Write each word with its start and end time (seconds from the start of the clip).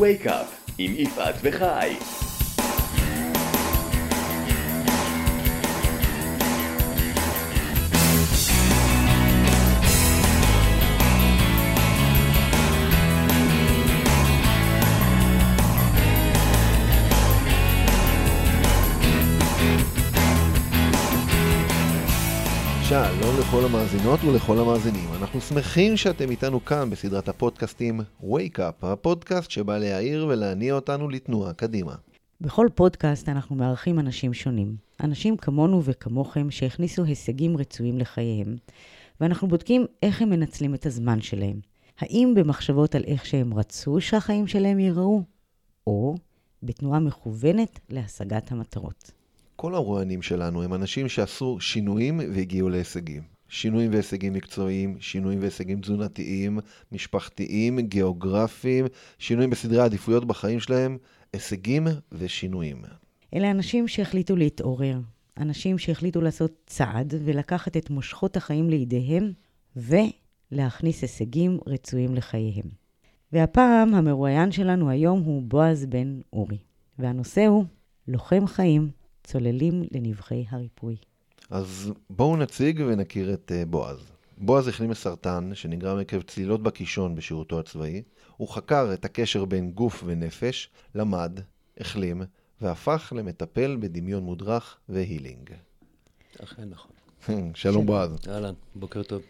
Wake 0.00 0.26
Up 0.26 0.72
עם 0.78 0.94
יפעת 0.96 1.34
וחי. 1.42 2.19
לכל 23.50 23.64
המאזינות 23.64 24.20
ולכל 24.24 24.58
המאזינים. 24.58 25.08
אנחנו 25.20 25.40
שמחים 25.40 25.96
שאתם 25.96 26.30
איתנו 26.30 26.64
כאן 26.64 26.90
בסדרת 26.90 27.28
הפודקאסטים 27.28 28.00
Wake 28.22 28.58
Up, 28.58 28.86
הפודקאסט 28.86 29.50
שבא 29.50 29.78
להעיר 29.78 30.26
ולהניע 30.26 30.74
אותנו 30.74 31.08
לתנועה 31.08 31.52
קדימה. 31.52 31.94
בכל 32.40 32.68
פודקאסט 32.74 33.28
אנחנו 33.28 33.56
מארחים 33.56 33.98
אנשים 33.98 34.34
שונים. 34.34 34.76
אנשים 35.00 35.36
כמונו 35.36 35.84
וכמוכם 35.84 36.50
שהכניסו 36.50 37.04
הישגים 37.04 37.56
רצויים 37.56 37.98
לחייהם, 37.98 38.56
ואנחנו 39.20 39.48
בודקים 39.48 39.86
איך 40.02 40.22
הם 40.22 40.30
מנצלים 40.30 40.74
את 40.74 40.86
הזמן 40.86 41.20
שלהם. 41.20 41.60
האם 41.98 42.32
במחשבות 42.36 42.94
על 42.94 43.02
איך 43.06 43.26
שהם 43.26 43.54
רצו 43.54 44.00
שהחיים 44.00 44.46
שלהם 44.46 44.78
ייראו, 44.78 45.22
או 45.86 46.14
בתנועה 46.62 47.00
מכוונת 47.00 47.80
להשגת 47.88 48.52
המטרות. 48.52 49.10
כל 49.56 49.74
הרוענים 49.74 50.22
שלנו 50.22 50.62
הם 50.62 50.74
אנשים 50.74 51.08
שעשו 51.08 51.60
שינויים 51.60 52.20
והגיעו 52.34 52.68
להישגים. 52.68 53.39
שינויים 53.50 53.92
והישגים 53.92 54.32
מקצועיים, 54.32 54.96
שינויים 55.00 55.40
והישגים 55.40 55.80
תזונתיים, 55.80 56.58
משפחתיים, 56.92 57.80
גיאוגרפיים, 57.80 58.86
שינויים 59.18 59.50
בסדרי 59.50 59.80
העדיפויות 59.80 60.24
בחיים 60.24 60.60
שלהם, 60.60 60.98
הישגים 61.32 61.86
ושינויים. 62.12 62.82
אלה 63.34 63.50
אנשים 63.50 63.88
שהחליטו 63.88 64.36
להתעורר, 64.36 64.98
אנשים 65.38 65.78
שהחליטו 65.78 66.20
לעשות 66.20 66.52
צעד 66.66 67.14
ולקחת 67.24 67.76
את 67.76 67.90
מושכות 67.90 68.36
החיים 68.36 68.70
לידיהם, 68.70 69.32
ולהכניס 69.76 71.02
הישגים 71.02 71.58
רצויים 71.66 72.14
לחייהם. 72.14 72.66
והפעם 73.32 73.94
המרואיין 73.94 74.52
שלנו 74.52 74.90
היום 74.90 75.20
הוא 75.20 75.42
בועז 75.42 75.86
בן 75.86 76.20
אורי, 76.32 76.58
והנושא 76.98 77.46
הוא 77.46 77.64
לוחם 78.08 78.46
חיים, 78.46 78.90
צוללים 79.24 79.82
לנבחי 79.92 80.44
הריפוי. 80.50 80.96
אז 81.50 81.92
בואו 82.10 82.36
נציג 82.36 82.82
ונכיר 82.86 83.34
את 83.34 83.52
uh, 83.54 83.66
בועז. 83.68 83.98
בועז 84.38 84.68
החלים 84.68 84.90
מסרטן 84.90 85.50
שנגרם 85.54 85.98
עקב 85.98 86.22
צלילות 86.22 86.62
בקישון 86.62 87.14
בשירותו 87.14 87.60
הצבאי. 87.60 88.02
הוא 88.36 88.48
חקר 88.48 88.94
את 88.94 89.04
הקשר 89.04 89.44
בין 89.44 89.72
גוף 89.72 90.02
ונפש, 90.06 90.70
למד, 90.94 91.40
החלים, 91.80 92.22
והפך 92.60 93.12
למטפל 93.16 93.76
בדמיון 93.80 94.22
מודרך 94.22 94.76
והילינג. 94.88 95.50
אכן 96.44 96.68
נכון. 96.68 96.90
שלום 97.54 97.86
בועז. 97.86 98.10
אהלן, 98.28 98.54
בוקר 98.74 99.02
טוב. 99.02 99.22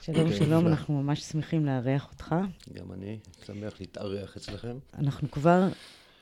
שלום, 0.00 0.32
שלום. 0.32 0.66
אנחנו 0.66 1.02
ממש 1.02 1.20
שמחים 1.20 1.66
לארח 1.66 2.08
אותך. 2.12 2.34
גם 2.72 2.92
אני 2.92 3.18
שמח 3.46 3.80
להתארח 3.80 4.36
אצלכם. 4.36 4.78
אנחנו 4.98 5.30
כבר 5.30 5.68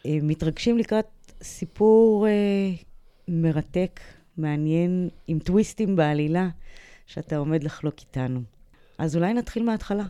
אה, 0.06 0.19
מתרגשים 0.22 0.78
לקראת 0.78 1.06
סיפור 1.42 2.27
אה, 2.27 2.70
מרתק, 3.28 4.00
מעניין, 4.39 5.08
עם 5.27 5.39
טוויסטים 5.39 5.97
בעלילה, 5.97 6.48
שאתה 7.06 7.36
עומד 7.36 7.64
לחלוק 7.64 7.94
איתנו. 8.00 8.41
אז 8.98 9.17
אולי 9.17 9.34
נתחיל 9.34 9.62
מההתחלה. 9.62 10.05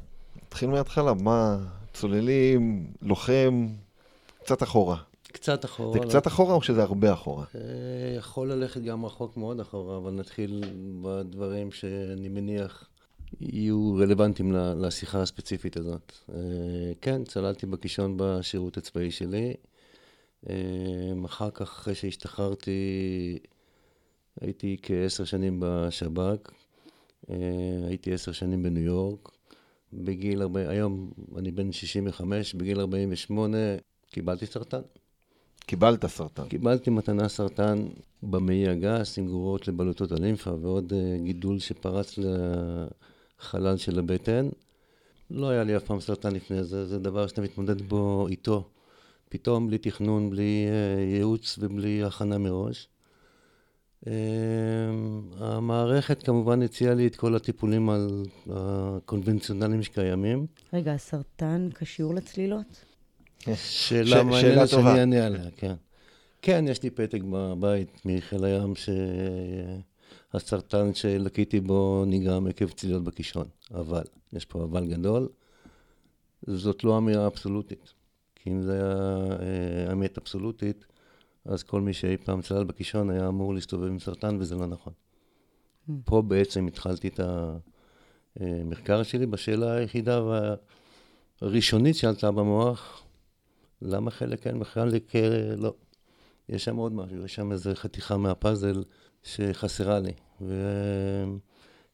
נתחיל 0.47 0.71
מההתחלה, 0.71 1.15
מה, 1.15 1.59
צוללים, 1.93 2.87
לוחם, 3.03 3.69
קצת 4.45 4.63
אחורה. 4.63 4.97
קצת 5.33 5.65
אחורה. 5.65 5.93
זה 5.93 6.09
קצת 6.09 6.27
אחורה 6.27 6.55
או 6.55 6.63
שזה 6.63 6.83
הרבה 6.83 7.13
אחורה? 7.13 7.45
אה, 7.55 7.61
יכול 8.17 8.53
ללכת 8.53 8.83
גם 8.83 9.05
רחוק 9.05 9.37
מאוד 9.37 9.61
אחורה, 9.61 9.97
אבל 9.97 10.11
נתחיל 10.11 10.65
בדברים 11.03 11.73
שאני 11.73 12.29
מניח 12.29 12.89
יהיו 13.41 13.95
רלוונטיים 13.95 14.53
לשיחה 14.53 15.23
הספציפית 15.23 15.77
הזאת. 15.77 16.13
אה, 16.35 16.39
כן, 17.01 17.25
צללתי 17.25 17.67
בקישון 17.67 18.15
בשירות 18.17 18.77
הצבאי 18.77 19.11
שלי. 19.11 19.55
אה, 20.51 20.55
אחר 21.25 21.51
כך, 21.51 21.63
אחרי 21.63 21.95
שהשתחררתי, 21.95 23.39
הייתי 24.41 24.77
כעשר 24.83 25.25
שנים 25.25 25.57
בשב"כ. 25.61 26.51
אה, 27.31 27.37
הייתי 27.89 28.13
עשר 28.13 28.33
שנים 28.33 28.63
בניו 28.63 28.83
יורק. 28.83 29.29
בגיל 29.93 30.43
40, 30.43 30.69
היום 30.69 31.11
אני 31.37 31.51
בן 31.51 31.73
65, 31.73 32.55
בגיל 32.55 32.81
48 32.81 33.59
קיבלתי 34.11 34.47
סרטן. 34.47 34.81
קיבלת 35.67 36.07
סרטן. 36.07 36.49
קיבלתי 36.49 36.91
מתנה 36.91 37.29
סרטן 37.29 37.87
במעי 38.23 38.69
הגס 38.69 39.19
עם 39.19 39.27
גרורות 39.27 39.69
לבלוטות 39.69 40.13
הלימפה 40.13 40.51
ועוד 40.61 40.93
uh, 40.93 41.23
גידול 41.25 41.59
שפרץ 41.59 42.19
לחלל 42.19 43.77
של 43.77 43.99
הבטן. 43.99 44.49
לא 45.31 45.49
היה 45.49 45.65
לי 45.65 45.77
אף 45.77 45.85
פעם 45.85 46.01
סרטן 46.01 46.35
לפני 46.35 46.65
זה, 46.65 46.87
זה 46.87 46.99
דבר 46.99 47.27
שאתה 47.27 47.43
מתמודד 47.43 47.83
בו 47.83 48.27
איתו. 48.29 48.69
פתאום 49.29 49.67
בלי 49.67 49.79
תכנון, 49.79 50.31
בלי 50.31 50.67
uh, 50.69 51.01
ייעוץ 51.01 51.59
ובלי 51.59 52.05
הכנה 52.05 52.39
מראש. 52.39 52.89
Uh, 54.05 54.09
המערכת 55.39 56.23
כמובן 56.23 56.63
הציעה 56.63 56.95
לי 56.95 57.07
את 57.07 57.17
כל 57.17 57.35
הטיפולים 57.37 57.91
על- 57.91 58.25
הקונבנציונליים 58.51 59.83
שקיימים. 59.83 60.47
רגע, 60.73 60.93
הסרטן 60.93 61.69
קשור 61.75 62.15
לצלילות? 62.15 62.85
שאלה 63.41 63.57
שאלה 63.57 64.23
מעניינת. 64.23 64.69
שאני 64.69 65.01
אענה 65.01 65.27
עליה, 65.27 65.51
כן. 65.57 65.75
כן, 66.43 66.65
יש 66.69 66.83
לי 66.83 66.91
פתק 66.91 67.21
בבית 67.31 68.01
מחיל 68.05 68.45
הים 68.45 68.73
שהסרטן 70.35 70.95
שלקיתי 70.95 71.61
בו 71.61 72.05
נגרם 72.07 72.47
עקב 72.47 72.69
צלילות 72.71 73.05
בקישון. 73.05 73.47
אבל, 73.75 74.03
יש 74.33 74.45
פה 74.45 74.65
אבל 74.65 74.87
גדול, 74.87 75.29
זאת 76.47 76.85
לא 76.85 76.99
אמירה 76.99 77.27
אבסולוטית. 77.27 77.93
כי 78.35 78.51
אם 78.51 78.63
זה 78.63 78.73
היה 78.73 78.97
אה, 79.87 79.93
אמת 79.93 80.19
אבסולוטית, 80.19 80.85
אז 81.49 81.63
כל 81.63 81.81
מי 81.81 81.93
שאי 81.93 82.17
פעם 82.17 82.43
צלל 82.43 82.65
בקישון 82.65 83.11
היה 83.11 83.29
אמור 83.29 83.55
להסתובב 83.55 83.87
עם 83.87 83.99
סרטן, 83.99 84.37
וזה 84.41 84.55
לא 84.55 84.67
נכון. 84.67 84.93
פה 86.05 86.23
בעצם 86.23 86.67
התחלתי 86.67 87.09
את 87.09 87.21
המחקר 88.41 89.03
שלי 89.03 89.27
בשאלה 89.27 89.73
היחידה 89.73 90.23
והראשונית 91.43 91.97
שעלתה 91.97 92.31
במוח, 92.31 93.03
למה 93.83 94.11
חלק 94.11 94.43
כן 94.43 94.57
וחלק 94.61 95.13
לא? 95.57 95.75
יש 96.49 96.65
שם 96.65 96.77
עוד 96.77 96.93
משהו, 96.93 97.25
יש 97.25 97.35
שם 97.35 97.53
איזו 97.53 97.71
חתיכה 97.75 98.17
מהפאזל 98.17 98.83
שחסרה 99.23 99.99
לי, 99.99 100.13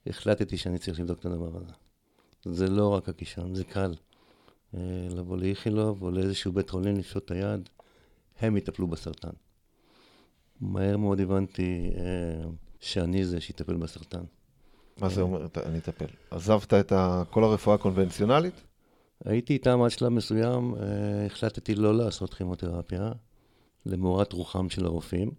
והחלטתי 0.06 0.56
שאני 0.56 0.78
צריך 0.78 1.00
לבדוק 1.00 1.20
את 1.20 1.26
הדבר 1.26 1.56
הזה. 1.56 1.72
זה 2.44 2.70
לא 2.70 2.88
רק 2.88 3.08
הקישון, 3.08 3.54
זה 3.54 3.64
קל. 3.64 3.94
אה, 4.74 4.80
לבוא 5.10 5.36
לאיכילוב 5.36 6.02
או 6.02 6.10
לאיזשהו 6.10 6.52
בית 6.52 6.70
חולים, 6.70 6.96
לפשוט 6.96 7.24
את 7.24 7.30
היד, 7.30 7.68
הם 8.40 8.56
יטפלו 8.56 8.86
בסרטן. 8.86 9.30
מהר 10.60 10.96
מאוד 10.96 11.20
הבנתי 11.20 11.90
אה, 11.96 12.02
שאני 12.80 13.24
זה 13.24 13.40
שיטפל 13.40 13.74
בסרטן. 13.76 14.24
מה 15.00 15.08
זה 15.08 15.20
אומר? 15.20 15.46
אתה- 15.46 15.62
אני 15.66 15.78
אטפל. 15.78 16.06
עזבת 16.30 16.74
את 16.74 16.92
ה- 16.92 17.22
כל 17.30 17.44
הרפואה 17.44 17.74
הקונבנציונלית? 17.74 18.54
הייתי 19.24 19.52
איתם 19.52 19.82
עד 19.82 19.90
שלב 19.90 20.08
מסוים, 20.08 20.74
אה, 20.74 21.26
החלטתי 21.26 21.74
לא 21.74 21.94
לעשות 21.96 22.34
כימותרפיה, 22.34 23.12
למורת 23.86 24.32
רוחם 24.32 24.70
של 24.70 24.86
הרופאים 24.86 25.30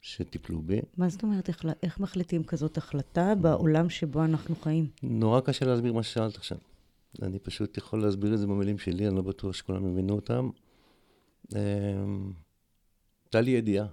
שטיפלו 0.00 0.62
בי. 0.62 0.80
מה 0.96 1.08
זאת 1.08 1.22
אומרת, 1.22 1.48
איך, 1.48 1.64
איך 1.82 2.00
מחליטים 2.00 2.44
כזאת 2.44 2.78
החלטה 2.78 3.34
בעולם 3.34 3.90
שבו 3.90 4.24
אנחנו 4.24 4.56
חיים? 4.56 4.86
נורא 5.02 5.40
קשה 5.40 5.64
להסביר 5.66 5.92
מה 5.92 6.02
ששאלת 6.02 6.36
עכשיו. 6.36 6.58
אני 7.22 7.38
פשוט 7.38 7.78
יכול 7.78 8.02
להסביר 8.02 8.34
את 8.34 8.38
זה 8.38 8.46
במילים 8.46 8.78
שלי, 8.78 9.06
אני 9.08 9.16
לא 9.16 9.22
בטוח 9.22 9.52
שכולם 9.52 9.92
יבינו 9.92 10.14
אותם. 10.14 10.50
אה, 11.56 11.60
הייתה 13.24 13.40
לי 13.40 13.50
ידיעה. 13.50 13.86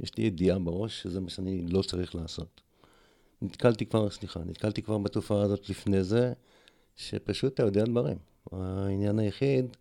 יש 0.00 0.16
לי 0.16 0.24
ידיעה 0.24 0.58
בראש 0.58 1.02
שזה 1.02 1.20
מה 1.20 1.30
שאני 1.30 1.62
לא 1.66 1.82
צריך 1.82 2.14
לעשות. 2.14 2.60
נתקלתי 3.42 3.86
כבר, 3.86 4.10
סליחה, 4.10 4.40
נתקלתי 4.40 4.82
כבר 4.82 4.98
בתופעה 4.98 5.42
הזאת 5.42 5.68
לפני 5.68 6.04
זה, 6.04 6.32
שפשוט 6.96 7.54
אתה 7.54 7.62
יודע 7.62 7.84
דברים. 7.84 8.18
העניין 8.52 9.18
היחיד, 9.18 9.76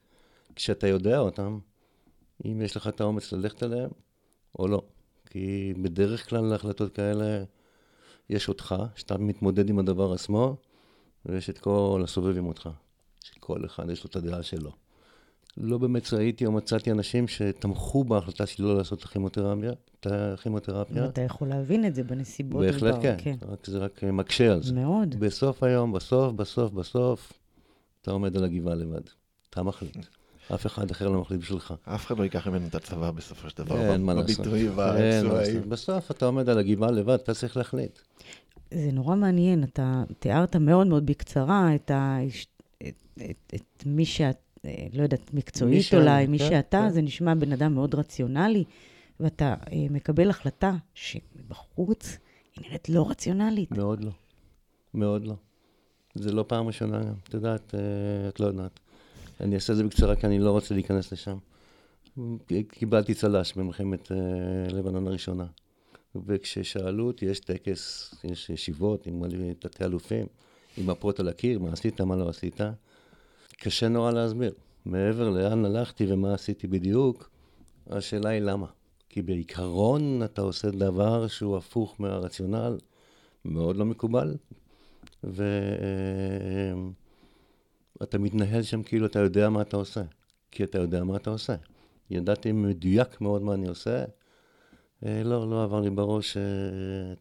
כשאתה 0.55 0.87
יודע 0.87 1.19
אותם, 1.19 1.59
אם 2.45 2.61
יש 2.61 2.77
לך 2.77 2.87
את 2.87 3.01
האומץ 3.01 3.31
ללכת 3.31 3.63
עליהם 3.63 3.89
או 4.59 4.67
לא. 4.67 4.81
כי 5.29 5.73
בדרך 5.81 6.29
כלל 6.29 6.41
להחלטות 6.41 6.95
כאלה 6.95 7.43
יש 8.29 8.49
אותך, 8.49 8.75
שאתה 8.95 9.17
מתמודד 9.17 9.69
עם 9.69 9.79
הדבר 9.79 10.13
עצמו, 10.13 10.55
ויש 11.25 11.49
את 11.49 11.57
כל 11.57 12.01
הסובבים 12.03 12.47
אותך, 12.47 12.69
שכל 13.23 13.65
אחד 13.65 13.89
יש 13.89 14.03
לו 14.03 14.09
את 14.09 14.15
הדעה 14.15 14.43
שלו. 14.43 14.71
לא 15.57 15.77
באמת 15.77 16.13
ראיתי 16.13 16.45
או 16.45 16.51
מצאתי 16.51 16.91
אנשים 16.91 17.27
שתמכו 17.27 18.03
בהחלטה 18.03 18.45
שלי 18.45 18.65
לא 18.65 18.77
לעשות 18.77 18.99
את 18.99 19.03
הכימותרפיה, 19.03 19.71
את 19.99 20.07
הכימותרפיה. 20.09 21.05
אתה 21.05 21.21
יכול 21.21 21.47
להבין 21.47 21.85
את 21.85 21.95
זה 21.95 22.03
בנסיבות. 22.03 22.61
בהחלט 22.61 22.95
דבר, 22.95 23.15
כן, 23.17 23.35
רק 23.41 23.67
זה 23.67 23.77
רק 23.77 24.03
אה, 24.03 24.11
מקשה 24.11 24.53
על 24.53 24.63
זה. 24.63 24.73
מאוד. 24.73 25.15
בסוף 25.19 25.63
היום, 25.63 25.91
בסוף, 25.91 26.33
בסוף, 26.33 26.71
בסוף, 26.71 27.33
אתה 28.01 28.11
עומד 28.11 28.37
על 28.37 28.43
הגבעה 28.43 28.75
לבד. 28.75 29.01
אתה 29.49 29.63
מחליט. 29.63 29.97
אף 30.53 30.65
אחד 30.65 30.91
אחר 30.91 31.07
לא 31.07 31.21
מחליט 31.21 31.41
בשבילך. 31.41 31.73
אף 31.83 32.05
אחד 32.05 32.17
לא 32.17 32.23
ייקח 32.23 32.47
ממנו 32.47 32.67
את 32.67 32.75
הצבא 32.75 33.11
בסופו 33.11 33.49
של 33.49 33.57
דבר, 33.57 33.91
אין 33.91 34.03
מה 34.03 34.13
לעשות. 34.13 34.39
בביטוי 34.39 34.59
אין 34.59 34.75
מה 34.75 34.93
לעשות. 34.93 35.31
והצבאי. 35.31 35.59
בסוף 35.59 36.11
אתה 36.11 36.25
עומד 36.25 36.49
על 36.49 36.57
הגבעה 36.57 36.91
לבד, 36.91 37.13
אתה 37.13 37.33
צריך 37.33 37.57
להחליט. 37.57 37.99
זה 38.73 38.89
נורא 38.91 39.15
מעניין, 39.15 39.63
אתה 39.63 40.03
תיארת 40.19 40.55
מאוד 40.55 40.87
מאוד 40.87 41.05
בקצרה 41.05 41.75
את, 41.75 41.91
ה... 41.91 42.17
את, 42.87 42.93
את, 43.29 43.53
את 43.55 43.83
מי 43.85 44.05
שאת, 44.05 44.37
לא 44.93 45.03
יודעת, 45.03 45.33
מקצועית 45.33 45.93
מי 45.93 45.99
אולי, 45.99 46.27
מי 46.27 46.39
כן, 46.39 46.49
שאתה, 46.49 46.83
כן. 46.87 46.89
זה 46.89 47.01
נשמע 47.01 47.33
בן 47.33 47.51
אדם 47.51 47.73
מאוד 47.73 47.95
רציונלי, 47.95 48.63
ואתה 49.19 49.55
אה, 49.71 49.87
מקבל 49.89 50.29
החלטה 50.29 50.75
שבחוץ 50.93 52.17
היא 52.55 52.65
נראית 52.67 52.89
לא 52.89 53.09
רציונלית. 53.09 53.71
מאוד 53.71 54.03
לא. 54.03 54.11
מאוד 54.93 55.27
לא. 55.27 55.35
זה 56.15 56.31
לא 56.31 56.45
פעם 56.47 56.67
ראשונה 56.67 57.03
גם. 57.03 57.13
את 57.23 57.33
יודעת, 57.33 57.75
אה, 57.75 58.29
את 58.29 58.39
לא 58.39 58.45
יודעת. 58.45 58.79
אני 59.41 59.55
אעשה 59.55 59.73
את 59.73 59.77
זה 59.77 59.83
בקצרה 59.83 60.15
כי 60.15 60.27
אני 60.27 60.39
לא 60.39 60.51
רוצה 60.51 60.73
להיכנס 60.73 61.11
לשם. 61.11 61.37
קיבלתי 62.67 63.13
צל"ש 63.13 63.53
במלחמת 63.53 64.11
אה, 64.11 64.17
לבנון 64.73 65.07
הראשונה. 65.07 65.45
וכששאלו 66.25 67.07
אותי, 67.07 67.25
יש 67.25 67.39
טקס, 67.39 68.15
יש 68.23 68.49
ישיבות 68.49 69.07
עם 69.07 69.19
מלא 69.19 69.53
תתי 69.59 69.83
אלופים, 69.83 70.25
עם 70.77 70.87
מפות 70.87 71.19
על 71.19 71.27
הקיר, 71.27 71.59
מה 71.59 71.71
עשית, 71.71 72.01
מה 72.01 72.15
לא 72.15 72.29
עשית. 72.29 72.61
קשה 73.63 73.87
נורא 73.87 74.11
להסביר. 74.11 74.53
מעבר 74.85 75.29
לאן 75.29 75.65
הלכתי 75.65 76.05
ומה 76.13 76.33
עשיתי 76.33 76.67
בדיוק, 76.67 77.29
השאלה 77.89 78.29
היא 78.29 78.39
למה. 78.39 78.67
כי 79.09 79.21
בעיקרון 79.21 80.23
אתה 80.23 80.41
עושה 80.41 80.71
דבר 80.71 81.27
שהוא 81.27 81.57
הפוך 81.57 81.95
מהרציונל, 81.99 82.77
מאוד 83.45 83.75
לא 83.75 83.85
מקובל, 83.85 84.35
ואתה 85.23 85.47
מתנהל 88.19 88.63
שם 88.63 88.83
כאילו 88.83 89.05
אתה 89.05 89.19
יודע 89.19 89.49
מה 89.49 89.61
אתה 89.61 89.77
עושה, 89.77 90.01
כי 90.51 90.63
אתה 90.63 90.77
יודע 90.77 91.03
מה 91.03 91.15
אתה 91.15 91.29
עושה. 91.29 91.55
ידעתי 92.09 92.51
מדויק 92.51 93.21
מאוד 93.21 93.41
מה 93.41 93.53
אני 93.53 93.67
עושה. 93.67 94.03
אה, 95.05 95.23
לא, 95.23 95.49
לא 95.49 95.63
עבר 95.63 95.79
לי 95.79 95.89
בראש, 95.89 96.37
אה, 96.37 96.43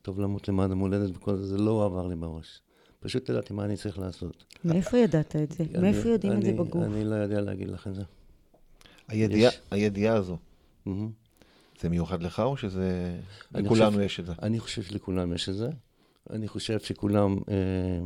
טוב 0.03 0.21
למות 0.21 0.49
למען 0.49 0.73
המולדת 0.73 1.17
וכל 1.17 1.37
זה, 1.37 1.47
זה 1.47 1.59
לא 1.59 1.85
עבר 1.85 2.07
לי 2.07 2.17
בראש. 2.17 2.61
פשוט 3.01 3.29
ידעתי 3.29 3.53
מה 3.53 3.65
אני 3.65 3.77
צריך 3.77 3.99
לעשות. 3.99 4.45
מאיפה 4.65 4.97
ידעת 4.99 5.37
את 5.37 5.53
זה? 5.53 5.65
אני- 5.75 5.83
מאיפה 5.83 6.09
יודעים 6.09 6.33
את 6.39 6.43
זה 6.43 6.53
בגוף? 6.53 6.85
אני 6.85 7.05
לא 7.05 7.15
יודע 7.15 7.41
להגיד 7.41 7.69
לך 7.71 7.87
את 7.87 7.95
זה. 7.95 8.03
הידיעה- 9.09 9.49
יש. 9.53 9.61
הידיעה 9.71 10.17
הזו. 10.17 10.39
זה 11.81 11.89
מיוחד 11.91 12.23
לך 12.23 12.41
או 12.41 12.57
שזה... 12.57 13.17
לכולנו 13.55 13.91
חושב- 13.91 14.01
יש 14.01 14.21
את 14.21 14.27
זה? 14.27 14.33
אני 14.43 14.59
חושב 14.61 14.83
שלכולם 14.83 15.33
יש 15.33 15.49
את 15.49 15.55
זה. 15.55 15.69
אני 16.31 16.49
חושב 16.49 16.79
שכולם 16.81 17.37
אה, 17.49 18.01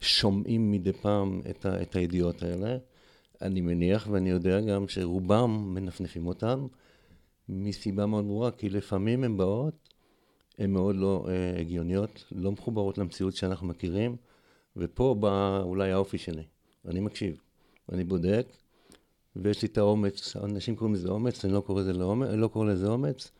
שומעים 0.00 0.70
מדי 0.70 0.92
פעם 0.92 1.40
את, 1.50 1.66
ה, 1.66 1.82
את 1.82 1.96
הידיעות 1.96 2.42
האלה. 2.42 2.76
אני 3.42 3.60
מניח 3.60 4.08
ואני 4.10 4.30
יודע 4.30 4.60
גם 4.60 4.88
שרובם 4.88 5.74
מנפנפים 5.74 6.26
אותם 6.26 6.66
מסיבה 7.48 8.06
מאוד 8.06 8.24
ברורה, 8.24 8.50
כי 8.50 8.68
לפעמים 8.68 9.24
הן 9.24 9.36
באות, 9.36 9.88
הן 10.58 10.70
מאוד 10.70 10.96
לא 10.96 11.26
אה, 11.28 11.60
הגיוניות, 11.60 12.24
לא 12.32 12.52
מחוברות 12.52 12.98
למציאות 12.98 13.36
שאנחנו 13.36 13.66
מכירים, 13.66 14.16
ופה 14.76 15.16
בא 15.20 15.60
אולי 15.62 15.92
האופי 15.92 16.18
שלי. 16.18 16.42
אני 16.88 17.00
מקשיב, 17.00 17.40
אני 17.92 18.04
בודק, 18.04 18.46
ויש 19.36 19.62
לי 19.62 19.68
את 19.68 19.78
האומץ, 19.78 20.36
אנשים 20.36 20.76
קוראים 20.76 20.94
לזה 20.94 21.08
אומץ, 21.08 21.44
אני 21.44 21.52
לא 21.52 21.60
קורא 21.60 21.80
לזה, 21.80 21.92
לאומץ, 21.92 22.28
לא 22.32 22.48
קורא 22.48 22.66
לזה 22.66 22.86
אומץ, 22.86 23.30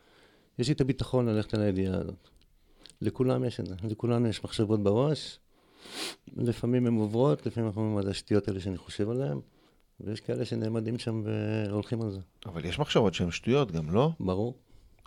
יש 0.58 0.68
לי 0.68 0.74
את 0.74 0.80
הביטחון 0.80 1.26
ללכת 1.28 1.54
על 1.54 1.62
הידיעה 1.62 1.98
הזאת. 1.98 2.28
לכולם 3.00 3.44
יש 3.44 3.60
את 3.60 3.66
זה, 3.66 3.74
לכולנו 3.84 4.28
יש 4.28 4.44
מחשבות 4.44 4.82
בראש, 4.82 5.38
לפעמים 6.36 6.86
הן 6.86 6.94
עוברות, 6.94 7.46
לפעמים 7.46 7.66
אנחנו 7.66 7.82
אומרים 7.82 8.02
זה 8.02 8.10
השטויות 8.10 8.48
האלה 8.48 8.60
שאני 8.60 8.76
חושב 8.76 9.10
עליהן, 9.10 9.40
ויש 10.00 10.20
כאלה 10.20 10.44
שנעמדים 10.44 10.98
שם 10.98 11.22
והולכים 11.24 12.02
על 12.02 12.10
זה. 12.10 12.20
אבל 12.46 12.64
יש 12.64 12.78
מחשבות 12.78 13.14
שהן 13.14 13.30
שטויות 13.30 13.72
גם, 13.72 13.90
לא? 13.90 14.10
ברור, 14.20 14.54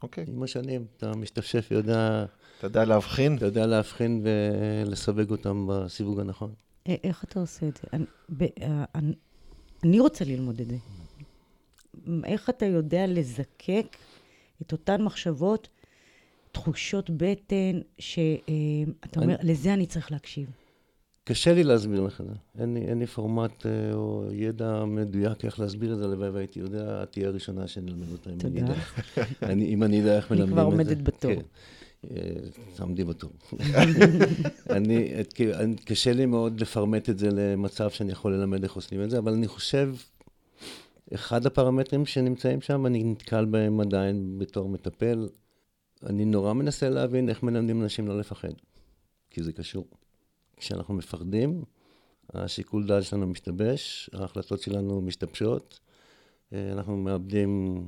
אוקיי. 0.04 0.26
עם 0.28 0.44
השנים 0.44 0.86
אתה 0.98 1.16
משתפשף 1.16 1.68
ויודע, 1.72 2.26
אתה 2.58 2.68
יודע 2.68 2.86
להבחין? 2.86 3.38
אתה 3.38 3.46
יודע 3.46 3.66
להבחין 3.66 4.24
ולסווג 4.24 5.32
אותם 5.32 5.68
בסיווג 5.70 6.20
הנכון. 6.20 6.54
א- 6.88 6.92
איך 7.04 7.24
אתה 7.24 7.40
עושה 7.40 7.68
את 7.68 7.76
זה? 7.78 7.84
אני, 7.94 8.06
ב, 8.30 8.44
אה, 8.62 8.84
אני, 8.96 9.14
אני 9.84 10.00
רוצה 10.00 10.26
ללמוד 10.26 10.62
את 10.62 10.68
זה. 10.68 10.78
איך 12.26 12.50
אתה 12.50 12.66
יודע 12.66 13.08
לזקק 13.08 13.98
את 14.62 14.72
אותן 14.72 15.02
מחשבות, 15.02 15.68
תחושות 16.52 17.10
בטן, 17.10 17.80
שאתה 18.00 19.20
אומר, 19.22 19.36
לזה 19.44 19.74
אני 19.74 19.86
צריך 19.86 20.12
להקשיב. 20.12 20.50
קשה 21.30 21.54
לי 21.54 21.64
להסביר 21.64 22.02
לך 22.02 22.22
את 22.22 22.26
זה. 22.26 22.34
אין 22.62 22.74
לי, 22.74 22.80
אין 22.80 23.00
לי 23.00 23.08
פורמט 23.08 23.66
אה, 23.66 23.94
או 23.94 24.24
ידע 24.32 24.86
מדויק 24.86 25.46
איך 25.46 25.60
להסביר 25.60 25.94
את 25.94 25.98
זה, 25.98 26.06
הלוואי 26.06 26.30
והייתי 26.30 26.60
יודע, 26.60 27.04
את 27.04 27.12
תהיה 27.12 27.28
הראשונה 27.28 27.68
שנלמד 27.68 28.12
אותה, 28.12 28.30
אם 28.30 28.38
אני. 28.46 28.60
יודע. 28.60 28.74
אני, 29.44 29.66
אם 29.66 29.84
אני 29.84 29.96
יודע 29.96 30.18
איך 30.18 30.32
אני 30.32 30.40
מלמדים 30.40 30.58
את 30.58 30.62
כבר 30.62 30.70
זה. 30.70 30.76
עומדת 30.76 31.02
בתור. 31.02 31.32
כן. 31.32 31.42
אה, 32.12 32.32
תעמדי 32.76 33.04
בתור. 33.04 33.32
אני, 34.70 35.14
אני, 35.54 35.76
קשה 35.76 36.14
לי 36.14 36.26
מאוד 36.26 36.62
לפרמט 36.62 37.10
את 37.10 37.20
זה 37.20 37.30
למצב 37.32 37.90
שאני 37.90 38.12
יכול 38.12 38.36
ללמד 38.36 38.64
איך 38.64 38.74
עושים 38.74 39.04
את 39.04 39.10
זה, 39.10 39.18
אבל 39.18 39.34
אני 39.34 39.48
חושב, 39.48 39.96
אחד 41.14 41.46
הפרמטרים 41.46 42.06
שנמצאים 42.06 42.62
שם, 42.62 42.86
אני 42.86 43.04
נתקל 43.04 43.46
בהם 43.46 43.80
עדיין 43.80 44.36
בתור 44.38 44.70
מטפל. 44.70 45.30
אני 46.06 46.26
נורא 46.26 46.54
מנסה 46.54 46.90
להבין 46.90 47.30
איך 47.30 47.44
מלמדים 47.44 47.82
אנשים 47.82 48.08
לא 48.08 48.20
לפחד, 48.20 48.54
כי 49.30 49.44
זה 49.44 49.54
קשור. 49.54 49.86
כשאנחנו 50.60 50.94
מפחדים, 50.94 51.64
השיקול 52.34 52.88
דעת 52.88 53.04
שלנו 53.04 53.28
משתבש, 53.28 54.10
ההחלטות 54.14 54.62
שלנו 54.62 55.02
משתבשות, 55.02 55.80
אה, 56.54 56.72
אנחנו 56.72 56.98
מאבדים 56.98 57.84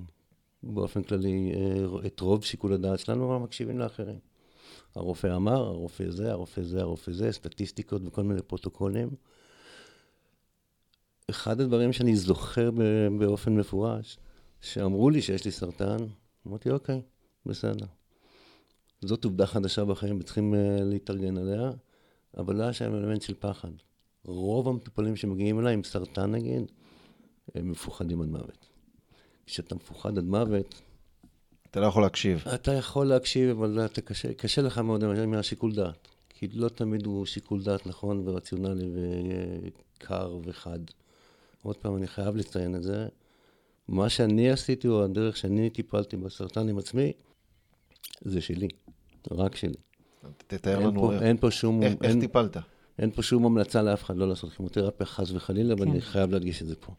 באופן 0.64 1.04
כללי 1.04 1.52
אה, 1.56 2.08
את 2.08 2.20
רוב 2.20 2.44
שיקול 2.44 2.74
הדעת 2.74 3.00
שלנו, 3.00 3.36
אבל 3.36 3.44
מקשיבים 3.44 3.80
לאחרים. 3.80 4.20
הרופא 4.96 5.36
אמר, 5.36 5.66
הרופא 5.66 6.10
זה, 6.10 6.32
הרופא 6.32 6.62
זה, 6.64 6.82
הרופא 6.82 7.12
זה, 7.12 7.32
סטטיסטיקות 7.32 8.02
וכל 8.06 8.24
מיני 8.24 8.42
פרוטוקולים. 8.42 9.10
אחד 11.30 11.62
הדברים 11.62 11.94
שאני 11.94 12.16
זוכר 12.16 12.72
באופן 13.20 13.56
מפורש, 13.56 14.18
שאמרו 14.62 15.10
לי 15.10 15.22
שיש 15.22 15.46
לי 15.46 15.52
סרטן, 15.52 15.98
אמרתי, 16.48 16.70
אוקיי, 16.70 17.02
בסדר. 17.46 17.86
זאת 19.02 19.26
עובדה 19.26 19.46
חדשה 19.46 19.86
בחיים 19.86 20.18
וצריכים 20.20 20.54
uh, 20.54 20.84
להתארגן 20.84 21.38
עליה, 21.38 21.72
אבל 22.38 22.56
לא 22.56 22.64
היה 22.64 22.74
שם 22.74 22.96
אלמנט 22.96 23.22
של 23.22 23.34
פחד. 23.40 23.72
רוב 24.26 24.68
המטופלים 24.68 25.16
שמגיעים 25.16 25.60
אליי 25.60 25.74
עם 25.74 25.84
סרטן 25.84 26.32
נגיד, 26.32 26.72
הם 27.56 27.72
מפוחדים 27.72 28.22
עד 28.22 28.28
מוות. 28.28 28.66
כשאתה 29.46 29.76
מפוחד 29.76 30.18
עד 30.18 30.24
מוות, 30.24 30.82
אתה 31.72 31.80
לא 31.80 31.86
יכול 31.86 32.04
להקשיב. 32.04 32.44
אתה 32.56 32.74
יכול 32.74 33.08
להקשיב, 33.08 33.50
אבל 33.50 33.86
אתה 33.86 34.02
קשה, 34.02 34.34
קשה 34.34 34.62
לך 34.62 34.78
מאוד 34.78 35.26
מהשיקול 35.26 35.76
דעת. 35.76 36.08
כי 36.30 36.48
לא 36.48 36.70
תמיד 36.70 37.06
הוא 37.06 37.26
שיקול 37.26 37.64
דעת 37.64 37.88
נכון 37.88 38.22
ורציונלי 38.26 38.90
וקר 38.94 40.38
וחד. 40.44 40.80
עוד 41.64 41.78
פעם, 41.78 41.98
אני 41.98 42.08
חייב 42.08 42.36
לציין 42.36 42.76
את 42.76 42.84
זה. 42.84 43.08
מה 43.88 44.10
שאני 44.10 44.52
עשיתי, 44.52 44.88
או 44.88 45.04
הדרך 45.04 45.38
שאני 45.38 45.70
טיפלתי 45.70 46.18
בסרטן 46.18 46.70
עם 46.70 46.78
עצמי, 46.78 47.12
זה 48.22 48.42
שלי. 48.42 48.68
רק 49.32 49.56
שלי. 49.56 49.78
תתאר 50.48 50.78
אין 50.80 50.88
לנו 50.88 51.02
פה, 51.02 51.14
איך- 51.14 51.22
אין 51.22 51.38
פה 51.38 51.52
שום... 51.52 51.84
איך 51.84 51.94
איך 52.02 52.12
אין, 52.12 52.20
טיפלת. 52.20 52.58
אין 53.00 53.12
פה 53.12 53.24
שום 53.24 53.46
המלצה 53.46 53.82
לאף 53.82 54.04
אחד 54.04 54.18
לא 54.18 54.30
לעשות 54.30 54.54
כימותרפיה, 54.54 55.06
חס 55.06 55.32
וחלילה, 55.32 55.76
כן. 55.76 55.82
ואני 55.82 56.02
חייב 56.02 56.32
להדגיש 56.32 56.62
את 56.62 56.68
זה 56.68 56.76
פה. 56.76 56.94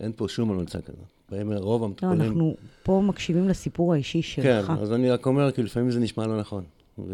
אין 0.00 0.12
פה 0.16 0.28
שום 0.28 0.50
המלצה 0.50 0.80
כזאת. 0.80 1.04
באים 1.30 1.52
רוב 1.52 1.80
לא, 1.80 1.86
המטופלים... 1.86 2.20
אנחנו 2.20 2.56
פה 2.82 3.02
מקשיבים 3.06 3.48
לסיפור 3.48 3.92
האישי 3.94 4.22
כן, 4.22 4.42
שלך. 4.42 4.72
אז 4.80 4.92
אני 4.92 5.10
רק 5.10 5.26
אומר, 5.26 5.52
כי 5.52 5.62
לפעמים 5.62 5.90
זה 5.90 6.00
נשמע 6.00 6.26
לא 6.26 6.40
נכון. 6.40 6.64
ו... 6.98 7.12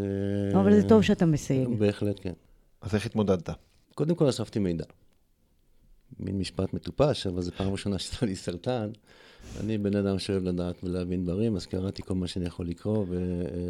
לא, 0.52 0.60
אבל 0.60 0.80
זה 0.80 0.88
טוב 0.88 1.02
שאתה 1.02 1.26
מסייג. 1.26 1.68
בהחלט 1.78 2.20
כן. 2.22 2.32
אז 2.80 2.94
איך 2.94 3.06
התמודדת? 3.06 3.50
קודם 3.94 4.14
כל 4.14 4.28
אספתי 4.28 4.58
מידע. 4.58 4.84
מין 6.20 6.38
משפט 6.38 6.74
מטופש, 6.74 7.26
אבל 7.26 7.42
זו 7.42 7.52
פעם 7.56 7.72
ראשונה 7.72 7.98
שהיה 7.98 8.30
לי 8.30 8.36
סרטן. 8.36 8.90
אני 9.60 9.78
בן 9.78 9.96
אדם 9.96 10.18
שאוהב 10.18 10.44
לדעת 10.44 10.74
ולהבין 10.84 11.24
דברים, 11.24 11.56
אז 11.56 11.66
קראתי 11.66 12.02
כל 12.02 12.14
מה 12.14 12.26
שאני 12.26 12.46
יכול 12.46 12.66
לקרוא, 12.68 13.04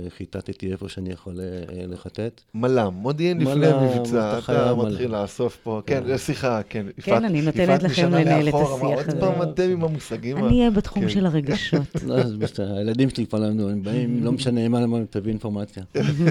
וחיטטתי 0.07 0.73
איפה 0.73 0.88
שאני 0.88 1.11
יכול 1.12 1.41
אה, 1.41 1.45
לחטט. 1.87 2.41
מל"מ, 2.55 2.95
מודיעין 2.95 3.38
לפני 3.41 3.55
מל"מ, 3.55 3.75
המבצע, 3.75 4.38
אתה 4.38 4.75
מתחיל 4.79 5.07
מל"מ. 5.09 5.12
לאסוף 5.23 5.59
פה, 5.62 5.81
כן, 5.87 6.03
כן. 6.07 6.17
סליחה, 6.17 6.61
כן. 6.69 6.87
כן, 6.97 7.11
יפעת- 7.12 7.23
אני 7.25 7.43
נותנת 7.43 7.83
לכם 7.83 8.11
לנהל 8.11 8.49
את 8.49 8.55
השיח 8.55 8.71
עוד 8.83 9.09
הזה. 9.09 9.21
פעם 9.21 9.43
אתם 9.43 9.71
עם 9.71 9.85
המושגים. 9.85 10.37
אני 10.45 10.59
אהיה 10.59 10.71
בתחום 10.71 11.03
כן. 11.03 11.09
של 11.09 11.26
הרגשות. 11.26 11.87
לא, 12.07 12.14
אז 12.14 12.37
בסדר, 12.37 12.75
הילדים 12.76 13.11
שלי 13.11 13.26
כבר 13.26 13.38
למדו, 13.38 13.69
הם 13.69 13.83
באים, 13.83 14.25
לא 14.25 14.33
משנה 14.33 14.69
מה, 14.69 14.85
תביא 15.11 15.31
אינפורמציה. 15.33 15.83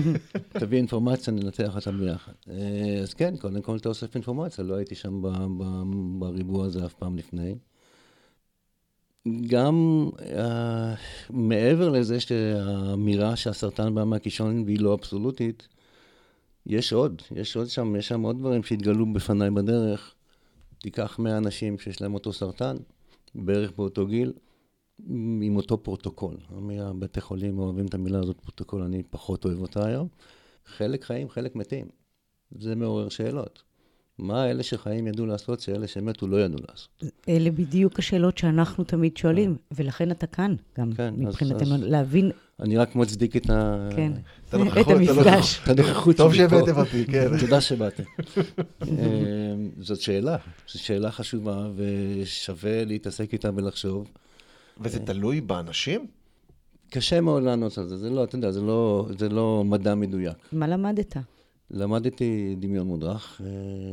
תביא 0.59 0.77
אינפורמציה, 0.77 1.33
ננתח 1.33 1.75
אותה 1.75 1.91
ביחד. 1.91 2.31
אה, 2.49 2.55
אז 3.01 3.13
כן, 3.13 3.33
קודם 3.39 3.61
כל 3.61 3.75
אתה 3.77 3.89
אוסף 3.89 4.15
אינפורמציה, 4.15 4.63
לא 4.63 4.75
הייתי 4.75 4.95
שם 4.95 5.21
ב- 5.21 5.27
ב- 5.57 5.83
בריבוע 6.19 6.65
הזה 6.65 6.85
אף 6.85 6.93
פעם 6.93 7.17
לפני. 7.17 7.55
גם 9.27 10.09
אה, 10.17 10.23
מעבר 11.29 11.89
לזה 11.89 12.19
שהאמירה 12.19 13.35
שהסרטן 13.35 13.95
בא 13.95 14.03
מהקישון 14.03 14.63
והיא 14.63 14.79
לא 14.79 14.93
אבסולוטית, 14.93 15.67
יש 16.65 16.93
עוד, 16.93 17.21
יש 17.35 17.55
עוד 17.55 17.67
שם, 17.69 17.95
יש 17.95 18.07
שם 18.07 18.21
עוד 18.21 18.37
דברים 18.39 18.63
שהתגלו 18.63 19.13
בפניי 19.13 19.51
בדרך. 19.51 20.15
תיקח 20.77 21.19
100 21.19 21.37
אנשים 21.37 21.79
שיש 21.79 22.01
להם 22.01 22.13
אותו 22.13 22.33
סרטן, 22.33 22.75
בערך 23.35 23.71
באותו 23.71 24.07
גיל, 24.07 24.33
עם 25.41 25.55
אותו 25.55 25.83
פרוטוקול. 25.83 26.37
בתי 26.99 27.21
חולים 27.21 27.59
אוהבים 27.59 27.85
את 27.85 27.93
המילה 27.93 28.19
הזאת, 28.19 28.41
פרוטוקול, 28.41 28.81
אני 28.81 29.03
פחות 29.09 29.45
אוהב 29.45 29.59
אותה 29.59 29.85
היום. 29.85 30.07
חלק 30.65 31.03
חיים, 31.03 31.29
חלק 31.29 31.55
מתים. 31.55 31.87
זה 32.51 32.75
מעורר 32.75 33.09
שאלות. 33.09 33.63
מה 34.19 34.49
אלה 34.49 34.63
שחיים 34.63 35.07
ידעו 35.07 35.25
לעשות, 35.25 35.59
שאלה 35.59 35.87
שמתו 35.87 36.27
לא 36.27 36.41
ידעו 36.41 36.59
לעשות? 36.69 37.03
אלה 37.29 37.51
בדיוק 37.51 37.99
השאלות 37.99 38.37
שאנחנו 38.37 38.83
תמיד 38.83 39.17
שואלים, 39.17 39.55
ולכן 39.71 40.11
אתה 40.11 40.27
כאן 40.27 40.55
גם, 40.77 40.93
כן, 40.93 41.13
מבחינתנו, 41.17 41.75
אז- 41.75 41.81
להבין, 41.81 42.31
אני 42.59 42.77
רק 42.77 42.95
מצדיק 42.95 43.35
את 43.37 43.49
ה... 43.49 43.89
כן, 43.95 44.11
את 44.49 44.53
המפגש. 44.53 45.59
את 45.63 45.69
הנוכחות 45.69 46.17
טוב 46.17 46.33
שלי 46.33 46.49
פה. 46.49 46.55
שהבאתם 46.55 46.79
אותי, 46.79 47.05
כן. 47.05 47.27
תודה 47.41 47.61
שבאתם. 47.61 48.03
אה, 48.81 48.87
זאת 49.79 50.01
שאלה, 50.01 50.37
זו 50.67 50.83
שאלה 50.83 51.11
חשובה, 51.11 51.67
ושווה 51.75 52.85
להתעסק 52.85 53.33
איתה 53.33 53.49
ולחשוב. 53.55 54.07
וזה 54.81 54.99
תלוי 54.99 55.41
באנשים? 55.41 56.07
קשה 56.89 57.21
מאוד 57.21 57.43
לענות 57.43 57.77
על 57.77 57.87
זה, 57.87 57.97
זה 57.97 58.09
לא, 58.09 58.23
אתה 58.23 58.35
יודע, 58.35 58.51
זה 58.51 58.61
לא, 58.61 59.07
זה 59.19 59.29
לא 59.29 59.63
מדע 59.65 59.95
מדויק. 59.95 60.37
מה 60.51 60.67
למדת? 60.67 61.17
למדתי 61.73 62.55
דמיון 62.59 62.87
מודרך 62.87 63.41
אה, 63.45 63.49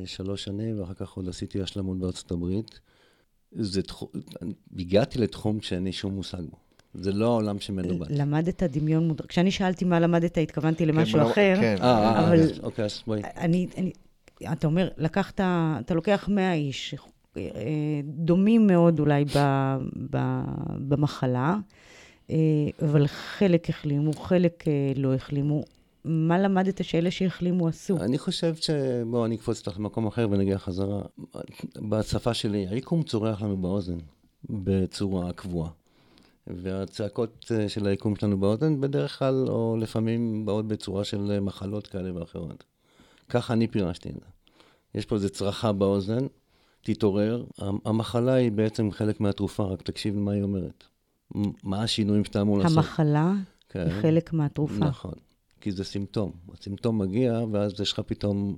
שלוש 0.07 0.45
שנים, 0.45 0.81
ואחר 0.81 0.95
כך 0.95 1.13
עוד 1.13 1.29
עשיתי 1.29 1.63
השלמות 1.63 1.99
בארצות 1.99 2.31
הברית. 2.31 2.81
זה 3.53 3.83
תחום, 3.83 4.09
הגעתי 4.79 5.19
לתחום 5.19 5.61
שאין 5.61 5.85
לי 5.85 5.93
שום 5.93 6.15
מושג 6.15 6.41
בו. 6.51 6.57
זה 6.95 7.13
לא 7.13 7.27
העולם 7.27 7.57
באתי. 7.99 8.15
למדת 8.15 8.63
דמיון 8.63 9.09
מודרך. 9.09 9.27
כשאני 9.29 9.51
שאלתי 9.51 9.85
מה 9.85 10.01
למדת, 10.01 10.39
התכוונתי 10.39 10.87
למשהו 10.87 11.21
כן, 11.21 11.27
אחר. 11.27 11.55
כן. 11.61 11.77
אה, 11.81 11.87
אה, 11.87 12.29
אבל- 12.29 12.51
אוקיי, 12.63 12.85
אז 12.85 13.03
בואי. 13.07 13.21
אני, 13.37 13.67
אני, 13.77 13.93
אתה 14.53 14.67
אומר, 14.67 14.89
לקחת, 14.97 15.41
אתה 15.81 15.95
לוקח 15.95 16.29
100 16.29 16.55
איש, 16.55 16.95
דומים 18.05 18.67
מאוד 18.67 19.01
אולי 19.01 19.25
ב, 19.25 19.39
ב, 20.11 20.19
במחלה, 20.89 21.57
אבל 22.83 23.07
חלק 23.07 23.71
החלימו, 23.71 24.13
חלק 24.13 24.65
לא 24.97 25.15
החלימו. 25.15 25.63
מה 26.05 26.39
למדת 26.39 26.85
שאלה 26.85 27.11
שהחלימו 27.11 27.69
עשו? 27.69 27.97
אני 27.97 28.19
חושב 28.19 28.55
ש... 28.55 28.71
בואו, 29.11 29.25
אני 29.25 29.35
אקפוץ 29.37 29.67
אותך 29.67 29.79
למקום 29.79 30.07
אחר 30.07 30.27
ונגיע 30.31 30.59
חזרה. 30.59 31.03
בשפה 31.89 32.35
שלי, 32.35 32.67
היקום 32.69 33.03
צורח 33.03 33.43
לנו 33.43 33.57
באוזן 33.57 33.99
בצורה 34.51 35.33
קבועה. 35.33 35.71
והצעקות 36.47 37.53
אה, 37.55 37.69
של 37.69 37.87
היקום 37.87 38.17
שלנו 38.17 38.41
באוזן 38.41 38.81
בדרך 38.81 39.19
כלל, 39.19 39.45
או 39.49 39.77
לפעמים 39.81 40.47
באות 40.47 40.69
בצורה 40.69 41.05
של 41.05 41.31
אה, 41.31 41.41
מחלות 41.41 41.87
כאלה 41.87 42.19
ואחרות. 42.21 42.65
ככה 43.29 43.53
אני 43.53 43.67
פירשתי 43.67 44.09
את 44.09 44.15
זה. 44.15 44.27
יש 44.95 45.07
פה 45.07 45.15
איזו 45.15 45.31
צרחה 45.31 45.73
באוזן, 45.73 46.27
תתעורר. 46.83 47.45
המ- 47.59 47.79
המחלה 47.85 48.33
היא 48.33 48.53
בעצם 48.53 48.91
חלק 48.91 49.21
מהתרופה, 49.21 49.63
רק 49.65 49.83
תקשיב 49.83 50.15
למה 50.17 50.33
היא 50.33 50.43
אומרת. 50.43 50.85
מה 51.65 51.83
השינויים 51.83 52.25
שאתה 52.25 52.41
אמור 52.41 52.59
לעשות. 52.59 52.77
המחלה 52.79 53.33
כן. 53.69 53.81
היא 53.81 54.03
חלק 54.03 54.33
מהתרופה. 54.33 54.75
נכון, 54.85 55.13
כי 55.61 55.73
זה 55.73 55.85
סימפטום. 55.85 56.33
הסימפטום 56.53 56.99
מגיע, 56.99 57.41
ואז 57.53 57.81
יש 57.81 57.93
לך 57.93 58.01
פתאום 58.07 58.57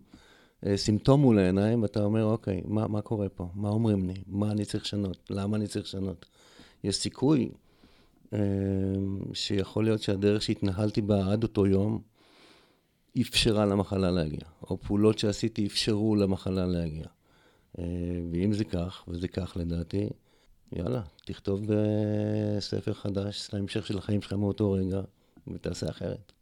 אה, 0.66 0.76
סימפטום 0.76 1.20
מול 1.20 1.38
העיניים, 1.38 1.82
ואתה 1.82 2.04
אומר, 2.04 2.24
אוקיי, 2.24 2.62
מה, 2.64 2.88
מה 2.88 3.00
קורה 3.02 3.28
פה? 3.28 3.48
מה 3.54 3.68
אומרים 3.68 4.06
לי? 4.06 4.14
מה 4.26 4.50
אני 4.50 4.64
צריך 4.64 4.84
לשנות? 4.84 5.30
למה 5.30 5.56
אני 5.56 5.66
צריך 5.66 5.84
לשנות? 5.84 6.26
יש 6.84 6.96
סיכוי 6.96 7.50
אה, 8.32 8.38
שיכול 9.34 9.84
להיות 9.84 10.02
שהדרך 10.02 10.42
שהתנהלתי 10.42 11.00
בה 11.00 11.32
עד 11.32 11.42
אותו 11.42 11.66
יום, 11.66 12.00
אפשרה 13.20 13.66
למחלה 13.66 14.10
להגיע, 14.10 14.46
או 14.70 14.80
פעולות 14.80 15.18
שעשיתי 15.18 15.66
אפשרו 15.66 16.16
למחלה 16.16 16.66
להגיע. 16.66 17.06
אה, 17.78 17.84
ואם 18.32 18.52
זה 18.52 18.64
כך, 18.64 19.04
וזה 19.08 19.28
כך 19.28 19.56
לדעתי, 19.56 20.08
יאללה, 20.72 21.02
תכתוב 21.24 21.60
בספר 21.66 22.92
חדש 22.92 23.50
להמשך 23.52 23.86
של 23.86 23.98
החיים 23.98 24.22
שלך 24.22 24.32
מאותו 24.32 24.72
רגע, 24.72 25.00
ותעשה 25.48 25.90
אחרת. 25.90 26.32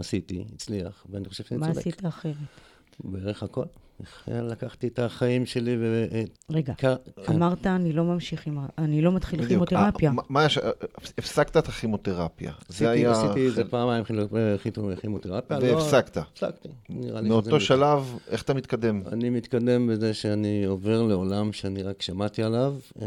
עשיתי, 0.00 0.44
הצליח, 0.54 1.06
ואני 1.10 1.28
חושב 1.28 1.44
שאני 1.44 1.60
מה 1.60 1.66
צודק. 1.66 1.78
עשית 1.78 2.06
אחרת? 2.06 2.34
בערך 3.04 3.42
הכל. 3.42 3.64
לקחתי 4.28 4.86
את 4.88 4.98
החיים 4.98 5.46
שלי 5.46 5.76
ו... 5.80 6.06
רגע, 6.50 6.74
כן. 6.76 6.92
אמרת, 7.28 7.66
אני 7.66 7.92
לא 7.92 8.04
ממשיך 8.04 8.46
עם, 8.46 8.58
אני 8.78 9.02
לא 9.02 9.12
מתחיל. 9.12 9.46
כימותרפיה. 9.48 10.08
אה, 10.10 10.14
מה- 10.14 10.22
מה 10.28 10.44
יש... 10.44 10.58
הפסקת 11.18 11.56
את 11.56 11.68
הכימותרפיה. 11.68 12.52
זה 12.52 12.56
עשיתי, 12.68 12.88
היה... 12.90 13.10
עשיתי 13.12 13.46
איזה 13.46 13.64
פעמיים 13.64 14.04
כימו- 14.04 14.20
כימו- 14.62 14.88
כימותרפיה. 15.00 15.58
לא- 15.58 15.64
והפסקת. 15.64 16.16
הפסקתי. 16.16 16.68
נראה 16.88 17.20
לי 17.20 17.28
מאותו. 17.28 17.60
שלב, 17.60 18.18
איך 18.28 18.42
אתה 18.42 18.54
מתקדם? 18.54 19.02
אני 19.12 19.30
מתקדם 19.30 19.86
בזה 19.86 20.14
שאני 20.14 20.64
עובר 20.64 21.02
לעולם 21.02 21.52
שאני 21.52 21.82
רק 21.82 22.02
שמעתי 22.02 22.42
עליו, 22.42 22.74
אה, 23.02 23.06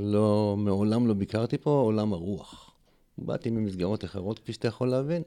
לא, 0.00 0.54
מעולם 0.58 1.06
לא 1.06 1.14
ביקרתי 1.14 1.58
פה, 1.58 1.70
עולם 1.70 2.12
הרוח. 2.12 2.70
באתי 3.18 3.50
ממסגרות 3.50 4.04
אחרות, 4.04 4.38
כפי 4.38 4.52
שאתה 4.52 4.68
יכול 4.68 4.88
להבין. 4.88 5.22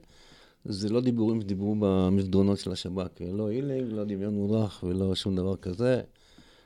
זה 0.66 0.90
לא 0.90 1.02
דיבורים 1.02 1.42
שדיברו 1.42 1.76
במסדרונות 1.80 2.60
של 2.60 2.72
השב"כ, 2.72 3.22
לא 3.34 3.48
הילינג, 3.48 3.94
לא 3.94 4.04
דמיון 4.04 4.34
מודרך 4.34 4.84
ולא 4.84 5.16
שום 5.16 5.36
דבר 5.36 5.56
כזה. 5.56 6.02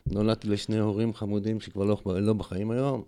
נולדתי 0.08 0.48
לשני 0.48 0.80
הורים 0.80 1.14
חמודים 1.14 1.60
שכבר 1.60 1.86
לא, 1.86 1.98
לא 2.06 2.34
בחיים 2.34 2.72
היום. 2.72 3.04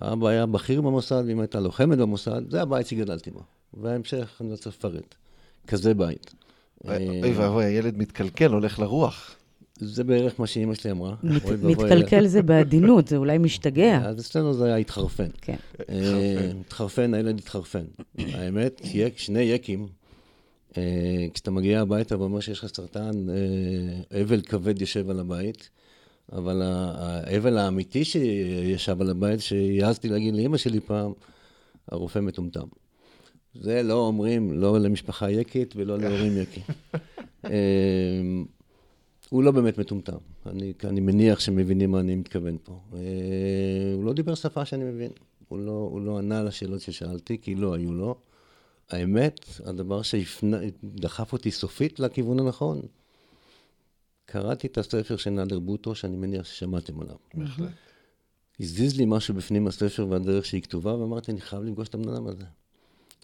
האבא 0.00 0.28
היה 0.28 0.46
בכיר 0.46 0.80
במוסד, 0.80 1.24
ואמא 1.26 1.40
הייתה 1.40 1.60
לוחמת 1.60 1.98
במוסד, 1.98 2.50
זה 2.50 2.62
הבית 2.62 2.86
שגדלתי 2.86 3.30
בו. 3.30 3.40
וההמשך, 3.74 4.36
אני 4.40 4.50
לא 4.50 4.56
צריך 4.56 4.76
לפרט. 4.78 5.14
כזה 5.66 5.94
בית. 5.94 6.34
אוי 6.84 7.32
ואבוי, 7.36 7.64
הילד 7.64 7.98
מתקלקל, 7.98 8.52
הולך 8.52 8.78
לרוח. 8.78 9.37
זה 9.80 10.04
בערך 10.04 10.40
מה 10.40 10.46
שאימא 10.46 10.74
שלי 10.74 10.90
אמרה. 10.90 11.14
מת-. 11.22 11.44
מתקלקל 11.62 12.26
זה 12.26 12.42
בעדינות, 12.42 13.08
זה 13.08 13.16
אולי 13.16 13.38
משתגע. 13.38 14.00
אז 14.04 14.20
אצלנו 14.20 14.54
זה 14.54 14.64
היה 14.64 14.76
התחרפן. 14.76 15.28
כן. 15.40 15.56
אה, 15.90 16.50
התחרפן, 16.60 17.14
הילד 17.14 17.38
התחרפן. 17.38 17.84
האמת, 18.18 18.80
שני 19.16 19.42
יקים, 19.42 19.88
אה, 20.76 21.26
כשאתה 21.34 21.50
מגיע 21.50 21.80
הביתה 21.80 22.18
ואומר 22.18 22.40
שיש 22.40 22.58
לך 22.58 22.66
סרטן, 22.74 23.10
אה, 23.30 24.22
אבל 24.22 24.40
כבד 24.40 24.80
יושב 24.80 25.10
על 25.10 25.20
הבית, 25.20 25.70
אבל 26.32 26.62
האבל 26.64 27.58
האמיתי 27.58 28.04
שישב 28.04 29.00
על 29.00 29.10
הבית, 29.10 29.40
שהעזתי 29.40 30.08
להגיד 30.08 30.34
לאימא 30.34 30.56
שלי 30.56 30.80
פעם, 30.80 31.12
הרופא 31.92 32.18
מטומטם. 32.18 32.66
זה 33.54 33.82
לא 33.82 34.06
אומרים, 34.06 34.52
לא 34.52 34.80
למשפחה 34.80 35.30
יקית 35.30 35.74
ולא 35.76 35.98
להורים 35.98 36.32
יקים. 36.36 36.62
הוא 39.30 39.42
לא 39.42 39.50
באמת 39.50 39.78
מטומטם. 39.78 40.16
אני, 40.46 40.72
אני 40.84 41.00
מניח 41.00 41.40
שמבינים 41.40 41.90
מה 41.90 42.00
אני 42.00 42.16
מתכוון 42.16 42.56
פה. 42.62 42.80
אה, 42.94 42.98
הוא 43.94 44.04
לא 44.04 44.12
דיבר 44.12 44.34
שפה 44.34 44.64
שאני 44.64 44.84
מבין. 44.84 45.10
הוא 45.48 45.58
לא, 45.58 45.88
הוא 45.90 46.00
לא 46.00 46.18
ענה 46.18 46.40
על 46.40 46.48
השאלות 46.48 46.80
ששאלתי, 46.80 47.38
כי 47.38 47.54
לא 47.54 47.74
היו 47.74 47.94
לו. 47.94 48.14
האמת, 48.90 49.44
הדבר 49.64 50.00
שדחף 50.02 51.32
אותי 51.32 51.50
סופית 51.50 52.00
לכיוון 52.00 52.40
הנכון, 52.40 52.80
קראתי 54.24 54.66
את 54.66 54.78
הספר 54.78 55.16
של 55.16 55.30
נאדר 55.30 55.58
בוטו, 55.58 55.94
שאני 55.94 56.16
מניח 56.16 56.46
ששמעתם 56.46 57.00
עליו. 57.00 57.16
בהחלט. 57.34 57.70
הזיז 58.60 58.96
לי 58.96 59.04
משהו 59.06 59.34
בפנים 59.34 59.66
הספר 59.66 60.06
והדרך 60.08 60.46
שהיא 60.46 60.62
כתובה, 60.62 60.94
ואמרתי, 60.94 61.32
אני 61.32 61.40
חייב 61.40 61.62
לפגוש 61.62 61.88
את 61.88 61.94
הבן 61.94 62.08
אדם 62.08 62.26
הזה. 62.26 62.44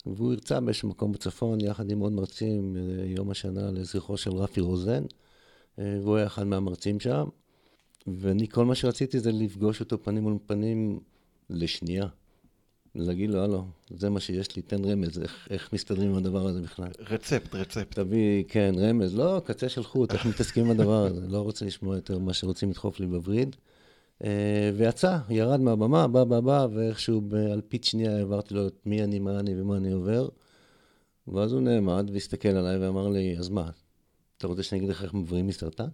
והוא 0.07 0.33
הרצה 0.33 0.61
באיזשהו 0.61 0.89
מקום 0.89 1.13
בצפון, 1.13 1.61
יחד 1.61 1.91
עם 1.91 2.01
עוד 2.01 2.13
מרצים, 2.13 2.77
אה, 2.77 3.05
יום 3.05 3.31
השנה 3.31 3.71
לזכרו 3.71 4.17
של 4.17 4.33
רפי 4.33 4.61
רוזן, 4.61 5.05
והוא 5.79 6.17
היה 6.17 6.27
אחד 6.27 6.47
מהמרצים 6.47 7.01
שם. 7.01 7.25
ואני, 8.07 8.49
כל 8.49 8.65
מה 8.65 8.75
שרציתי 8.75 9.21
זה 9.21 9.33
לפגוש 9.33 9.81
אותו 9.81 10.03
פנים 10.03 10.23
מול 10.23 10.39
פנים 10.47 11.01
לשנייה. 11.51 12.07
להגיד 12.95 13.31
לו, 13.31 13.45
הלו, 13.45 13.65
זה 13.91 14.11
מה 14.11 14.21
שיש 14.21 14.57
לי, 14.57 14.63
תן 14.63 14.85
רמז, 14.85 15.19
איך, 15.19 15.49
איך 15.51 15.73
מסתדרים 15.73 16.11
עם 16.11 16.17
הדבר 16.17 16.47
הזה 16.47 16.61
בכלל. 16.61 16.89
רצפט, 16.99 17.55
רצפט. 17.55 17.95
תביא, 17.95 18.45
כן, 18.49 18.75
רמז, 18.79 19.17
לא, 19.17 19.43
קצה 19.45 19.69
של 19.69 19.83
חוט, 19.83 20.13
איך 20.13 20.27
מתעסקים 20.27 20.65
עם 20.65 20.71
הדבר 20.71 21.05
הזה, 21.07 21.21
לא 21.29 21.41
רוצה 21.41 21.65
לשמוע 21.65 21.97
יותר 21.97 22.19
מה 22.19 22.33
שרוצים 22.33 22.71
לדחוף 22.71 23.01
לי 23.01 23.07
בווריד. 23.07 23.57
אה, 24.25 24.71
ויצא, 24.77 25.19
ירד 25.31 25.61
מהבמה, 25.61 26.09
בא, 26.09 26.25
בא, 26.25 26.41
בא, 26.41 26.67
ואיכשהו 26.75 27.21
באלפית 27.21 27.85
שנייה 27.85 28.17
העברתי 28.17 28.55
לו 28.55 28.67
את 28.67 28.87
מי 28.87 29.05
אני, 29.05 29.19
מה 29.19 29.41
אני 29.41 29.61
ומה 29.61 29.77
אני 29.77 29.93
עובר. 29.93 30.29
ואז 31.29 31.53
הוא 31.53 31.61
נעמד 31.61 32.11
והסתכל 32.13 32.49
עליי 32.49 32.79
ואמר 32.79 33.09
לי, 33.09 33.39
אז 33.39 33.49
מה, 33.49 33.71
אתה 34.39 34.47
רוצה 34.47 34.63
שאני 34.63 34.79
אגיד 34.79 34.91
לך 34.91 35.03
איך 35.03 35.15
מבריאים 35.15 35.47
מסרטן? 35.47 35.89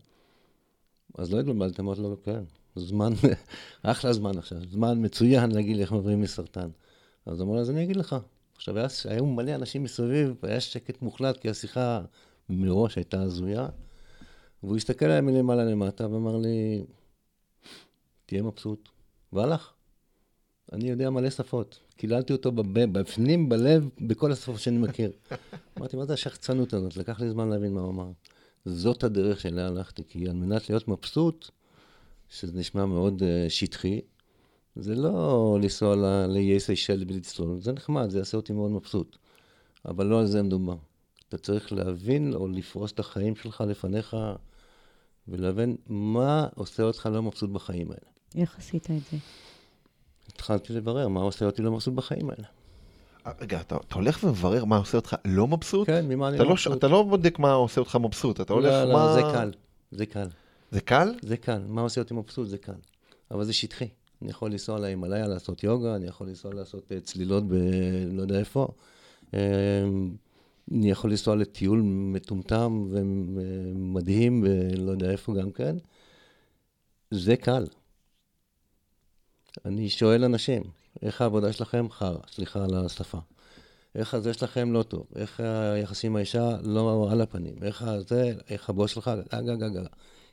אז 1.19 1.33
לא 1.33 1.41
התבלבלתי, 1.41 1.83
אמרתי 1.83 2.01
לו, 2.01 2.23
כן, 2.23 2.43
זמן, 2.77 3.13
אחלה 3.83 4.13
זמן 4.13 4.39
עכשיו, 4.39 4.59
זמן 4.71 5.05
מצוין 5.05 5.51
להגיד 5.51 5.77
לי 5.77 5.83
איך 5.83 5.93
מבריאים 5.93 6.21
מסרטן. 6.21 6.69
אז 7.27 7.43
אמר 7.43 7.55
לי, 7.55 7.61
אז 7.61 7.71
אני 7.71 7.85
אגיד 7.85 7.97
לך. 7.97 8.17
עכשיו, 8.57 8.79
היה, 8.79 8.87
היו 9.05 9.27
מלא 9.27 9.55
אנשים 9.55 9.83
מסביב, 9.83 10.35
והיה 10.43 10.61
שקט 10.61 11.03
מוחלט, 11.03 11.37
כי 11.37 11.51
השיחה 11.51 12.01
מראש 12.49 12.97
הייתה 12.97 13.23
הזויה. 13.23 13.69
והוא 14.63 14.77
הסתכל 14.77 15.05
עליי 15.05 15.21
מלמעלה 15.21 15.65
למטה 15.65 16.09
ואמר 16.09 16.37
לי, 16.37 16.85
תהיה 18.27 18.43
מבסוט. 18.43 18.89
והלך. 19.33 19.73
אני 20.73 20.91
יודע 20.91 21.11
מלא 21.11 21.31
שפות. 21.31 21.79
קיללתי 21.97 22.33
אותו 22.33 22.53
בב- 22.53 22.99
בפנים, 22.99 23.49
בלב, 23.49 23.89
בכל 24.01 24.33
השפות 24.33 24.59
שאני 24.61 24.79
מכיר. 24.79 25.11
אמרתי, 25.79 25.97
מה 25.97 26.07
זה 26.07 26.13
השחצנות 26.13 26.75
הזאת? 26.75 26.97
לקח 26.97 27.21
לי 27.21 27.31
זמן 27.31 27.49
להבין 27.49 27.73
מה 27.75 27.81
הוא 27.81 27.91
אמר. 27.91 28.11
זאת 28.65 29.05
הדרך 29.05 29.41
שאליה 29.41 29.67
הלכתי, 29.67 30.03
כי 30.09 30.29
על 30.29 30.33
מנת 30.37 30.71
להיות 30.71 30.89
מבסוט, 30.89 31.49
שזה 32.29 32.59
נשמע 32.59 32.87
מאוד 32.87 33.23
uh, 33.23 33.25
שטחי, 33.51 34.01
זה 34.77 34.95
לא 34.95 35.59
לנסוע 35.63 35.97
ל- 35.97 36.27
לאיי 36.27 36.61
סיישל 36.61 37.05
בלי 37.05 37.17
לצלול, 37.17 37.61
זה 37.61 37.73
נחמד, 37.73 38.11
זה 38.11 38.19
יעשה 38.19 38.37
אותי 38.37 38.53
מאוד 38.53 38.71
מבסוט. 38.71 39.17
אבל 39.85 40.07
לא 40.07 40.21
על 40.21 40.27
זה 40.27 40.43
מדובר. 40.43 40.77
אתה 41.29 41.39
צריך 41.39 41.73
להבין 41.73 42.35
או 42.35 42.49
לפרוס 42.49 42.93
את 42.93 42.99
החיים 42.99 43.37
שלך 43.37 43.65
לפניך 43.69 44.17
ולהבין 45.29 45.77
מה 45.87 46.47
עושה 46.55 46.83
אותך 46.83 47.09
לא 47.13 47.23
מבסוט 47.23 47.51
בחיים 47.51 47.91
האלה. 47.91 48.11
איך 48.43 48.59
עשית 48.59 48.91
את 48.91 49.01
זה? 49.11 49.17
התחלתי 50.35 50.73
לברר 50.73 51.09
מה 51.09 51.21
עושה 51.21 51.47
אותי 51.47 51.63
לא 51.63 51.73
מבסוט 51.73 51.95
בחיים 51.95 52.31
האלה. 52.31 52.47
אה, 53.27 53.33
רגע, 53.41 53.61
אתה, 53.61 53.77
אתה 53.77 53.95
הולך 53.95 54.25
ומברר 54.25 54.65
מה 54.65 54.77
עושה 54.77 54.99
אותך 54.99 55.17
לא 55.25 55.47
מבסוט? 55.47 55.87
כן, 55.87 56.09
ממה 56.09 56.29
אני 56.29 56.39
לא 56.39 56.45
לא, 56.45 56.51
מבסוט. 56.51 56.79
אתה 56.79 56.89
לא 56.89 57.03
בודק 57.03 57.39
מה 57.39 57.53
עושה 57.53 57.81
אותך 57.81 57.97
מבסוט, 57.97 58.41
אתה 58.41 58.53
הולך, 58.53 58.73
לא, 58.73 58.85
לא, 58.85 58.93
מה... 58.93 59.15
זה 59.15 59.21
קל, 59.21 59.51
זה 59.91 60.07
קל. 60.07 60.29
זה 60.71 60.81
קל? 60.81 61.15
זה 61.23 61.37
קל, 61.37 61.63
מה 61.69 61.81
עושה 61.81 62.01
אותי 62.01 62.15
מבסוט? 62.15 62.49
זה 62.49 62.59
קל. 62.59 62.73
אבל 63.31 63.45
זה 63.45 63.53
שטחי. 63.53 63.89
אני 64.23 64.31
יכול 64.31 64.51
לנסוע 64.51 64.79
להימאליה 64.79 65.27
לעשות 65.27 65.65
יוגה, 65.65 65.97
אני 65.97 66.07
יכול 66.07 66.27
לנסוע 66.27 66.55
לעשות 66.55 66.93
אה, 66.93 67.01
צלילות 67.01 67.45
ב... 67.49 67.55
לא 68.13 68.23
יודע 68.23 68.39
איפה. 68.39 68.69
אה, 69.35 69.41
אני 70.73 70.91
יכול 70.91 71.11
לנסוע 71.11 71.37
לטיול 71.37 71.83
מטומטם 71.85 72.85
ומדהים 72.91 74.45
ולא 74.47 74.91
יודע 74.91 75.11
איפה 75.11 75.35
גם 75.35 75.51
כן. 75.53 75.77
זה 77.11 77.37
קל. 77.37 77.65
אני 79.65 79.89
שואל 79.89 80.25
אנשים, 80.25 80.63
איך 81.03 81.21
העבודה 81.21 81.53
שלכם? 81.53 81.87
חרא, 81.91 82.19
סליחה 82.33 82.65
על 82.65 82.75
השפה. 82.75 83.19
איך 83.95 84.15
הזה 84.15 84.35
שלכם 84.35 84.73
לא 84.73 84.83
טוב? 84.83 85.07
איך 85.17 85.41
היחסים 85.41 86.13
עם 86.13 86.17
האישה 86.17 86.57
לא 86.63 87.09
על 87.13 87.21
הפנים? 87.21 87.55
איך 87.63 87.85
זה, 88.09 88.33
איך 88.49 88.71
הבוס 88.71 88.91
שלך? 88.91 89.11
אגה, 89.31 89.53
אגה, 89.53 89.67
אגה. 89.67 89.83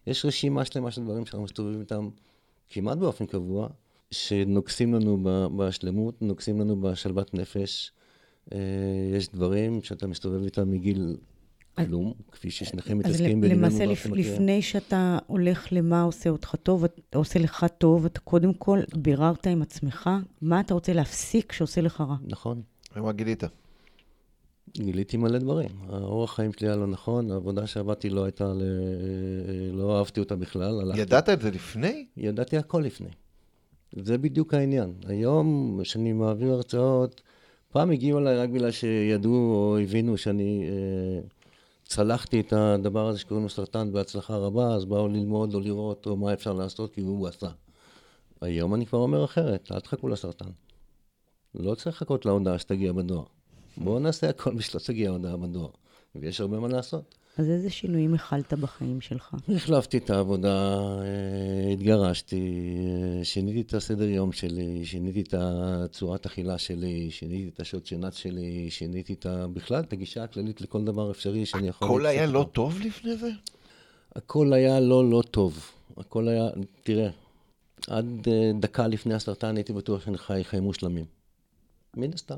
יש 0.08 0.26
רשימה 0.26 0.66
שלמה 0.66 0.92
של 0.92 1.04
דברים 1.04 1.26
שאנחנו 1.26 1.44
מסתובבים 1.44 1.80
איתם 1.80 2.10
כמעט 2.70 2.98
באופן 2.98 3.26
קבוע, 3.26 3.68
שנוגסים 4.12 4.94
לנו 4.94 5.24
בשלמות, 5.58 6.22
נוגסים 6.22 6.62
לנו 6.62 6.82
בשלוות 6.82 7.34
נפש. 7.34 7.92
אה, 8.54 8.60
יש 9.14 9.30
דברים 9.30 9.84
שאתה 9.84 10.08
מסתובב 10.08 10.44
איתם 10.44 10.72
מגיל 10.72 11.18
כלום, 11.86 12.14
כפי 12.32 12.52
ששניכם 12.52 13.00
אז 13.00 13.06
מתעסקים 13.06 13.44
ל- 13.44 13.48
בדמיון 13.48 13.58
למעשה, 13.60 13.86
לפ-. 13.86 14.06
לפני 14.06 14.62
שאתה 14.62 15.18
הולך 15.28 15.68
למה 15.72 16.02
עושה 16.02 16.30
אותך 16.30 16.56
טוב, 16.64 16.84
אתה 16.84 17.18
עושה 17.18 17.40
לך 17.40 17.66
טוב, 17.78 18.06
אתה 18.06 18.20
קודם 18.20 18.54
כל 18.54 18.80
ביררת 18.96 19.48
עם 19.48 19.62
עצמך 19.62 20.10
מה 20.42 20.60
אתה 20.60 20.74
רוצה 20.74 20.94
להפסיק 20.94 21.52
שעושה 21.52 21.82
לך 21.82 22.02
רע. 22.02 22.16
נכון. 22.28 22.62
ומה 22.96 23.12
גילית? 23.12 23.44
גיליתי 24.78 25.18
מלא 25.18 25.38
דברים. 25.40 25.70
האורח 25.90 26.36
חיים 26.36 26.54
שלי 26.54 26.68
היה 26.68 26.76
לא 26.76 26.88
נכון, 26.88 27.32
העבודה 27.32 27.68
שעבדתי 27.68 28.10
לא 28.10 28.24
הייתה, 28.24 28.54
ל... 28.54 28.62
לא 29.74 29.98
אהבתי 30.00 30.20
אותה 30.20 30.36
בכלל. 30.36 30.82
הלכתי- 30.82 31.02
ידעת 31.02 31.30
את 31.30 31.42
זה 31.42 31.52
לפני? 31.52 32.06
ידעתי 32.18 32.58
הכל 32.58 32.82
לפני. 32.86 33.08
זה 34.04 34.18
בדיוק 34.18 34.54
העניין. 34.54 34.94
היום, 35.08 35.80
כשאני 35.84 36.14
מעביר 36.14 36.52
הרצאות, 36.54 37.22
פעם 37.72 37.92
הגיעו 37.92 38.20
אליי 38.20 38.38
רק 38.38 38.50
בגלל 38.50 38.72
שידעו 38.72 39.34
או 39.34 39.78
הבינו 39.78 40.18
שאני 40.18 40.70
אה, 40.70 41.20
צלחתי 41.88 42.40
את 42.40 42.54
הדבר 42.54 43.08
הזה 43.08 43.20
שקוראים 43.20 43.44
לו 43.44 43.50
סרטן 43.50 43.92
בהצלחה 43.92 44.36
רבה, 44.36 44.74
אז 44.76 44.86
באו 44.86 45.08
ללמוד 45.08 45.54
או 45.54 45.60
לראות 45.60 46.06
או 46.06 46.18
מה 46.18 46.34
אפשר 46.34 46.54
לעשות, 46.54 46.94
כי 46.94 47.02
הוא 47.02 47.28
עשה. 47.28 47.50
היום 48.42 48.74
אני 48.74 48.86
כבר 48.86 49.00
אומר 49.00 49.26
אחרת, 49.26 49.72
אל 49.72 49.80
תחכו 49.80 50.08
לסרטן. 50.08 50.50
לא 51.56 51.76
צריך 51.76 51.88
לחכות 51.88 52.26
להודעה 52.26 52.60
שתגיע 52.60 52.94
בדואר. 52.94 53.24
בואו 53.78 54.00
נעשה 54.00 54.30
הכל 54.30 54.56
בשביל 54.56 54.82
שתגיע 54.82 55.10
ההודעה 55.10 55.38
בדואר. 55.38 55.70
ויש 56.16 56.42
הרבה 56.42 56.60
מה 56.60 56.68
לעשות. 56.68 57.16
אז 57.38 57.50
איזה 57.50 57.70
שינויים 57.70 58.14
החלת 58.14 58.54
בחיים 58.54 59.02
שלך? 59.02 59.36
החלפתי 59.56 59.98
את 59.98 60.10
העבודה, 60.10 60.76
אה, 61.02 61.74
התגרשתי, 61.74 62.76
אה, 63.20 63.24
שיניתי 63.24 63.62
את 63.62 63.74
הסדר 63.74 64.04
יום 64.04 64.32
שלי, 64.32 64.86
שיניתי 64.86 65.22
את 65.22 65.34
הצורת 65.38 66.26
אכילה 66.26 66.58
שלי, 66.58 67.12
שיניתי 67.12 67.50
את 67.54 67.60
השעות 67.60 67.86
שינה 67.86 68.12
שלי, 68.12 68.70
שיניתי 68.70 69.14
את 69.14 69.26
ה... 69.26 69.48
בכלל, 69.48 69.80
את 69.80 69.94
הגישה 69.94 70.24
הכללית 70.24 70.62
לכל 70.62 70.84
דבר 70.84 71.12
אפשרי 71.12 71.46
שאני 71.46 71.68
יכול... 71.68 71.88
הכל 71.88 72.06
היה 72.06 72.26
לא. 72.26 72.50
טוב 72.52 72.80
לפני 72.80 73.18
זה? 73.18 73.30
הכל 74.16 74.54
היה 74.54 74.80
לא 74.80 75.10
לא 75.10 75.24
טוב. 75.32 75.72
הכל 75.98 76.28
היה, 76.28 76.50
תראה, 76.84 77.10
עד 77.88 78.28
אה, 78.28 78.52
דקה 78.60 78.88
לפני 78.88 79.14
הסרטן 79.14 79.56
הייתי 79.56 79.74
בטוח 79.74 80.06
שאני 80.06 80.18
חי 80.18 80.44
חיים 80.44 80.64
מושלמים. 80.64 81.06
מן 81.98 82.14
הסתם. 82.14 82.38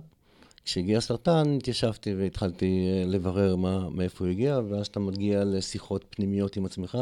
כשהגיע 0.70 0.98
הסרטן, 0.98 1.58
התיישבתי 1.58 2.14
והתחלתי 2.14 2.88
אה, 2.88 3.04
לברר 3.08 3.56
מה, 3.56 3.90
מאיפה 3.90 4.26
הוא 4.26 4.32
הגיע, 4.32 4.60
ואז 4.70 4.88
אתה 4.88 5.00
מגיע 5.00 5.44
לשיחות 5.44 6.06
פנימיות 6.10 6.58
עם 6.58 6.66
עצמך, 6.66 6.98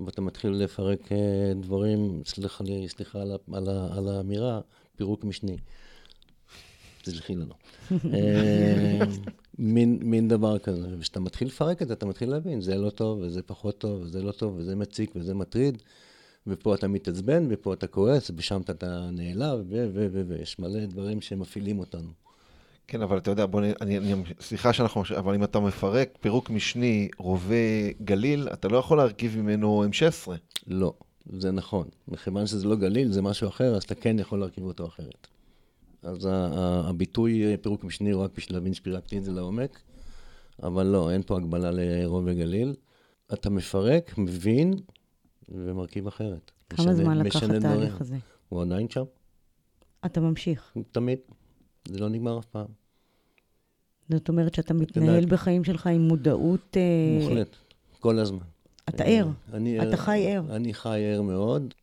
ואתה 0.00 0.20
מתחיל 0.20 0.50
לפרק 0.50 1.12
אה, 1.12 1.52
דברים, 1.60 2.22
סליחה, 2.26 2.64
לי- 2.64 2.88
סליחה 2.88 3.22
על, 3.22 3.32
על, 3.52 3.68
על 3.68 4.08
האמירה, 4.08 4.60
פירוק 4.96 5.24
משני. 5.24 5.56
תסלחי 7.02 7.34
לנו. 7.34 7.54
אה, 8.14 8.98
מין, 9.58 9.98
מין 10.02 10.28
דבר 10.28 10.58
כזה. 10.58 10.88
וכשאתה 10.98 11.20
מתחיל 11.20 11.48
לפרק 11.48 11.82
את 11.82 11.88
זה, 11.88 11.94
אתה 11.94 12.06
מתחיל 12.06 12.30
להבין, 12.30 12.60
זה 12.60 12.76
לא 12.76 12.90
טוב, 12.90 13.18
וזה 13.22 13.42
פחות 13.42 13.78
טוב, 13.78 14.00
וזה 14.02 14.22
לא 14.22 14.32
טוב, 14.32 14.54
וזה 14.56 14.76
מציק, 14.76 15.10
וזה 15.16 15.34
מטריד, 15.34 15.82
ופה 16.46 16.74
אתה 16.74 16.88
מתעצבן, 16.88 17.46
ופה 17.50 17.74
אתה 17.74 17.86
כועס, 17.86 18.30
ושם 18.36 18.60
אתה 18.60 19.10
נעלב, 19.12 19.58
ו... 19.68 19.88
ו... 19.94 20.06
ו... 20.12 20.22
ויש 20.28 20.58
מלא 20.58 20.86
דברים 20.86 21.20
שמפעילים 21.20 21.78
אותנו. 21.78 22.23
כן, 22.86 23.02
אבל 23.02 23.18
אתה 23.18 23.30
יודע, 23.30 23.46
בוא 23.46 23.60
נ... 23.60 23.64
אני, 23.80 23.98
אני, 23.98 24.14
סליחה 24.40 24.72
שאנחנו, 24.72 25.02
אבל 25.18 25.34
אם 25.34 25.44
אתה 25.44 25.60
מפרק 25.60 26.18
פירוק 26.20 26.50
משני 26.50 27.08
רובה 27.18 27.54
גליל, 28.04 28.48
אתה 28.52 28.68
לא 28.68 28.76
יכול 28.76 28.98
להרכיב 28.98 29.36
ממנו 29.38 29.84
M16. 29.84 30.30
לא, 30.66 30.94
זה 31.26 31.50
נכון. 31.50 31.88
מכיוון 32.08 32.46
שזה 32.46 32.66
לא 32.68 32.76
גליל, 32.76 33.12
זה 33.12 33.22
משהו 33.22 33.48
אחר, 33.48 33.74
אז 33.76 33.82
אתה 33.82 33.94
כן 33.94 34.18
יכול 34.18 34.38
להרכיב 34.40 34.64
אותו 34.64 34.86
אחרת. 34.86 35.26
אז 36.02 36.28
הביטוי 36.30 37.56
פירוק 37.62 37.84
משני 37.84 38.10
הוא 38.10 38.22
רק 38.24 38.30
בשביל 38.36 38.56
להבין 38.58 38.74
שפירקתי 38.74 39.18
את 39.18 39.24
זה 39.24 39.32
לעומק, 39.32 39.80
אבל 40.62 40.86
לא, 40.86 41.10
אין 41.10 41.22
פה 41.22 41.36
הגבלה 41.36 41.70
לרוב 41.72 42.24
וגליל. 42.26 42.74
אתה 43.32 43.50
מפרק, 43.50 44.18
מבין, 44.18 44.74
ומרכיב 45.48 46.06
אחרת. 46.06 46.50
כמה 46.70 46.78
משנה- 46.84 46.94
זמן 46.94 47.18
לקח 47.18 47.36
משנה 47.36 47.56
התהליך 47.56 47.78
דברים. 47.78 47.96
הזה? 48.00 48.16
הוא 48.48 48.62
עדיין 48.62 48.88
שם, 48.88 49.02
אתה 50.06 50.20
ממשיך. 50.20 50.74
תמיד. 50.92 51.18
זה 51.88 51.98
לא 51.98 52.08
נגמר 52.08 52.38
אף 52.38 52.44
פעם. 52.44 52.66
זאת 54.08 54.28
אומרת 54.28 54.54
שאתה 54.54 54.74
מתנהל 54.74 55.26
בחיים 55.26 55.64
שלך 55.64 55.86
עם 55.86 56.00
מודעות... 56.00 56.76
אה, 56.76 57.18
מוחלט, 57.20 57.56
כל 58.00 58.18
הזמן. 58.18 58.44
אתה 58.88 59.04
ער. 59.04 59.28
אני 59.52 59.88
אתה 59.88 59.96
חי 59.96 60.26
ער. 60.26 60.56
אני 60.56 60.74
חי 60.74 61.00
ער 61.04 61.22
מאוד. 61.22 61.74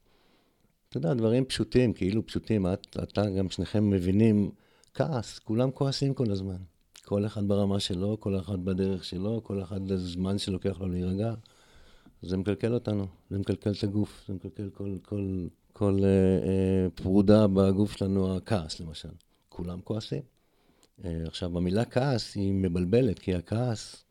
אתה 0.89 0.97
יודע, 0.97 1.13
דברים 1.13 1.45
פשוטים, 1.45 1.93
כאילו 1.93 2.25
פשוטים. 2.25 2.67
את, 2.67 2.97
אתה, 3.03 3.29
גם 3.29 3.49
שניכם 3.49 3.89
מבינים, 3.89 4.51
כעס, 4.93 5.39
כולם 5.39 5.71
כועסים 5.71 6.13
כל 6.13 6.31
הזמן. 6.31 6.57
כל 7.05 7.25
אחד 7.25 7.47
ברמה 7.47 7.79
שלו, 7.79 8.17
כל 8.19 8.39
אחד 8.39 8.65
בדרך 8.65 9.05
שלו, 9.05 9.41
כל 9.43 9.61
אחד 9.61 9.91
הזמן 9.91 10.37
שלוקח 10.37 10.79
לו 10.79 10.87
להירגע. 10.87 11.33
זה 12.21 12.37
מקלקל 12.37 12.73
אותנו, 12.73 13.07
זה 13.29 13.37
מקלקל 13.37 13.71
את 13.71 13.83
הגוף, 13.83 14.23
זה 14.27 14.33
מקלקל 14.33 14.69
כל, 14.73 14.97
כל, 15.01 15.47
כל 15.73 15.99
אה, 16.03 16.07
אה, 16.47 16.89
פרודה 16.95 17.47
בגוף 17.47 17.97
שלנו, 17.97 18.37
הכעס 18.37 18.79
למשל. 18.79 19.09
כולם 19.63 19.81
כועסים. 19.81 20.21
אה, 21.05 21.23
עכשיו, 21.27 21.57
המילה 21.57 21.85
כעס 21.85 22.35
היא 22.35 22.53
מבלבלת, 22.53 23.19
כי 23.19 23.35
הכעס 23.35 24.03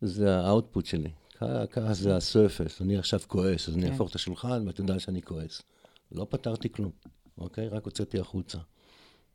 זה 0.00 0.36
ה 0.36 0.43
output 0.43 0.86
שלי. 0.86 1.10
כ- 1.38 1.42
כעס 1.70 1.98
זה 1.98 2.16
ה 2.16 2.23
surface, 2.23 2.82
אני 2.82 2.98
עכשיו 2.98 3.20
כועס, 3.26 3.68
אז 3.68 3.74
אני 3.74 3.82
כן. 3.86 3.92
אהפוך 3.92 4.10
את 4.10 4.14
השולחן 4.14 4.66
ואתה 4.66 4.80
יודע 4.80 4.98
שאני 4.98 5.22
כועס. 5.22 5.62
לא 6.12 6.26
פתרתי 6.30 6.72
כלום, 6.72 6.90
אוקיי? 7.38 7.68
רק 7.68 7.84
הוצאתי 7.84 8.20
החוצה. 8.20 8.58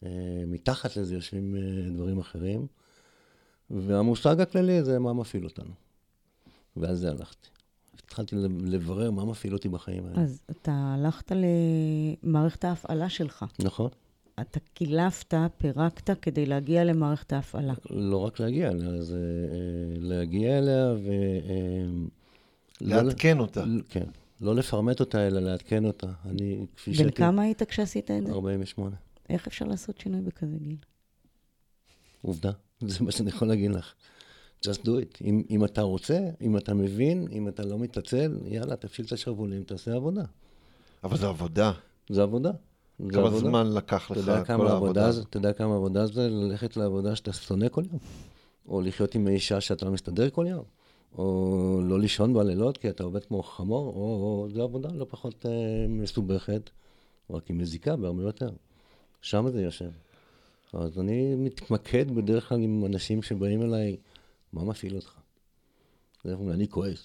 אה, 0.05 0.10
מתחת 0.47 0.97
לזה 0.97 1.15
יושבים 1.15 1.55
אה, 1.55 1.62
דברים 1.95 2.19
אחרים, 2.19 2.67
והמושג 3.69 4.41
הכללי 4.41 4.84
זה 4.84 4.99
מה 4.99 5.13
מפעיל 5.13 5.43
אותנו. 5.43 5.71
ועל 6.77 6.95
זה 6.95 7.10
הלכתי. 7.12 7.49
התחלתי 8.05 8.36
לברר 8.65 9.12
מה 9.12 9.25
מפעיל 9.25 9.53
אותי 9.53 9.69
בחיים 9.69 10.05
האלה. 10.05 10.21
אז 10.21 10.41
אתה 10.51 10.71
הלכת 10.97 11.32
למערכת 12.23 12.63
ההפעלה 12.63 13.10
שלך. 13.10 13.45
נכון. 13.60 13.89
אתה 14.41 14.60
קילפת, 14.73 15.34
פירקת 15.58 16.19
כדי 16.21 16.45
להגיע 16.45 16.84
למערכת 16.84 17.34
ההפעלה. 17.34 17.73
לא 17.89 18.17
רק 18.17 18.39
להגיע 18.39 18.71
אליה, 18.71 19.02
זה 19.02 19.47
אה, 19.52 19.58
להגיע 19.99 20.58
אליה 20.58 20.93
ו... 21.04 21.10
אה, 21.49 21.86
לא- 22.82 22.95
לעדכן 22.95 23.39
אותה. 23.39 23.63
כן. 23.89 24.06
לא 24.41 24.56
לפרמט 24.56 24.99
אותה, 24.99 25.28
אלא 25.28 25.39
לעדכן 25.39 25.86
אותה. 25.86 26.08
אני, 26.25 26.65
כפי 26.75 26.91
בן 26.91 26.97
שהייתי... 26.97 27.15
כמה 27.15 27.41
היית 27.41 27.63
כשעשית 27.63 28.12
את 28.12 28.25
זה? 28.25 28.32
48. 28.32 28.95
איך 29.30 29.47
אפשר 29.47 29.65
לעשות 29.65 29.97
שינוי 29.97 30.21
בכזה 30.21 30.58
גיל? 30.58 30.78
עובדה. 32.21 32.52
זה 32.80 33.04
מה 33.04 33.12
שאני 33.12 33.30
יכול 33.30 33.47
להגיד 33.47 33.71
לך. 33.71 33.93
just 34.65 34.80
do 34.84 34.88
it. 34.88 35.21
אם, 35.21 35.43
אם 35.49 35.65
אתה 35.65 35.82
רוצה, 35.82 36.30
אם 36.41 36.58
אתה 36.58 36.73
מבין, 36.73 37.28
אם 37.32 37.47
אתה 37.47 37.65
לא 37.65 37.80
מתעצל, 37.80 38.38
יאללה, 38.45 38.75
תפשיל 38.75 39.06
את 39.06 39.12
השרוולים, 39.12 39.63
תעשה 39.63 39.93
עבודה. 39.93 40.23
אבל 41.04 41.17
זו 41.17 41.30
עבודה. 41.30 41.71
זה 42.10 42.23
עבודה. 42.23 42.52
כמה 43.07 43.27
עבודה. 43.27 43.38
זמן 43.38 43.73
לקח 43.73 44.12
לך 44.12 44.17
כל 44.17 44.43
כמה 44.45 44.55
עבודה 44.55 44.73
העבודה 44.73 45.12
זה? 45.12 45.21
אתה 45.21 45.38
יודע 45.38 45.53
כמה 45.53 45.75
עבודה 45.75 46.05
זה 46.05 46.29
ללכת 46.29 46.77
לעבודה 46.77 47.15
שאתה 47.15 47.33
שונא 47.33 47.69
כל 47.69 47.83
יום? 47.91 47.99
או 48.67 48.81
לחיות 48.81 49.15
עם 49.15 49.27
האישה 49.27 49.62
שאתה 49.62 49.85
לא 49.85 49.91
מסתדר 49.91 50.29
כל 50.29 50.45
יום? 50.49 50.63
או 51.17 51.81
לא 51.83 51.99
לישון 51.99 52.33
בלילות 52.33 52.77
כי 52.77 52.89
אתה 52.89 53.03
עובד 53.03 53.25
כמו 53.25 53.43
חמור? 53.43 53.88
או, 53.88 54.01
או 54.01 54.47
זו 54.53 54.63
עבודה 54.63 54.89
לא 54.93 55.05
פחות 55.09 55.45
אה, 55.45 55.85
מסובכת, 55.89 56.69
רק 57.29 57.47
היא 57.47 57.57
מזיקה 57.57 57.95
בהרבה 57.95 58.23
יותר. 58.23 58.49
שם 59.21 59.49
זה 59.49 59.62
יושב. 59.62 59.89
אז 60.73 60.99
אני 60.99 61.35
מתמקד 61.35 62.12
בדרך 62.12 62.49
כלל 62.49 62.62
עם 62.62 62.85
אנשים 62.85 63.21
שבאים 63.21 63.62
אליי, 63.62 63.97
מה 64.53 64.63
מפעיל 64.63 64.95
אותך? 64.95 65.19
אני 66.25 66.67
כועס. 66.67 67.03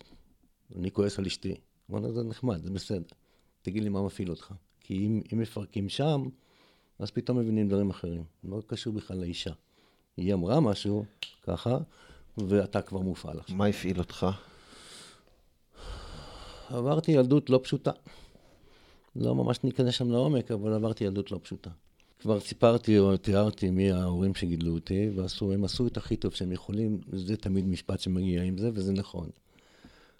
אני 0.77 0.91
כועס 0.91 1.19
על 1.19 1.27
אשתי. 1.27 1.55
וואלה, 1.89 2.13
זה 2.13 2.23
נחמד, 2.23 2.65
זה 2.65 2.71
בסדר. 2.71 3.09
תגיד 3.63 3.83
לי 3.83 3.89
מה 3.89 4.03
מפעיל 4.03 4.31
אותך. 4.31 4.55
כי 4.85 5.07
אם, 5.07 5.21
אם 5.33 5.39
מפרקים 5.39 5.89
שם, 5.89 6.29
אז 6.99 7.11
פתאום 7.11 7.39
מבינים 7.39 7.69
דברים 7.69 7.91
אחרים. 7.91 8.25
לא 8.45 8.63
קשור 8.67 8.93
בכלל 8.93 9.17
לאישה. 9.17 9.53
היא 10.17 10.35
אמרה 10.35 10.61
משהו, 10.61 11.05
ככה, 11.43 11.79
ואתה 12.39 12.83
כבר 12.83 13.01
מופעל 13.01 13.39
עכשיו. 13.39 13.57
מה 13.57 13.67
הפעיל 13.67 13.99
אותך? 13.99 14.27
עברתי 16.69 17.13
ילדות 17.13 17.51
לא 17.51 17.61
פשוטה. 17.63 17.91
לא 19.17 19.35
ממש 19.35 19.65
ניכנס 19.65 19.95
שם 19.95 20.11
לעומק, 20.11 20.51
אבל 20.51 20.73
עברתי 20.73 21.05
ילדות 21.05 21.33
לא 21.33 21.41
פשוטה. 21.43 21.71
כבר 22.19 22.41
סיפרתי 22.41 22.99
או 22.99 23.17
תיארתי 23.17 23.71
מי 23.71 23.93
ההורים 23.93 24.35
שגידלו 24.35 24.75
אותי, 24.75 25.11
והם 25.43 25.65
עשו 25.65 25.87
את 25.87 25.97
הכי 25.97 26.17
טוב 26.17 26.35
שהם 26.35 26.53
יכולים, 26.53 27.01
זה 27.13 27.37
תמיד 27.37 27.67
משפט 27.67 28.01
שמגיע 28.01 28.43
עם 28.43 28.59
זה, 28.59 28.71
וזה 28.75 28.93
נכון. 28.93 29.29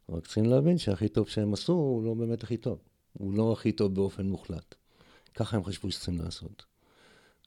רק 0.09 0.25
צריכים 0.27 0.45
להבין 0.45 0.79
שהכי 0.79 1.09
טוב 1.09 1.29
שהם 1.29 1.53
עשו 1.53 1.73
הוא 1.73 2.05
לא 2.05 2.15
באמת 2.15 2.43
הכי 2.43 2.57
טוב. 2.57 2.79
הוא 3.19 3.35
לא 3.35 3.53
הכי 3.53 3.73
טוב 3.73 3.95
באופן 3.95 4.27
מוחלט. 4.27 4.75
ככה 5.35 5.57
הם 5.57 5.65
חשבו 5.65 5.91
שצריכים 5.91 6.19
לעשות. 6.19 6.65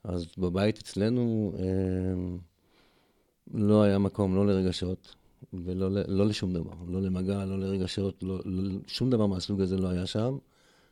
אז 0.04 0.26
בבית 0.38 0.78
אצלנו 0.78 1.54
אה, 1.60 2.38
לא 3.54 3.84
היה 3.84 4.00
מקום 4.00 4.36
לא 4.36 4.48
לרגשות 4.48 5.16
ולא 5.54 5.90
לא 6.08 6.26
לשום 6.26 6.54
דבר. 6.54 6.74
לא 6.88 7.02
למגע, 7.02 7.46
לא 7.46 7.60
לרגשות, 7.60 8.24
לא, 8.24 8.40
לא, 8.46 8.80
שום 8.88 9.10
דבר 9.10 9.26
מהסוג 9.26 9.62
הזה 9.62 9.78
לא 9.78 9.88
היה 9.88 10.06
שם. 10.06 10.38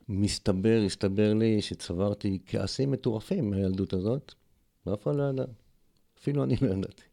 מסתבר, 0.10 0.82
הסתבר 0.86 1.34
לי 1.34 1.62
שצברתי 1.62 2.40
כעסים 2.46 2.92
מטורפים 2.92 3.50
מהילדות 3.50 3.94
הזאת, 3.94 4.34
ואף 4.86 5.04
אחד 5.04 5.16
לא 5.16 5.24
ידע. 5.30 5.46
אפילו 6.20 6.44
אני 6.44 6.56
לא 6.62 6.74
ידעתי. 6.74 7.04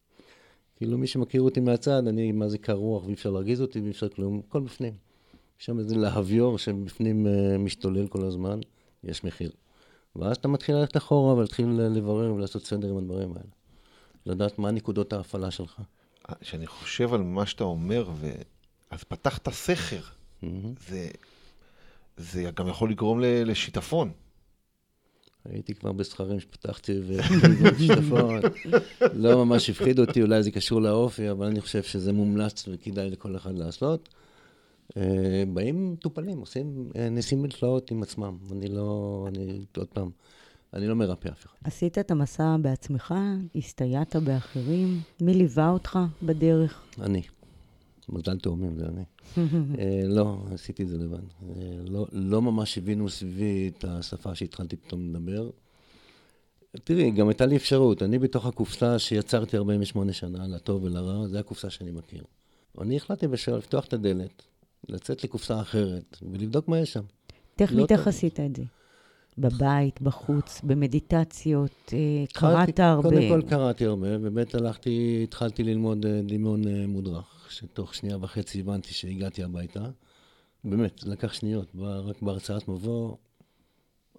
כאילו 0.76 0.98
מי 0.98 1.06
שמכיר 1.06 1.42
אותי 1.42 1.60
מהצד, 1.60 2.08
אני 2.08 2.32
מה 2.32 2.48
זה 2.48 2.58
קר 2.58 2.72
רוח 2.72 3.04
ואי 3.04 3.14
אפשר 3.14 3.30
להרגיז 3.30 3.60
אותי 3.60 3.80
ואי 3.80 3.90
אפשר 3.90 4.08
כלום, 4.08 4.42
הכל 4.48 4.60
בפנים. 4.60 4.92
יש 5.62 5.66
שם 5.66 5.78
איזה 5.78 5.96
להביור 5.96 6.58
שבפנים 6.58 7.26
uh, 7.26 7.58
משתולל 7.58 8.06
כל 8.08 8.24
הזמן, 8.24 8.60
יש 9.04 9.24
מחיר. 9.24 9.50
ואז 10.16 10.36
אתה 10.36 10.48
מתחיל 10.48 10.74
ללכת 10.74 10.96
אחורה 10.96 11.34
ולהתחיל 11.34 11.66
לברר 11.66 12.32
ולעשות 12.34 12.64
סדר 12.64 12.88
עם 12.88 12.96
הדברים 12.96 13.28
האלה. 13.28 13.48
לדעת 14.26 14.58
מה 14.58 14.70
נקודות 14.70 15.12
ההפעלה 15.12 15.50
שלך. 15.50 15.80
כשאני 16.40 16.66
חושב 16.66 17.14
על 17.14 17.22
מה 17.22 17.46
שאתה 17.46 17.64
אומר, 17.64 18.10
ו... 18.14 18.30
אז 18.90 19.04
פתחת 19.04 19.48
סכר. 19.50 20.00
Mm-hmm. 20.00 20.46
זה, 20.88 21.08
זה 22.16 22.50
גם 22.54 22.68
יכול 22.68 22.90
לגרום 22.90 23.20
לשיטפון. 23.20 24.12
הייתי 25.44 25.74
כבר 25.74 25.92
בסכרים 25.92 26.40
שפתחתי 26.40 27.00
ושיטפון. 27.62 28.40
לא 29.12 29.44
ממש 29.44 29.70
הפחיד 29.70 29.98
אותי, 29.98 30.22
אולי 30.22 30.42
זה 30.42 30.50
קשור 30.50 30.82
לאופי, 30.82 31.30
אבל 31.30 31.46
אני 31.46 31.60
חושב 31.60 31.82
שזה 31.82 32.12
מומלץ 32.12 32.68
וכדאי 32.68 33.10
לכל 33.10 33.36
אחד 33.36 33.54
לעשות. 33.58 34.08
אה, 34.96 35.44
באים 35.52 35.92
מטופלים, 35.92 36.38
עושים 36.38 36.90
אה, 36.96 37.08
ניסים 37.08 37.44
ותלאות 37.44 37.90
עם 37.90 38.02
עצמם. 38.02 38.36
אני 38.52 38.68
לא, 38.68 39.24
אני, 39.28 39.64
עוד 39.76 39.88
פעם, 39.88 40.10
אני 40.74 40.86
לא 40.86 40.94
מרפא 40.94 41.28
אף 41.28 41.46
אחד. 41.46 41.56
עשית 41.64 41.98
את 41.98 42.10
המסע 42.10 42.56
בעצמך? 42.62 43.14
הסתייעת 43.56 44.16
באחרים? 44.16 45.00
מי 45.20 45.34
ליווה 45.34 45.70
אותך 45.70 45.98
בדרך? 46.22 46.82
אני. 47.00 47.22
מזל 48.08 48.38
תאומים, 48.38 48.76
זה 48.76 48.86
אני. 48.86 49.02
uh, 49.34 49.38
לא, 50.16 50.44
עשיתי 50.54 50.82
את 50.82 50.88
זה 50.88 50.98
לבד. 50.98 51.22
לא, 51.88 52.06
לא 52.12 52.42
ממש 52.42 52.78
הבינו 52.78 53.08
סביבי 53.08 53.68
את 53.68 53.84
השפה 53.84 54.34
שהתחלתי 54.34 54.76
פתאום 54.76 55.08
לדבר. 55.08 55.50
תראי, 56.84 57.10
גם 57.10 57.28
הייתה 57.28 57.46
לי 57.46 57.56
אפשרות. 57.56 58.02
אני 58.02 58.18
בתוך 58.18 58.46
הקופסה 58.46 58.98
שיצרתי 58.98 59.56
48 59.56 60.12
שנה, 60.12 60.46
לטוב 60.46 60.84
ולרע, 60.84 61.26
זו 61.26 61.38
הקופסה 61.38 61.70
שאני 61.70 61.90
מכיר. 61.90 62.24
אני 62.80 62.96
החלטתי 62.96 63.28
בשביל 63.28 63.56
לפתוח 63.56 63.84
את 63.84 63.92
הדלת, 63.92 64.42
לצאת 64.88 65.24
לקופסה 65.24 65.60
אחרת, 65.60 66.16
ולבדוק 66.22 66.68
מה 66.68 66.78
יש 66.78 66.92
שם. 66.92 67.02
טכנית 67.56 67.90
לא 67.90 67.96
איך 67.96 68.08
עשית 68.08 68.40
את 68.40 68.56
זה? 68.56 68.62
בבית, 69.38 70.02
בחוץ, 70.02 70.60
במדיטציות, 70.64 71.92
אה, 71.92 72.24
קראת 72.32 72.80
הרבה. 72.80 73.10
קודם 73.10 73.28
כל 73.28 73.42
קראתי 73.48 73.86
הרבה, 73.86 74.16
ובאמת 74.16 74.54
הלכתי, 74.54 75.20
התחלתי 75.24 75.62
ללמוד 75.62 76.06
אה, 76.06 76.20
דמיון 76.22 76.68
אה, 76.68 76.86
מודרך, 76.86 77.46
שתוך 77.50 77.94
שנייה 77.94 78.16
וחצי 78.20 78.60
הבנתי 78.60 78.94
שהגעתי 78.94 79.42
הביתה. 79.42 79.90
באמת, 80.64 80.98
זה 80.98 81.10
לקח 81.10 81.32
שניות, 81.32 81.72
רק 81.78 82.22
בהרצאת 82.22 82.68
מבוא, 82.68 83.16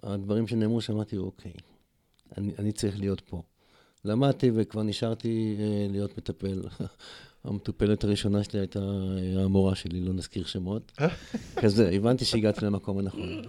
הדברים 0.02 0.46
שנאמרו, 0.46 0.80
שמעתי, 0.80 1.16
אוקיי, 1.16 1.52
אני, 2.36 2.52
אני 2.58 2.72
צריך 2.72 2.98
להיות 2.98 3.20
פה. 3.20 3.42
למדתי 4.04 4.50
וכבר 4.54 4.82
נשארתי 4.82 5.56
להיות 5.90 6.18
מטפל. 6.18 6.62
המטופלת 7.44 8.04
הראשונה 8.04 8.44
שלי 8.44 8.60
הייתה 8.60 8.80
המורה 9.36 9.74
שלי, 9.74 10.00
לא 10.00 10.12
נזכיר 10.12 10.44
שמות. 10.44 10.92
כזה, 11.62 11.90
הבנתי 11.90 12.24
שהגעתי 12.24 12.64
למקום 12.64 12.98
הנכון. 12.98 13.42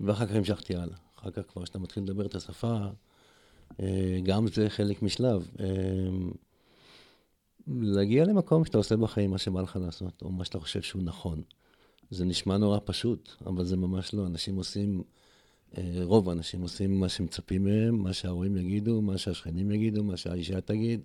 ואחר 0.00 0.26
כך 0.26 0.34
המשכתי 0.34 0.76
הלאה. 0.76 0.96
אחר 1.18 1.30
כך 1.30 1.42
כבר 1.52 1.62
כשאתה 1.62 1.78
מתחיל 1.78 2.02
לדבר 2.02 2.26
את 2.26 2.34
השפה, 2.34 2.78
אה, 3.80 4.20
גם 4.22 4.46
זה 4.46 4.70
חלק 4.70 5.02
משלב. 5.02 5.50
אה, 5.60 5.66
להגיע 7.66 8.24
למקום 8.24 8.64
שאתה 8.64 8.78
עושה 8.78 8.96
בחיים 8.96 9.30
מה 9.30 9.38
שבא 9.38 9.60
לך 9.60 9.78
לעשות, 9.84 10.22
או 10.22 10.30
מה 10.30 10.44
שאתה 10.44 10.58
חושב 10.58 10.82
שהוא 10.82 11.02
נכון. 11.02 11.42
זה 12.10 12.24
נשמע 12.24 12.56
נורא 12.56 12.78
פשוט, 12.84 13.30
אבל 13.46 13.64
זה 13.64 13.76
ממש 13.76 14.14
לא. 14.14 14.26
אנשים 14.26 14.56
עושים, 14.56 15.02
אה, 15.78 16.00
רוב 16.02 16.28
האנשים 16.28 16.62
עושים 16.62 17.00
מה 17.00 17.08
שמצפים 17.08 17.64
מהם, 17.64 18.02
מה 18.02 18.12
שההורים 18.12 18.56
יגידו, 18.56 19.02
מה 19.02 19.18
שהשכנים 19.18 19.70
יגידו, 19.70 20.04
מה 20.04 20.16
שהאישה 20.16 20.60
תגיד, 20.60 21.00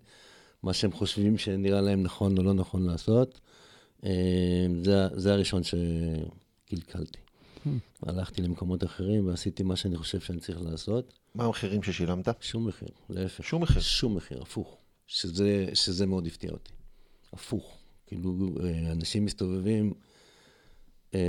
מה 0.64 0.74
שהם 0.74 0.92
חושבים 0.92 1.38
שנראה 1.38 1.82
להם 1.82 2.04
נכון 2.04 2.38
או 2.38 2.44
לא 2.44 2.54
נכון 2.54 2.86
לעשות. 2.86 3.40
זה, 4.84 5.08
זה 5.16 5.34
הראשון 5.34 5.62
שקלקלתי. 5.64 7.20
הלכתי 8.04 8.42
למקומות 8.42 8.84
אחרים 8.84 9.28
ועשיתי 9.28 9.64
מה 9.64 9.76
שאני 9.76 9.98
חושב 9.98 10.20
שאני 10.20 10.40
צריך 10.40 10.62
לעשות. 10.62 11.14
מה 11.36 11.46
המחירים 11.46 11.84
ששילמת? 11.84 12.28
שום 12.42 12.68
מחיר, 12.68 12.90
להפך. 13.10 13.44
שום 13.44 13.64
מחיר? 13.64 13.82
שום 13.82 14.16
מחיר, 14.16 14.42
הפוך. 14.42 14.78
שזה, 15.08 15.66
שזה 15.74 16.06
מאוד 16.06 16.28
הפתיע 16.28 16.52
אותי. 16.52 16.72
הפוך. 17.34 17.78
כאילו, 18.08 18.50
אה, 18.64 18.92
אנשים 18.92 19.26
מסתובבים 19.26 19.94
אה, 21.16 21.20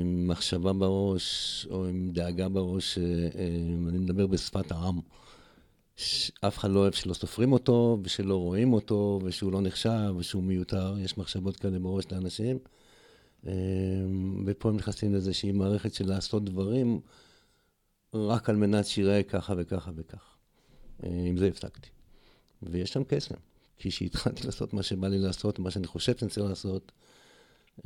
עם 0.00 0.28
מחשבה 0.28 0.72
בראש, 0.72 1.66
או 1.70 1.86
עם 1.86 2.10
דאגה 2.12 2.48
בראש, 2.48 2.98
אה, 2.98 3.28
אני 3.88 3.98
מדבר 3.98 4.26
בשפת 4.26 4.72
העם. 4.72 5.00
אף 6.40 6.58
אחד 6.58 6.70
לא 6.70 6.78
אוהב 6.78 6.92
שלא 6.92 7.14
סופרים 7.14 7.52
אותו, 7.52 7.98
ושלא 8.04 8.36
רואים 8.36 8.72
אותו, 8.72 9.20
ושהוא 9.24 9.52
לא 9.52 9.60
נחשב, 9.60 10.14
ושהוא 10.18 10.42
מיותר. 10.42 10.94
יש 10.98 11.18
מחשבות 11.18 11.56
כאלה 11.56 11.78
בראש 11.78 12.04
לאנשים. 12.12 12.58
אמ, 13.46 14.44
ופה 14.46 14.68
הם 14.68 14.76
נכנסים 14.76 15.12
לאיזושהי 15.12 15.52
מערכת 15.52 15.94
של 15.94 16.08
לעשות 16.08 16.44
דברים 16.44 17.00
רק 18.14 18.50
על 18.50 18.56
מנת 18.56 18.86
שיראה 18.86 19.22
ככה 19.22 19.54
וככה 19.56 19.90
וככה. 19.96 20.34
אה, 21.04 21.24
עם 21.26 21.36
זה 21.36 21.46
הפסקתי. 21.48 21.88
ויש 22.62 22.92
שם 22.92 23.04
קסם. 23.04 23.34
כי 23.76 23.90
כשהתחלתי 23.90 24.46
לעשות 24.46 24.74
מה 24.74 24.82
שבא 24.82 25.08
לי 25.08 25.18
לעשות, 25.18 25.58
מה 25.58 25.70
שאני 25.70 25.86
חושב 25.86 26.18
שאני 26.18 26.30
צריך 26.30 26.46
לעשות, 26.46 26.92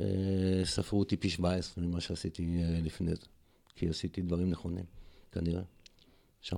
אה, 0.01 0.61
ספרו 0.65 0.99
אותי 0.99 1.17
פי 1.17 1.29
17 1.29 1.83
ממה 1.83 2.01
שעשיתי 2.01 2.61
אה, 2.63 2.79
לפני 2.83 3.15
זה. 3.15 3.25
כי 3.75 3.89
עשיתי 3.89 4.21
דברים 4.21 4.49
נכונים, 4.49 4.85
כנראה. 5.31 5.61
שם. 6.41 6.57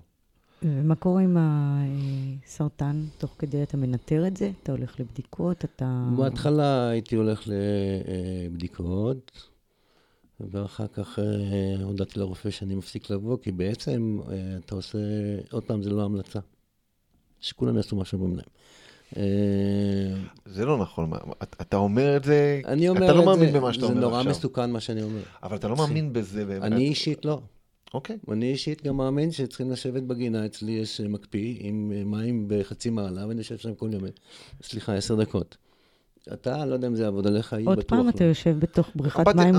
ומה 0.63 0.95
קורה 0.95 1.21
עם 1.21 1.37
הסרטן? 1.39 3.05
תוך 3.17 3.35
כדי 3.39 3.63
אתה 3.63 3.77
מנטר 3.77 4.27
את 4.27 4.37
זה? 4.37 4.51
אתה 4.63 4.71
הולך 4.71 4.99
לבדיקות? 4.99 5.65
אתה... 5.65 6.09
בהתחלה 6.17 6.89
הייתי 6.89 7.15
הולך 7.15 7.47
לבדיקות, 8.45 9.49
ואחר 10.39 10.87
כך 10.87 11.19
אה, 11.19 11.83
הודעתי 11.83 12.19
לרופא 12.19 12.49
שאני 12.49 12.75
מפסיק 12.75 13.09
לבוא, 13.09 13.37
כי 13.41 13.51
בעצם 13.51 14.19
אה, 14.29 14.57
אתה 14.65 14.75
עושה, 14.75 14.97
עוד 15.51 15.63
פעם, 15.63 15.83
זה 15.83 15.89
לא 15.89 16.03
המלצה. 16.03 16.39
שכולם 17.41 17.77
יעשו 17.77 17.95
מה 17.95 18.05
שאומרים 18.05 18.35
להם. 18.35 18.45
זה 20.45 20.65
לא 20.65 20.77
נכון, 20.77 21.11
אתה 21.61 21.77
אומר 21.77 22.17
את 22.17 22.23
זה, 22.23 22.61
אני 22.65 22.89
אומר 22.89 23.05
אתה 23.05 23.13
לא 23.13 23.25
מאמין 23.25 23.53
במה 23.53 23.73
שאתה 23.73 23.85
אומר 23.85 23.97
עכשיו. 23.97 24.09
זה 24.11 24.17
נורא 24.17 24.23
מסוכן 24.23 24.71
מה 24.71 24.79
שאני 24.79 25.03
אומר. 25.03 25.21
אבל 25.43 25.57
אתה 25.57 25.67
לא 25.67 25.75
מאמין 25.75 26.13
בזה 26.13 26.45
באמת. 26.45 26.63
אני 26.63 26.85
אישית 26.85 27.25
לא. 27.25 27.41
אוקיי. 27.93 28.17
Okay. 28.27 28.33
אני 28.33 28.51
אישית 28.51 28.83
גם 28.83 28.97
מאמין 28.97 29.31
שצריכים 29.31 29.71
לשבת 29.71 30.03
בגינה, 30.03 30.45
אצלי 30.45 30.71
יש 30.71 31.01
מקפיא 31.01 31.55
עם 31.59 31.91
מים 32.05 32.45
בחצי 32.47 32.89
מעלה, 32.89 33.27
ואני 33.27 33.39
יושב 33.39 33.57
שם 33.57 33.75
כל 33.75 33.89
יום, 33.93 34.03
סליחה, 34.63 34.93
עשר 34.93 35.15
דקות. 35.15 35.57
אתה, 36.33 36.65
לא 36.65 36.73
יודע 36.73 36.87
אם 36.87 36.95
זה 36.95 37.03
יעבוד 37.03 37.27
עליך, 37.27 37.53
היא 37.53 37.61
בטוח 37.61 37.75
עוד 37.75 37.85
פעם 37.85 38.09
אתה 38.09 38.23
יושב 38.23 38.55
בתוך 38.59 38.89
בריכת 38.95 39.27
מים 39.35 39.55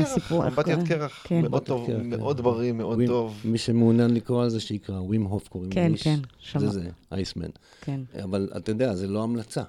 לסיפור. 0.00 0.46
אמבטיית 0.46 0.88
קרח, 0.88 1.26
מאוד 1.32 1.64
טוב, 1.64 1.90
מאוד 2.02 2.40
בריא, 2.40 2.72
מאוד 2.72 2.98
טוב. 3.06 3.40
מי 3.44 3.58
שמעוניין 3.58 4.14
לקרוא 4.14 4.42
על 4.42 4.50
זה, 4.50 4.60
שיקרא, 4.60 5.00
ווים 5.00 5.24
הוף 5.24 5.48
קוראים 5.48 5.70
כן, 5.70 5.92
כן, 6.02 6.18
שמע. 6.38 6.60
זה 6.60 6.68
זה, 6.68 6.90
אייסמן. 7.12 7.50
כן. 7.80 8.00
אבל 8.24 8.48
אתה 8.56 8.70
יודע, 8.70 8.94
זה 8.94 9.06
לא 9.06 9.22
המלצה. 9.22 9.62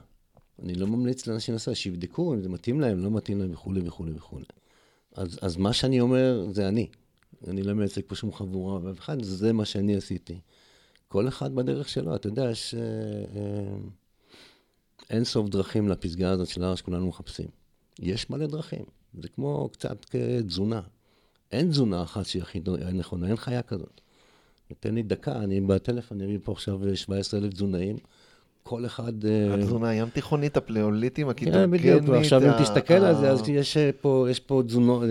אני 0.64 0.76
לא 0.76 0.88
ממליץ 0.88 1.28
לאנשים 1.28 1.54
לעשות, 1.54 1.76
שיבדקו 1.76 2.34
אם 2.34 2.42
זה 2.42 2.50
מתאים 2.50 2.82
להם, 2.82 3.04
לא 3.04 3.12
מתאים 3.12 3.40
להם 3.40 3.52
וכולי 3.54 3.82
וכולי 3.88 4.12
וכולי. 4.16 4.46
אז 5.42 5.58
מה 5.58 5.74
שאני 5.74 6.00
אומר, 6.00 6.46
זה 6.52 6.68
אני. 6.68 6.88
אני 7.48 7.64
לא 7.64 7.74
מייצג 7.74 8.02
פה 8.08 8.16
שום 8.16 8.34
חבורה, 8.34 8.76
ובכלל 8.76 9.24
זה 9.24 9.54
מה 9.54 9.66
שאני 9.66 9.96
עשיתי. 9.96 10.40
כל 11.08 11.28
אחד 11.28 11.56
בדרך 11.56 11.90
שלו, 11.90 12.16
אתה 12.16 12.28
יודע, 12.28 12.52
יש 12.52 12.76
אה, 12.76 12.82
אה, 12.82 13.78
אין 15.10 15.24
סוף 15.24 15.50
דרכים 15.50 15.90
לפסגה 15.90 16.32
הזאת 16.32 16.48
של 16.48 16.64
הר 16.64 16.76
שכולנו 16.76 17.08
מחפשים. 17.08 17.48
יש 18.00 18.30
מלא 18.30 18.48
דרכים, 18.48 18.84
זה 19.22 19.28
כמו 19.30 19.70
קצת 19.74 20.06
כתזונה. 20.06 20.82
אין 21.52 21.70
תזונה 21.70 22.04
אחת 22.04 22.26
שהיא 22.26 22.42
הכי 22.42 22.60
נכונה, 22.94 23.28
אין 23.28 23.36
חיה 23.36 23.62
כזאת. 23.62 24.02
תן 24.80 24.96
לי 24.96 25.04
דקה, 25.04 25.44
אני 25.44 25.62
בטלפון, 25.62 26.22
אני 26.22 26.28
מביא 26.28 26.40
פה 26.44 26.52
עכשיו 26.52 26.96
17,000 26.96 27.52
תזונאים. 27.52 27.98
כל 28.70 28.86
אחד... 28.86 29.26
אה, 29.26 29.54
התזונה 29.54 29.90
הים 29.90 30.10
תיכונית, 30.10 30.58
הפלאוליטים, 30.58 31.34
כן, 31.34 31.72
בדיוק, 31.72 32.04
ועכשיו 32.08 32.44
אם 32.46 32.64
תסתכל 32.64 32.94
על 32.94 33.16
זה, 33.16 33.32
אז 33.32 33.50
יש 33.50 33.78
פה, 34.02 34.28
יש 34.30 34.40
פה 34.40 34.62
תזונו, 34.66 35.04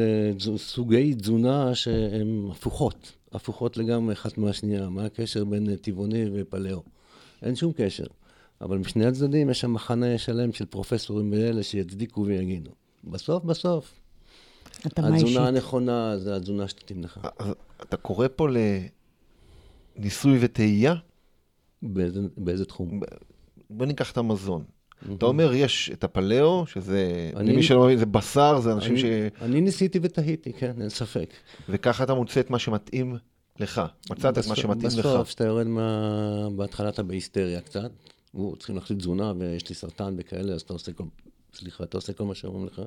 סוגי 0.56 1.14
תזונה 1.14 1.74
שהן 1.74 2.48
הפוכות, 2.50 3.12
הפוכות 3.32 3.76
לגמרי 3.76 4.14
אחת 4.14 4.38
מהשנייה. 4.38 4.88
מה 4.88 5.04
הקשר 5.04 5.44
בין 5.44 5.76
טבעוני 5.76 6.24
ופלאו? 6.34 6.82
אין 7.42 7.56
שום 7.56 7.72
קשר. 7.76 8.04
אבל 8.60 8.78
משני 8.78 9.06
הצדדים 9.06 9.50
יש 9.50 9.60
שם 9.60 9.72
מחנה 9.72 10.18
שלם 10.18 10.52
של 10.52 10.64
פרופסורים 10.64 11.32
ואלה 11.32 11.62
שיצדיקו 11.62 12.24
ויגידו. 12.26 12.70
בסוף, 13.04 13.44
בסוף, 13.44 13.94
התזונה 14.84 15.48
הנכונה 15.48 16.18
זה 16.18 16.36
התזונה 16.36 16.68
שתתאים 16.68 17.04
לך. 17.04 17.20
אתה 17.82 17.96
קורא 17.96 18.26
פה 18.36 18.48
לניסוי 19.98 20.38
וטעייה? 20.40 20.94
באיזה, 21.82 22.20
באיזה 22.36 22.64
תחום? 22.64 23.00
בוא 23.70 23.86
ניקח 23.86 24.12
את 24.12 24.16
המזון. 24.16 24.64
אתה 25.12 25.26
אומר, 25.26 25.52
יש 25.54 25.90
את 25.92 26.04
הפלאו, 26.04 26.66
שזה, 26.66 27.30
אני, 27.36 27.52
למי 27.52 27.62
שלא 27.62 27.84
מבין, 27.84 27.98
זה 27.98 28.06
בשר, 28.06 28.60
זה 28.60 28.72
אנשים 28.72 28.92
אני, 28.92 29.00
ש... 29.00 29.04
אני 29.42 29.60
ניסיתי 29.60 29.98
ותהיתי, 30.02 30.52
כן, 30.52 30.82
אין 30.82 30.88
ספק. 30.88 31.30
וככה 31.68 32.04
אתה 32.04 32.14
מוצא 32.14 32.40
את 32.40 32.50
מה 32.50 32.58
שמתאים 32.58 33.16
לך. 33.60 33.82
מצאת 34.10 34.38
בסוף, 34.38 34.44
את 34.44 34.48
מה 34.50 34.56
שמתאים 34.56 34.86
בסוף, 34.86 34.98
לך. 34.98 35.06
בסוף, 35.06 35.28
כשאתה 35.28 35.44
יורד 35.44 35.66
מה... 35.66 36.48
בהתחלה 36.56 36.88
אתה 36.88 37.02
בהיסטריה 37.02 37.60
קצת, 37.60 37.90
צריכים 38.58 38.76
להחליט 38.76 38.98
תזונה, 38.98 39.32
ויש 39.38 39.68
לי 39.68 39.74
סרטן 39.74 40.14
וכאלה, 40.18 40.52
אז 40.52 40.60
אתה 40.60 40.72
עושה 40.72 40.92
כל... 40.92 41.04
סליחה, 41.54 41.84
אתה 41.84 41.96
עושה 41.96 42.12
כל 42.12 42.24
מה 42.24 42.34
שאומרים 42.34 42.66
לך. 42.66 42.82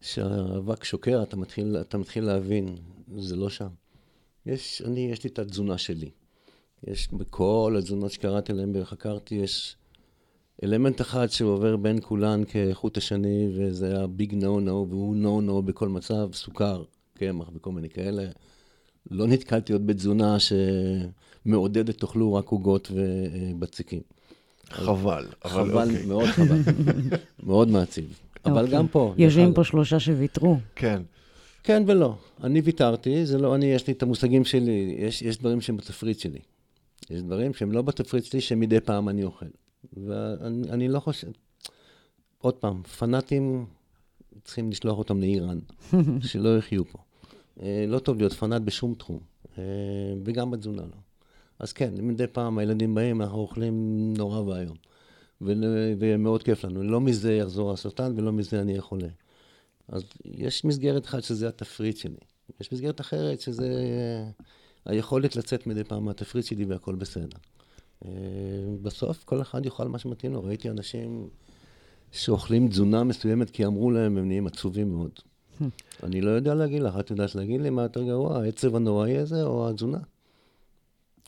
כשהאבק 0.00 0.84
שוקע, 0.84 1.22
אתה 1.22 1.36
מתחיל, 1.36 1.76
אתה 1.80 1.98
מתחיל 1.98 2.24
להבין, 2.24 2.76
זה 3.16 3.36
לא 3.36 3.50
שם. 3.50 3.68
יש, 4.46 4.82
אני, 4.86 5.08
יש 5.12 5.24
לי 5.24 5.30
את 5.30 5.38
התזונה 5.38 5.78
שלי. 5.78 6.10
יש 6.86 7.08
בכל 7.12 7.76
התזונות 7.78 8.12
שקראתי 8.12 8.52
להן 8.52 8.72
וחקרתי, 8.74 9.34
יש 9.34 9.76
אלמנט 10.64 11.00
אחד 11.00 11.30
שעובר 11.30 11.76
בין 11.76 11.98
כולן 12.02 12.42
כחוט 12.44 12.96
השני, 12.96 13.48
וזה 13.54 13.96
היה 13.96 14.06
ביג 14.06 14.34
נו 14.34 14.60
נו, 14.60 14.86
והוא 14.88 15.16
נו 15.16 15.40
נו 15.40 15.62
בכל 15.62 15.88
מצב, 15.88 16.28
סוכר, 16.32 16.82
קמח 17.14 17.50
וכל 17.54 17.72
מיני 17.72 17.88
כאלה. 17.88 18.24
לא 19.10 19.26
נתקלתי 19.26 19.72
עוד 19.72 19.86
בתזונה 19.86 20.36
שמעודדת 21.46 21.98
תאכלו 21.98 22.34
רק 22.34 22.48
עוגות 22.48 22.90
ובציקים. 22.94 24.00
חבל. 24.70 25.26
חבל, 25.44 25.88
אוקיי. 25.88 26.06
מאוד 26.06 26.26
חבל. 26.26 26.58
מאוד 27.42 27.68
מעציב. 27.68 28.18
אבל 28.44 28.64
אוקיי. 28.64 28.78
גם 28.78 28.88
פה. 28.88 29.14
יושבים 29.18 29.54
פה 29.54 29.64
שלושה 29.64 30.00
שוויתרו. 30.00 30.56
כן. 30.74 31.02
כן 31.62 31.82
ולא. 31.86 32.14
אני 32.44 32.60
ויתרתי, 32.60 33.26
זה 33.26 33.38
לא 33.38 33.54
אני, 33.54 33.66
יש 33.66 33.86
לי 33.86 33.92
את 33.92 34.02
המושגים 34.02 34.44
שלי, 34.44 34.96
יש, 34.98 35.22
יש 35.22 35.38
דברים 35.38 35.60
שהם 35.60 35.76
בתפריט 35.76 36.18
שלי. 36.18 36.38
יש 37.10 37.22
דברים 37.22 37.54
שהם 37.54 37.72
לא 37.72 37.82
בתפריט 37.82 38.24
שלי, 38.24 38.40
שמדי 38.40 38.80
פעם 38.80 39.08
אני 39.08 39.24
אוכל. 39.24 39.46
ואני 39.92 40.88
לא 40.88 41.00
חושב... 41.00 41.28
עוד 42.38 42.54
פעם, 42.54 42.82
פנאטים, 42.82 43.66
צריכים 44.44 44.70
לשלוח 44.70 44.98
אותם 44.98 45.20
לאיראן, 45.20 45.58
שלא 46.28 46.58
יחיו 46.58 46.84
פה. 46.84 46.98
אה, 47.62 47.84
לא 47.88 47.98
טוב 47.98 48.18
להיות 48.18 48.32
פנאט 48.32 48.62
בשום 48.62 48.94
תחום, 48.94 49.18
אה, 49.58 49.62
וגם 50.24 50.50
בתזונה 50.50 50.82
לא. 50.82 50.96
אז 51.58 51.72
כן, 51.72 51.94
מדי 52.02 52.26
פעם 52.26 52.58
הילדים 52.58 52.94
באים, 52.94 53.22
אנחנו 53.22 53.38
אוכלים 53.38 54.14
נורא 54.16 54.40
ואיום. 54.40 54.76
ומאוד 55.40 56.42
כיף 56.42 56.64
לנו. 56.64 56.82
לא 56.82 57.00
מזה 57.00 57.32
יחזור 57.32 57.72
הסרטן 57.72 58.12
ולא 58.16 58.32
מזה 58.32 58.60
אני 58.60 58.72
אהיה 58.72 58.82
חולה. 58.82 59.08
אז 59.88 60.02
יש 60.24 60.64
מסגרת 60.64 61.06
אחת 61.06 61.24
שזה 61.24 61.48
התפריט 61.48 61.96
שלי. 61.96 62.16
יש 62.60 62.72
מסגרת 62.72 63.00
אחרת 63.00 63.40
שזה 63.40 63.84
היכולת 64.84 65.36
לצאת 65.36 65.66
מדי 65.66 65.84
פעם 65.84 66.04
מהתפריט 66.04 66.44
שלי 66.44 66.64
והכל 66.64 66.94
בסדר. 66.94 67.38
אה, 68.04 68.10
בסוף 68.82 69.24
כל 69.24 69.40
אחד 69.40 69.66
יאכל 69.66 69.88
מה 69.88 69.98
שמתאים 69.98 70.32
לו. 70.32 70.44
ראיתי 70.44 70.70
אנשים 70.70 71.28
שאוכלים 72.12 72.68
תזונה 72.68 73.04
מסוימת 73.04 73.50
כי 73.50 73.66
אמרו 73.66 73.90
להם, 73.90 74.18
הם 74.18 74.28
נהיים 74.28 74.46
עצובים 74.46 74.92
מאוד. 74.92 75.10
אני 76.04 76.20
לא 76.20 76.30
יודע 76.30 76.54
להגיד 76.54 76.82
לך, 76.82 76.98
את 77.00 77.10
יודעת 77.10 77.34
להגיד 77.34 77.60
לי 77.60 77.70
מה 77.70 77.82
יותר 77.82 78.02
גרוע, 78.02 78.38
העצב 78.38 78.76
הנוראי 78.76 79.18
הזה 79.18 79.42
או 79.42 79.68
התזונה? 79.70 79.98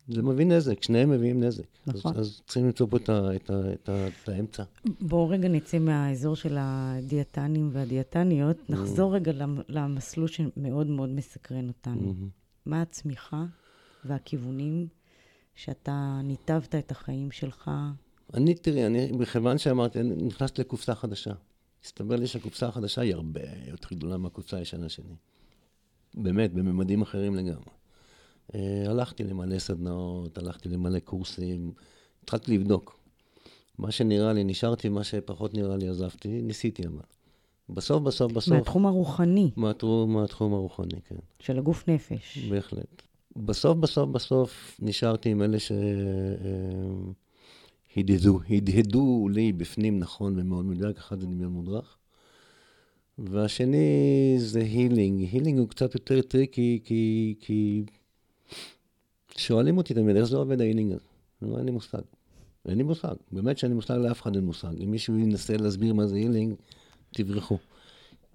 זה 0.08 0.22
מביא 0.22 0.46
נזק, 0.46 0.82
שניהם 0.82 1.10
מביאים 1.10 1.42
נזק. 1.42 1.64
נכון. 1.86 2.12
אז, 2.16 2.20
אז 2.20 2.42
צריכים 2.46 2.66
למצוא 2.66 2.86
פה 2.90 2.96
את, 2.96 3.08
ה, 3.08 3.36
את, 3.36 3.50
ה, 3.50 3.72
את, 3.72 3.88
ה, 3.88 4.06
את 4.22 4.28
האמצע. 4.28 4.62
בואו 5.00 5.28
רגע 5.28 5.48
נצא 5.48 5.78
מהאזור 5.78 6.36
של 6.36 6.56
הדיאטנים 6.60 7.70
והדיאטניות, 7.72 8.56
mm. 8.56 8.72
נחזור 8.72 9.14
רגע 9.14 9.32
למסלול 9.68 10.28
שמאוד 10.28 10.86
מאוד 10.86 11.08
מסקרן 11.08 11.68
אותנו. 11.68 12.10
Mm-hmm. 12.10 12.66
מה 12.66 12.82
הצמיחה 12.82 13.44
והכיוונים 14.04 14.86
שאתה 15.54 16.20
ניתבת 16.24 16.74
את 16.74 16.90
החיים 16.90 17.30
שלך? 17.30 17.70
אני, 18.34 18.54
תראי, 18.54 18.86
אני, 18.86 19.12
מכיוון 19.12 19.58
שאמרתי, 19.58 20.00
אני 20.00 20.14
נכנסתי 20.14 20.62
לקופסה 20.62 20.94
חדשה. 20.94 21.32
הסתבר 21.84 22.16
לי 22.16 22.26
שהקופסה 22.26 22.68
החדשה 22.68 23.00
היא 23.00 23.14
הרבה 23.14 23.40
יותר 23.66 23.88
גדולה 23.94 24.16
מהקופסה 24.16 24.56
הישנה 24.56 24.88
שלי. 24.88 25.14
באמת, 26.14 26.52
בממדים 26.52 27.02
אחרים 27.02 27.34
לגמרי. 27.34 27.64
Uh, 28.52 28.56
הלכתי 28.86 29.24
למלא 29.24 29.58
סדנאות, 29.58 30.38
הלכתי 30.38 30.68
למלא 30.68 30.98
קורסים, 30.98 31.72
התחלתי 32.22 32.58
לבדוק. 32.58 33.00
מה 33.78 33.90
שנראה 33.90 34.32
לי, 34.32 34.44
נשארתי, 34.44 34.88
מה 34.88 35.04
שפחות 35.04 35.54
נראה 35.54 35.76
לי, 35.76 35.88
עזבתי, 35.88 36.42
ניסיתי 36.42 36.86
אבל. 36.86 37.02
בסוף, 37.68 38.02
בסוף, 38.02 38.32
בסוף... 38.32 38.54
מהתחום 38.54 38.86
הרוחני. 38.86 39.50
מהתחום, 39.56 40.12
מהתחום 40.12 40.54
הרוחני, 40.54 41.00
כן. 41.08 41.16
של 41.38 41.58
הגוף 41.58 41.88
נפש. 41.88 42.38
בהחלט. 42.38 43.02
בסוף, 43.36 43.78
בסוף, 43.78 44.08
בסוף 44.08 44.80
נשארתי 44.82 45.28
עם 45.28 45.42
אלה 45.42 45.58
שהדהדו, 47.96 48.40
הדהדו 48.50 49.28
לי 49.28 49.52
בפנים 49.52 49.98
נכון 49.98 50.38
ומאוד 50.38 50.64
מדויק, 50.64 50.98
אחד 50.98 51.20
זה 51.20 51.26
דמיון 51.26 51.52
מודרך. 51.52 51.96
והשני 53.18 54.34
זה 54.38 54.60
healing. 54.60 55.28
healing 55.32 55.58
הוא 55.58 55.68
קצת 55.68 55.94
יותר 55.94 56.22
tricky, 56.22 56.80
כי, 56.84 57.34
כי 57.40 57.84
שואלים 59.36 59.78
אותי 59.78 59.94
תמיד, 59.94 60.16
איך 60.16 60.24
זה 60.24 60.36
עובד 60.36 60.60
ה 60.60 60.64
healing 60.64 60.92
הזה? 60.92 61.04
לא, 61.42 61.58
אין 61.58 61.66
לי 61.66 61.70
מושג. 61.70 62.00
אין 62.68 62.78
לי 62.78 62.82
מושג. 62.82 63.14
באמת 63.32 63.58
שאין 63.58 63.70
לי 63.70 63.76
מושג, 63.76 63.94
לאף 63.94 64.22
אחד 64.22 64.34
אין 64.34 64.44
מושג. 64.44 64.82
אם 64.82 64.90
מישהו 64.90 65.18
ינסה 65.18 65.56
להסביר 65.56 65.94
מה 65.94 66.06
זה 66.06 66.16
healing, 66.16 66.54
תברחו. 67.10 67.58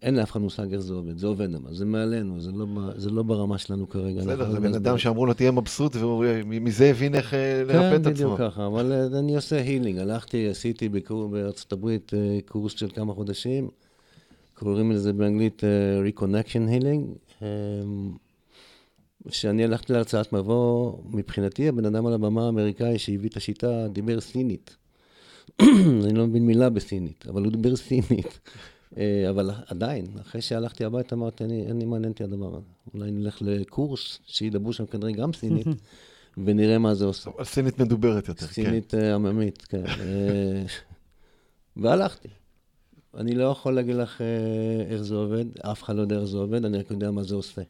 אין 0.01 0.15
לאף 0.15 0.31
אחד 0.31 0.41
מושג 0.41 0.73
איך 0.73 0.81
זה 0.81 0.93
עובד, 0.93 1.17
זה 1.17 1.27
עובד 1.27 1.55
אבל, 1.55 1.73
זה 1.73 1.85
מעלינו, 1.85 2.39
זה 2.39 2.51
לא, 2.51 2.65
זה 2.95 3.09
לא 3.09 3.23
ברמה 3.23 3.57
שלנו 3.57 3.89
כרגע. 3.89 4.21
בסדר, 4.21 4.51
זה 4.51 4.59
בן 4.59 4.73
אדם 4.73 4.97
שאמרו 4.97 5.25
לו 5.25 5.33
תהיה 5.33 5.51
מבסוט, 5.51 5.95
ומזה 5.95 6.89
הבין 6.89 7.15
איך 7.15 7.33
אה, 7.33 7.63
לרפא 7.63 7.95
את 7.95 7.99
עצמו. 7.99 8.03
כן, 8.03 8.13
בדיוק 8.13 8.37
ככה, 8.37 8.67
אבל 8.67 8.91
אה, 8.91 9.19
אני 9.19 9.35
עושה 9.35 9.61
הילינג. 9.61 9.99
הלכתי, 9.99 10.49
עשיתי 10.49 10.89
בקור, 10.89 11.27
בארצות 11.27 11.73
הברית 11.73 12.13
אה, 12.13 12.39
קורס 12.47 12.73
של 12.73 12.89
כמה 12.95 13.13
חודשים, 13.13 13.69
קוראים 14.53 14.91
לזה 14.91 15.13
באנגלית 15.13 15.63
Reconnection 16.09 16.69
Healing. 16.69 17.43
כשאני 19.29 19.63
הלכתי 19.63 19.93
להרצאת 19.93 20.33
מבוא, 20.33 20.93
מבחינתי 21.09 21.67
הבן 21.67 21.85
אדם 21.85 22.05
על 22.05 22.13
הבמה 22.13 22.45
האמריקאי 22.45 22.99
שהביא 22.99 23.29
את 23.29 23.37
השיטה 23.37 23.87
דיבר 23.87 24.19
סינית. 24.21 24.75
אני 26.05 26.13
לא 26.13 26.27
מבין 26.27 26.45
מילה 26.45 26.69
בסינית, 26.69 27.25
אבל 27.27 27.43
הוא 27.43 27.51
דיבר 27.51 27.75
סינית. 27.75 28.39
אה, 28.97 29.29
אבל 29.29 29.51
עדיין, 29.67 30.05
אחרי 30.21 30.41
שהלכתי 30.41 30.85
הביתה, 30.85 31.15
אמרתי, 31.15 31.43
אני, 31.43 31.71
אני 31.71 31.85
מעניין 31.85 32.11
אותי 32.11 32.23
הדבר 32.23 32.55
הזה. 32.55 32.65
אולי 32.93 33.11
נלך 33.11 33.41
לקורס, 33.41 34.19
שידברו 34.25 34.73
שם 34.73 34.85
כנראה 34.85 35.11
גם 35.11 35.33
סינית, 35.33 35.67
ונראה 36.45 36.77
מה 36.77 36.95
זה 36.95 37.05
עושה. 37.05 37.31
סינית 37.43 37.79
מדוברת 37.79 38.27
יותר, 38.27 38.45
סינית 38.45 38.55
כן. 38.55 38.63
סינית 38.63 38.93
אה, 38.93 39.15
עממית, 39.15 39.61
כן. 39.61 39.85
אה, 40.01 40.63
והלכתי. 41.77 42.27
אני 43.17 43.35
לא 43.35 43.43
יכול 43.43 43.75
להגיד 43.75 43.95
לך 43.95 44.21
איך 44.89 45.01
זה 45.01 45.15
עובד, 45.15 45.45
אף 45.59 45.83
אחד 45.83 45.95
לא 45.95 46.01
יודע 46.01 46.15
איך 46.15 46.25
זה 46.25 46.37
עובד, 46.37 46.65
אני 46.65 46.77
רק 46.77 46.91
יודע 46.91 47.11
מה 47.11 47.23
זה 47.23 47.35
עושה. 47.35 47.61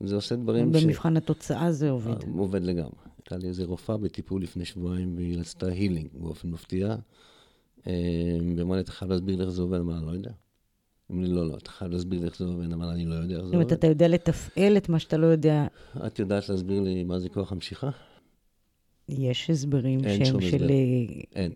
זה 0.00 0.14
עושה 0.14 0.36
דברים 0.36 0.74
ש... 0.74 0.84
במבחן 0.84 1.16
התוצאה 1.16 1.72
זה 1.72 1.90
עובד. 1.90 2.28
עובד 2.36 2.62
לגמרי. 2.62 2.92
הייתה 3.18 3.36
לי 3.36 3.48
איזה 3.48 3.64
רופאה 3.64 3.96
בטיפול 3.96 4.42
לפני 4.42 4.64
שבועיים, 4.64 5.16
והיא 5.16 5.38
רצתה 5.38 5.66
הילינג 5.66 6.08
באופן 6.12 6.50
מפתיע. 6.50 6.96
ואמרה 8.56 8.76
לי, 8.76 8.82
אתה 8.82 8.92
חייב 8.92 9.10
להסביר 9.10 9.36
לי 9.36 9.42
איך 9.42 9.50
זה 9.50 9.62
עובד, 9.62 9.78
אמרה, 9.78 10.00
לא 10.00 10.10
יודע. 10.10 10.30
אמרו 11.10 11.22
לי, 11.22 11.28
לא, 11.28 11.48
לא, 11.48 11.56
אתה 11.56 11.70
חייב 11.70 11.92
להסביר 11.92 12.20
לי 12.20 12.26
איך 12.26 12.38
זה 12.38 12.44
עובד, 12.44 12.72
אבל 12.72 12.86
אני 12.86 13.04
לא 13.04 13.14
יודע 13.14 13.24
איך 13.24 13.28
זה 13.30 13.36
עובד. 13.36 13.46
זאת 13.46 13.54
אומרת, 13.54 13.72
אתה 13.72 13.86
יודע 13.86 14.08
לתפעל 14.08 14.76
את 14.76 14.88
מה 14.88 14.98
שאתה 14.98 15.16
לא 15.16 15.26
יודע. 15.26 15.66
את 16.06 16.18
יודעת 16.18 16.48
להסביר 16.48 16.80
לי 16.80 17.04
מה 17.04 17.18
זה 17.18 17.28
כוח 17.28 17.52
המשיכה? 17.52 17.90
יש 19.08 19.50
הסברים 19.50 20.00
שהם 20.02 20.40
של... 20.40 20.70
אין. 21.34 21.52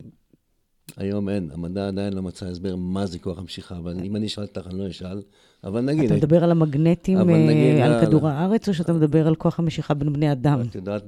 היום 0.96 1.28
אין, 1.28 1.50
המדע 1.52 1.88
עדיין 1.88 2.12
לא 2.12 2.22
מצא 2.22 2.46
הסבר 2.46 2.76
מה 2.76 3.06
זה 3.06 3.18
כוח 3.18 3.38
המשיכה, 3.38 3.78
אבל 3.78 4.00
אם 4.04 4.16
אני 4.16 4.26
אשאל 4.26 4.44
אותך, 4.44 4.66
אני 4.66 4.78
לא 4.78 4.88
אשאל, 4.88 5.22
אבל 5.64 5.80
נגיד... 5.80 6.04
אתה 6.04 6.14
מדבר 6.14 6.44
על 6.44 6.50
המגנטים 6.50 7.18
אה, 7.18 7.84
על 7.84 7.92
על- 7.92 8.06
כדור 8.06 8.28
הארץ, 8.28 8.68
או 8.68 8.74
שאתה 8.74 8.92
מדבר 8.92 9.26
על 9.26 9.34
כוח 9.34 9.58
המשיכה 9.58 9.94
בין 9.94 10.12
בני 10.12 10.32
אדם? 10.32 10.60
את 10.60 10.74
יודעת, 10.74 11.02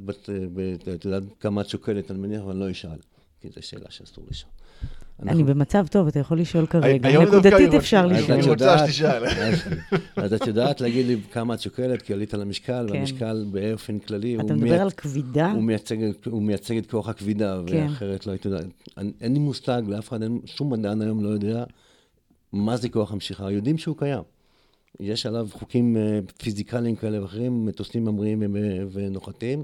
את 0.95 1.07
כמה 1.41 1.61
את 1.61 1.69
שוקלת, 1.69 2.11
אני 2.11 2.19
מניח, 2.19 2.43
אבל 2.43 2.51
אני 2.51 2.61
לא 2.61 2.71
אשאל, 2.71 2.99
כי 3.41 3.49
זו 3.49 3.63
שאלה 3.63 3.91
שאסור 3.91 4.25
לשאול. 4.31 4.53
אני 5.23 5.45
במצב 5.45 5.87
טוב, 5.91 6.07
אתה 6.07 6.19
יכול 6.19 6.41
לשאול 6.41 6.67
כרגע. 6.67 7.23
נקודתית 7.23 7.75
אפשר 7.75 8.07
לשאול. 8.07 8.39
רוצה 8.39 8.51
יודעת- 8.51 8.89
שתשאל. 8.89 9.25
אז- 9.27 9.61
אז 10.17 10.33
את 10.33 10.47
יודעת 10.47 10.81
להגיד 10.81 11.07
לי 11.07 11.17
כמה 11.33 11.55
את 11.55 11.61
שוקלת, 11.61 12.03
כי 12.03 12.13
עלית 12.13 12.35
למשקל, 12.35 12.87
כן. 12.89 12.95
והמשקל 12.97 13.45
באופן 13.51 13.99
כללי, 13.99 14.37
אתה 14.37 14.43
מדבר 14.55 14.67
מייצ- 14.67 14.81
על 14.81 14.91
כבידה? 14.91 15.53
הוא 15.53 15.63
מייצג, 15.63 15.97
הוא 16.27 16.43
מייצג 16.43 16.77
את 16.77 16.91
כוח 16.91 17.09
הכבידה, 17.09 17.61
כן. 17.67 17.87
ואחרת 17.89 18.27
לא 18.27 18.33
הייתי 18.33 18.49
יודע. 18.49 18.61
אני- 18.99 19.13
אין 19.21 19.33
לי 19.33 19.39
מושג, 19.39 19.83
לאף 19.89 20.09
אחד, 20.09 20.19
שום 20.45 20.73
מדען 20.73 21.03
היום 21.03 21.25
לא 21.25 21.29
יודע 21.29 21.65
מה 22.53 22.77
זה 22.77 22.89
כוח 22.89 23.13
המשיכה. 23.13 23.51
יודעים 23.51 23.79
שהוא 23.79 23.97
קיים. 23.99 24.23
יש 25.01 25.27
עליו 25.27 25.49
חוקים 25.53 25.97
אה, 25.97 26.19
פיזיקליים 26.43 26.97
כאלה 26.97 27.23
ואחרים, 27.23 27.67
מטוסים 27.67 28.05
ממריאים 28.05 28.43
ונוחתים. 28.93 29.63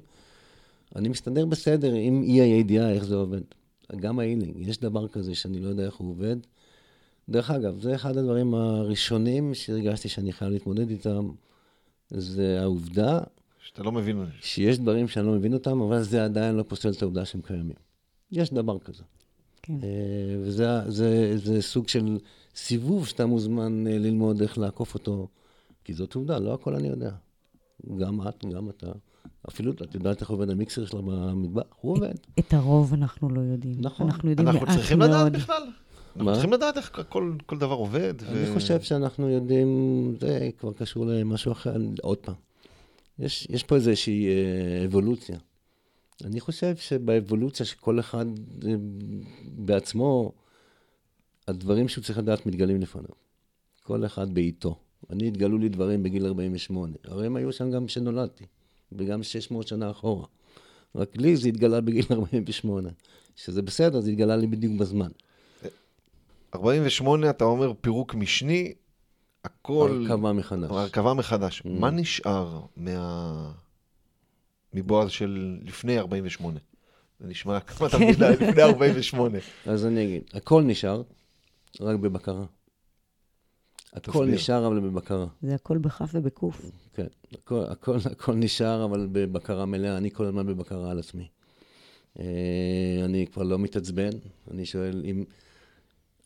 אני 0.96 1.08
מסתדר 1.08 1.46
בסדר 1.46 1.92
עם 1.94 2.22
אי 2.22 2.40
הידיעה 2.40 2.90
איך 2.92 3.04
זה 3.04 3.14
עובד. 3.14 3.40
גם 3.96 4.18
ההילינג, 4.18 4.56
יש 4.56 4.78
דבר 4.78 5.08
כזה 5.08 5.34
שאני 5.34 5.60
לא 5.60 5.68
יודע 5.68 5.84
איך 5.84 5.94
הוא 5.94 6.10
עובד. 6.10 6.36
דרך 7.28 7.50
אגב, 7.50 7.80
זה 7.80 7.94
אחד 7.94 8.16
הדברים 8.16 8.54
הראשונים 8.54 9.54
שהרגשתי 9.54 10.08
שאני 10.08 10.32
חייב 10.32 10.50
להתמודד 10.50 10.90
איתם, 10.90 11.30
זה 12.10 12.60
העובדה 12.60 13.20
שאתה 13.58 13.82
לא 13.82 13.92
מבין. 13.92 14.24
שיש 14.40 14.78
דברים 14.78 15.08
שאני 15.08 15.26
לא 15.26 15.32
מבין 15.32 15.54
אותם, 15.54 15.80
אבל 15.80 16.02
זה 16.02 16.24
עדיין 16.24 16.54
לא 16.54 16.62
פוסל 16.62 16.90
את 16.90 17.02
העובדה 17.02 17.24
שהם 17.24 17.40
קיימים. 17.42 17.76
יש 18.32 18.52
דבר 18.52 18.78
כזה. 18.78 19.02
כן. 19.62 19.74
אה, 19.82 20.36
וזה 20.42 20.90
זה, 20.90 21.38
זה 21.38 21.62
סוג 21.62 21.88
של 21.88 22.18
סיבוב 22.54 23.06
שאתה 23.06 23.26
מוזמן 23.26 23.86
אה, 23.86 23.98
ללמוד 23.98 24.42
איך 24.42 24.58
לעקוף 24.58 24.94
אותו, 24.94 25.28
כי 25.84 25.94
זאת 25.94 26.14
עובדה, 26.14 26.38
לא 26.38 26.54
הכל 26.54 26.74
אני 26.74 26.88
יודע. 26.88 27.10
גם 27.98 28.28
את, 28.28 28.44
גם 28.44 28.70
אתה. 28.70 28.92
אפילו 29.48 29.72
את 29.72 29.94
יודעת 29.94 30.20
איך 30.20 30.30
עובד 30.30 30.50
המיקסר 30.50 30.86
שלה 30.86 31.00
במטבח, 31.02 31.62
הוא 31.80 31.92
עובד. 31.92 32.14
את 32.38 32.54
הרוב 32.54 32.94
אנחנו 32.94 33.28
לא 33.30 33.40
יודעים. 33.40 33.74
נכון. 33.78 34.06
אנחנו 34.06 34.30
יודעים 34.30 34.48
אנחנו 34.48 34.66
מעט 34.66 34.76
צריכים 34.76 35.00
לדעת 35.00 35.20
מאוד. 35.22 35.32
בכלל. 35.32 35.62
אנחנו 36.16 36.24
מה? 36.24 36.32
צריכים 36.32 36.52
לדעת 36.52 36.76
איך 36.76 37.00
כל- 37.08 37.34
כל 37.46 37.58
דבר 37.58 37.74
עובד. 37.74 38.14
ו- 38.22 38.28
אני 38.46 38.54
חושב 38.54 38.80
שאנחנו 38.80 39.28
יודעים, 39.28 39.68
זה 40.20 40.50
כבר 40.58 40.72
קשור 40.72 41.06
למשהו 41.06 41.52
אחר, 41.52 41.76
עוד 42.02 42.18
פעם. 42.18 42.34
יש, 43.18 43.46
יש 43.50 43.64
פה 43.64 43.74
איזושהי 43.74 44.26
אה, 44.28 44.84
אבולוציה. 44.84 45.38
אני 46.24 46.40
חושב 46.40 46.76
שבאבולוציה 46.76 47.66
שכל 47.66 48.00
אחד 48.00 48.26
אה, 48.66 48.74
בעצמו, 49.44 50.32
הדברים 51.48 51.88
שהוא 51.88 52.04
צריך 52.04 52.18
לדעת 52.18 52.46
מתגלים 52.46 52.80
לפניו. 52.80 53.08
כל 53.82 54.06
אחד 54.06 54.34
בעיתו. 54.34 54.78
אני, 55.10 55.28
התגלו 55.28 55.58
לי 55.58 55.68
דברים 55.68 56.02
בגיל 56.02 56.26
48. 56.26 56.92
הרי 57.04 57.26
הם 57.26 57.36
היו 57.36 57.52
שם 57.52 57.70
גם 57.70 57.86
כשנולדתי, 57.86 58.44
וגם 58.92 59.22
600 59.22 59.68
שנה 59.68 59.90
אחורה. 59.90 60.26
רק 60.94 61.16
לי 61.16 61.36
זה 61.36 61.48
התגלה 61.48 61.80
בגיל 61.80 62.04
48, 62.12 62.88
שזה 63.36 63.62
בסדר, 63.62 64.00
זה 64.00 64.10
התגלה 64.10 64.36
לי 64.36 64.46
בדיוק 64.46 64.72
בזמן. 64.80 65.10
48, 66.54 67.30
אתה 67.30 67.44
אומר 67.44 67.72
פירוק 67.80 68.14
משני, 68.14 68.72
הכל... 69.44 70.04
הרכבה 70.10 70.32
מחדש. 70.32 70.70
הרכבה 70.70 71.14
מחדש. 71.14 71.60
Mm. 71.60 71.68
מה 71.68 71.90
נשאר 71.90 72.60
מה... 72.76 73.52
מבועז 74.74 75.10
של 75.10 75.58
לפני 75.62 75.98
48? 75.98 76.58
זה 77.20 77.28
נשמע 77.28 77.60
כמו 77.66 77.86
אתה 77.86 77.96
מבין, 77.98 78.14
לפני 78.48 78.62
48. 78.62 79.38
אז 79.66 79.86
אני 79.86 80.04
אגיד, 80.04 80.22
הכל 80.34 80.62
נשאר, 80.62 81.02
רק 81.80 81.96
בבקרה. 81.96 82.44
הכל. 83.92 84.26
נשאר, 84.26 84.66
אבל 84.66 84.80
בבקרה. 84.80 85.26
זה 85.42 85.54
הכל 85.54 85.78
בכף 85.78 86.10
ובקוף. 86.14 86.70
כן, 86.94 87.06
הכל, 87.32 87.64
הכל, 87.68 87.96
הכל 88.10 88.34
נשאר, 88.34 88.84
אבל 88.84 89.08
בבקרה 89.12 89.66
מלאה. 89.66 89.96
אני 89.96 90.10
כל 90.10 90.24
הזמן 90.24 90.46
בבקרה 90.46 90.90
על 90.90 90.98
עצמי. 90.98 91.28
אה, 92.18 92.24
אני 93.04 93.26
כבר 93.26 93.42
לא 93.42 93.58
מתעצבן, 93.58 94.10
אני 94.50 94.66
שואל 94.66 95.02
אם... 95.04 95.24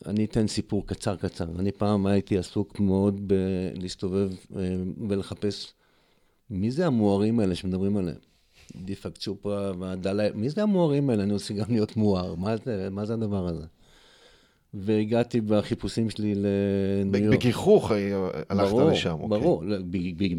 אני 0.05 0.25
אתן 0.25 0.47
סיפור 0.47 0.87
קצר 0.87 1.15
קצר. 1.15 1.45
אני 1.59 1.71
פעם 1.71 2.05
הייתי 2.05 2.37
עסוק 2.37 2.79
מאוד 2.79 3.21
בלהסתובב 3.27 4.31
אה, 4.55 4.75
ולחפש 5.07 5.73
מי 6.49 6.71
זה 6.71 6.87
המוארים 6.87 7.39
האלה 7.39 7.55
שמדברים 7.55 7.97
עליהם. 7.97 8.17
דיפק 8.75 9.17
צ'ופרה 9.17 9.71
והדלה, 9.79 10.27
מי 10.33 10.49
זה 10.49 10.63
המוארים 10.63 11.09
האלה? 11.09 11.23
אני 11.23 11.33
רוצה 11.33 11.53
גם 11.53 11.65
להיות 11.69 11.97
מואר. 11.97 12.35
מה 12.35 12.57
זה, 12.65 12.89
מה 12.91 13.05
זה 13.05 13.13
הדבר 13.13 13.47
הזה? 13.47 13.65
והגעתי 14.75 15.41
בחיפושים 15.41 16.09
שלי 16.09 16.35
לניו 16.35 17.23
יורק. 17.23 17.37
בגיחוך 17.37 17.91
אה, 17.91 18.29
הלכת 18.49 18.71
ברור, 18.71 18.89
לשם. 18.89 19.11
אוקיי. 19.11 19.27
ברור, 19.27 19.63
לא, 19.63 19.77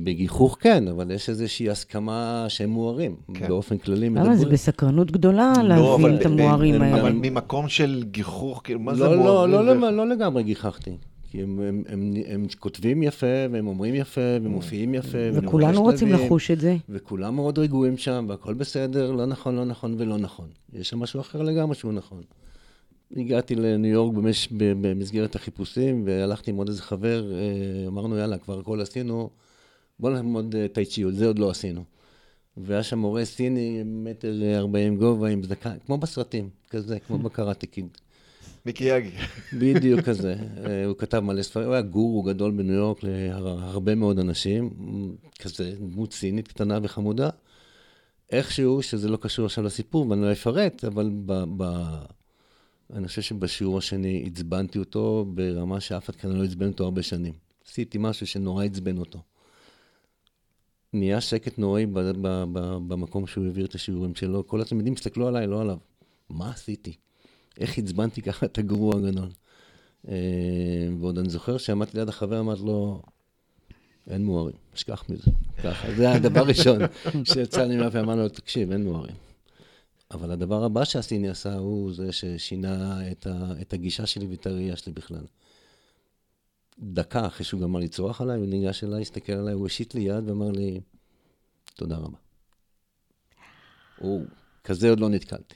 בגיחוך 0.05 0.57
כן, 0.61 0.89
אבל 0.89 1.11
יש 1.11 1.29
איזושהי 1.29 1.71
הסכמה 1.71 2.47
שהם 2.49 2.71
מוארים. 2.71 3.17
כן. 3.35 3.49
באופן 3.49 3.79
כללי 3.79 4.09
למה? 4.09 4.25
זה 4.25 4.31
מדברים. 4.31 4.53
בסקרנות 4.53 5.11
גדולה 5.11 5.53
לא, 5.63 5.95
אבל 5.95 6.03
להבין 6.03 6.21
את 6.21 6.27
המוארים 6.27 6.83
האלה. 6.83 7.01
אבל 7.01 7.13
ממקום 7.13 7.69
של 7.69 8.05
גיחוך, 8.11 8.61
כאילו, 8.65 8.81
מה 8.81 8.95
זה 8.95 9.05
לא, 9.05 9.17
לא, 9.17 9.23
מוארים 9.23 9.53
לא, 9.53 9.59
ו- 9.59 9.75
לא, 9.75 9.91
לא 9.91 10.09
לגמרי 10.09 10.43
גיחכתי. 10.43 10.97
כי 11.31 11.43
הם, 11.43 11.61
הם, 11.69 11.83
הם, 11.89 12.15
הם 12.29 12.47
כותבים 12.59 13.03
יפה, 13.03 13.27
והם 13.51 13.67
אומרים 13.67 13.95
יפה, 13.95 14.21
והם 14.21 14.53
מופיעים 14.53 14.95
יפה. 14.95 15.19
וכולנו 15.35 15.83
רוצים 15.83 16.09
שלבים, 16.09 16.27
לחוש 16.27 16.51
את 16.51 16.61
זה. 16.61 16.77
וכולם 16.89 17.35
מאוד 17.35 17.59
רגועים 17.59 17.97
שם, 17.97 18.27
והכל 18.29 18.55
בסדר, 18.55 19.11
לא 19.11 19.27
נכון, 19.27 19.57
לא 19.57 19.65
נכון 19.65 19.95
ולא 19.99 20.19
נכון. 20.19 20.47
יש 20.73 20.89
שם 20.89 20.99
משהו 20.99 21.21
אחר 21.21 21.43
לגמרי 21.43 21.75
שהוא 21.75 21.93
נכון. 21.93 22.23
הגעתי 23.17 23.55
לניו 23.55 23.93
יורק 23.93 24.15
במש, 24.15 24.49
במסגרת 24.51 25.35
החיפושים, 25.35 26.03
והלכתי 26.07 26.51
עם 26.51 26.57
עוד 26.57 26.69
איזה 26.69 26.83
חבר, 26.83 27.33
אה, 27.33 27.87
אמרנו, 27.87 28.19
יאללה, 28.19 28.39
כבר 28.39 28.59
הכל 28.59 28.81
עשינו, 28.81 29.31
בוא 30.01 30.11
נלמוד 30.11 30.55
אה, 30.55 30.67
טייצ'יות, 30.69 31.15
זה 31.15 31.27
עוד 31.27 31.39
לא 31.39 31.51
עשינו. 31.51 31.85
והיה 32.57 32.83
שם 32.83 32.99
מורה 32.99 33.25
סיני, 33.25 33.83
מטר 33.85 34.57
ארבעים 34.57 34.97
גובה, 34.97 35.29
עם 35.29 35.43
זקן, 35.43 35.77
כמו 35.87 35.99
בסרטים, 35.99 36.49
כזה, 36.71 36.99
כמו 36.99 37.19
בקראטה 37.19 37.67
קיד. 37.67 37.87
מיקי 38.67 38.85
יגי. 38.85 39.11
בדיוק 39.61 40.01
כזה. 40.01 40.35
אה, 40.67 40.85
הוא 40.85 40.97
כתב 40.99 41.21
מלא 41.21 41.43
ספרים, 41.43 41.67
הוא 41.67 41.75
היה 41.75 41.83
גורו 41.83 42.23
גדול 42.23 42.51
בניו 42.51 42.75
יורק 42.75 42.99
להרבה 43.03 43.95
מאוד 43.95 44.19
אנשים, 44.19 44.71
כזה 45.39 45.73
דמות 45.79 46.13
סינית 46.13 46.49
קטנה 46.49 46.79
וחמודה. 46.83 47.31
איכשהו, 48.33 48.83
שזה 48.83 49.09
לא 49.09 49.17
קשור 49.17 49.47
עכשיו 49.47 49.65
לסיפור, 49.65 50.11
ואני 50.11 50.23
לא 50.23 50.33
אפרט, 50.33 50.85
אבל 50.85 51.11
ב, 51.27 51.45
ב, 51.57 51.65
אני 52.93 53.09
חושב 53.09 53.23
שבשיעור 53.23 53.79
השני 53.79 54.25
עצבנתי 54.27 54.79
אותו 54.79 55.27
ברמה 55.35 55.81
שאף 55.81 56.11
אחד 56.11 56.17
כאן 56.17 56.33
לא 56.33 56.45
עצבן 56.45 56.67
אותו 56.67 56.85
הרבה 56.85 57.03
שנים. 57.03 57.35
עשיתי 57.67 57.99
משהו 58.01 58.27
שנורא 58.27 58.65
עצבן 58.65 58.99
אותו. 58.99 59.23
נהיה 60.93 61.21
שקט 61.21 61.59
נוראי 61.59 61.87
ב, 61.87 61.99
ב, 61.99 62.45
ב, 62.53 62.59
במקום 62.89 63.27
שהוא 63.27 63.45
העביר 63.45 63.67
את 63.67 63.75
השיעורים 63.75 64.15
שלו. 64.15 64.47
כל 64.47 64.61
התלמידים 64.61 64.93
הסתכלו 64.93 65.29
עליי, 65.29 65.47
לא 65.47 65.61
עליו. 65.61 65.79
מה 66.29 66.51
עשיתי? 66.51 66.97
איך 67.61 67.79
עצבנתי 67.79 68.23
ככה 68.23 68.47
את 68.47 68.59
הגרוע 68.59 68.97
הגדול? 68.97 69.29
אה, 70.09 70.15
ועוד 71.01 71.19
אני 71.19 71.29
זוכר 71.29 71.59
שעמדתי 71.59 71.97
ליד 71.97 72.09
החבר, 72.09 72.41
אמרתי 72.41 72.63
לו, 72.63 73.03
אין 74.11 74.25
מוארים, 74.25 74.57
תשכח 74.75 75.05
מזה. 75.09 75.31
ככה, 75.63 75.95
זה 75.95 76.13
הדבר 76.13 76.41
הראשון 76.41 76.79
שיצא 77.33 77.65
לי 77.65 77.77
מהפה, 77.77 78.01
אמרנו 78.01 78.23
לו, 78.23 78.29
תקשיב, 78.29 78.73
אין 78.73 78.85
מוארים. 78.85 79.26
אבל 80.11 80.31
הדבר 80.31 80.65
הבא 80.65 80.85
שהסיני 80.85 81.29
עשה 81.29 81.55
הוא 81.55 81.93
זה 81.93 82.13
ששינה 82.13 83.11
את, 83.11 83.27
ה, 83.27 83.53
את 83.61 83.73
הגישה 83.73 84.07
שלי 84.07 84.27
ואת 84.27 84.47
הראייה 84.47 84.77
שלי 84.77 84.93
בכלל. 84.93 85.25
דקה 86.79 87.27
אחרי 87.27 87.45
שהוא 87.45 87.61
גמר 87.61 87.81
לצרוח 87.81 88.21
עליי, 88.21 88.39
הוא 88.39 88.47
ניגש 88.47 88.85
אליי, 88.85 89.03
הסתכל 89.03 89.33
עליי, 89.33 89.55
הוא 89.55 89.67
השיט 89.67 89.95
לי 89.95 90.01
יד 90.01 90.29
ואמר 90.29 90.51
לי, 90.51 90.81
תודה 91.75 91.97
רבה. 91.97 92.19
הוא, 93.99 94.25
כזה 94.65 94.91
עוד 94.91 95.01
לא 95.01 95.09
נתקלתי. 95.09 95.55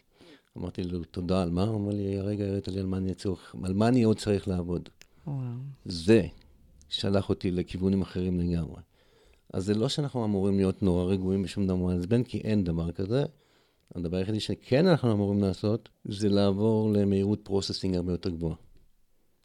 אמרתי 0.59 0.83
לו, 0.83 1.05
תודה 1.05 1.43
על 1.43 1.51
מה? 1.51 1.63
הוא 1.63 1.77
אמר 1.77 1.93
לי, 1.93 2.19
הרגע 2.19 2.45
הראת 2.45 2.69
לי 2.69 2.81
על 2.81 2.87
מה 2.87 2.97
אני 2.97 3.15
צריך, 3.15 3.55
על 3.65 3.73
מה 3.73 3.89
אני 3.89 4.03
עוד 4.03 4.19
צריך 4.19 4.49
לעבוד. 4.49 4.89
וואו. 5.27 5.39
זה 5.85 6.27
שלח 6.89 7.29
אותי 7.29 7.51
לכיוונים 7.51 8.03
אחרים 8.03 8.41
לגמרי. 8.41 8.83
אז 9.53 9.65
זה 9.65 9.75
לא 9.75 9.89
שאנחנו 9.89 10.25
אמורים 10.25 10.57
להיות 10.57 10.83
נורא 10.83 11.05
רגועים 11.05 11.43
בשום 11.43 11.67
דבר 11.67 11.77
מעצבן, 11.77 12.23
כי 12.23 12.39
אין 12.39 12.65
דבר 12.65 12.93
כזה. 12.93 13.25
הדבר 13.95 14.17
היחידי 14.17 14.41
שכן 14.41 14.87
אנחנו 14.87 15.13
אמורים 15.13 15.43
לעשות, 15.43 15.89
זה 16.05 16.29
לעבור 16.29 16.93
למהירות 16.93 17.41
processing 17.43 17.97
הרבה 17.97 18.13
יותר 18.13 18.31
גבוהה. 18.31 18.57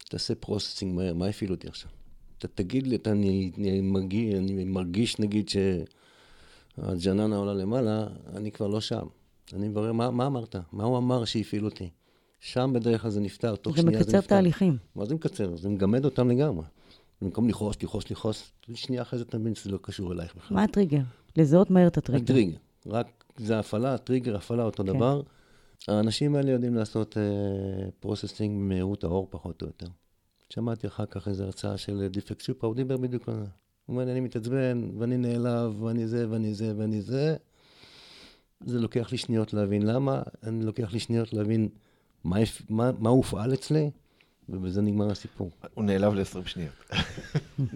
תעשה 0.09 0.35
processing 0.35 0.95
מהר, 0.95 1.13
מה 1.13 1.27
הפעיל 1.27 1.51
אותי 1.51 1.67
עכשיו? 1.67 1.89
אתה 2.37 2.47
תגיד 2.47 2.87
לי, 2.87 2.95
אתה, 2.95 3.11
אני, 3.11 3.51
אני, 3.57 3.81
מרגיש, 3.81 4.35
אני 4.35 4.63
מרגיש 4.63 5.19
נגיד 5.19 5.49
שהג'ננה 5.49 7.35
עולה 7.35 7.53
למעלה, 7.53 8.07
אני 8.35 8.51
כבר 8.51 8.67
לא 8.67 8.81
שם. 8.81 9.05
אני 9.53 9.67
מברר, 9.67 9.91
מה, 9.91 10.11
מה 10.11 10.27
אמרת? 10.27 10.55
מה 10.71 10.83
הוא 10.83 10.97
אמר 10.97 11.25
שהפעיל 11.25 11.65
אותי? 11.65 11.89
שם 12.39 12.71
בדרך 12.75 13.01
כלל 13.01 13.11
זה 13.11 13.19
נפתר, 13.19 13.55
תוך 13.55 13.75
זה 13.75 13.81
שנייה 13.81 13.97
זה 13.97 14.05
נפתר. 14.05 14.17
מקצר 14.17 14.27
תהליכים. 14.27 14.77
מה 14.95 15.05
זה 15.05 15.15
מקצר? 15.15 15.55
זה 15.55 15.69
מגמד 15.69 16.05
אותם 16.05 16.29
לגמרי. 16.29 16.65
במקום 17.21 17.49
לכעוס, 17.49 17.75
לכעוס, 17.83 18.11
לכעוס, 18.11 18.51
שנייה 18.73 19.01
אחרי 19.01 19.19
זה 19.19 19.25
תבין 19.25 19.55
שזה 19.55 19.71
לא 19.71 19.79
קשור 19.81 20.13
אלייך 20.13 20.35
בכלל. 20.35 20.57
מה 20.57 20.63
הטריגר? 20.63 21.01
לזהות 21.37 21.69
מהר 21.69 21.87
את 21.87 21.97
הטריגר. 21.97 22.23
הטריגר. 22.23 22.57
רק 22.85 23.24
זה 23.37 23.59
הפעלה, 23.59 23.93
הטריגר, 23.93 24.35
הפעלה, 24.35 24.63
אותו 24.63 24.83
כן. 24.83 24.93
דבר. 24.93 25.21
האנשים 25.87 26.35
האלה 26.35 26.51
יודעים 26.51 26.75
לעשות 26.75 27.17
processing 27.99 28.57
אה, 28.57 28.59
במהירות 28.59 29.03
האור 29.03 29.27
פחות 29.29 29.61
או 29.61 29.67
יותר. 29.67 29.87
שמעתי 30.49 30.87
אחר 30.87 31.05
כך 31.05 31.27
איזו 31.27 31.43
הרצאה 31.43 31.77
של 31.77 32.07
דיפאק 32.11 32.41
צ'ופרה, 32.41 32.67
הוא 32.67 32.75
דיבר 32.75 32.97
בדיוק 32.97 33.29
על 33.29 33.35
זה. 33.35 33.45
הוא 33.85 33.93
אומר, 33.95 34.11
אני 34.11 34.19
מתעצבן, 34.19 34.89
ואני 34.99 35.17
נעלב, 35.17 35.81
ואני 35.83 36.07
זה, 36.07 36.25
ואני 36.29 36.53
זה, 36.53 36.73
ואני 36.77 37.01
זה. 37.01 37.35
זה 38.65 38.79
לוקח 38.79 39.11
לי 39.11 39.17
שניות 39.17 39.53
להבין 39.53 39.85
למה, 39.85 40.21
אני 40.43 40.65
לוקח 40.65 40.93
לי 40.93 40.99
שניות 40.99 41.33
להבין 41.33 41.69
מה, 42.23 42.37
מה, 42.69 42.91
מה 42.99 43.09
הופעל 43.09 43.53
אצלי, 43.53 43.91
ובזה 44.49 44.81
נגמר 44.81 45.11
הסיפור. 45.11 45.51
הוא 45.73 45.83
נעלב 45.83 46.13
ל-20 46.13 46.47
שניות. 46.47 46.73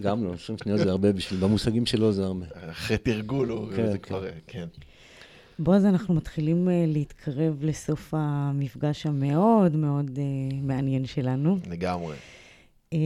גם 0.00 0.24
לא, 0.24 0.34
20 0.34 0.58
שניות 0.58 0.78
זה 0.78 0.90
הרבה 0.90 1.12
בשביל, 1.12 1.40
במושגים 1.40 1.86
שלו 1.86 2.12
זה 2.12 2.24
הרבה. 2.24 2.46
אחרי 2.70 2.98
תרגול 2.98 3.48
הוא 3.48 3.68
כן, 3.76 3.86
זה 3.86 3.98
כן. 3.98 4.08
כבר, 4.08 4.24
כן. 4.46 4.68
בועז, 5.62 5.84
אנחנו 5.84 6.14
מתחילים 6.14 6.68
אה, 6.68 6.84
להתקרב 6.86 7.64
לסוף 7.64 8.14
המפגש 8.16 9.06
המאוד 9.06 9.76
מאוד 9.76 10.18
אה, 10.18 10.56
מעניין 10.62 11.06
שלנו. 11.06 11.58
לגמרי. 11.70 12.16
אה, 12.92 12.98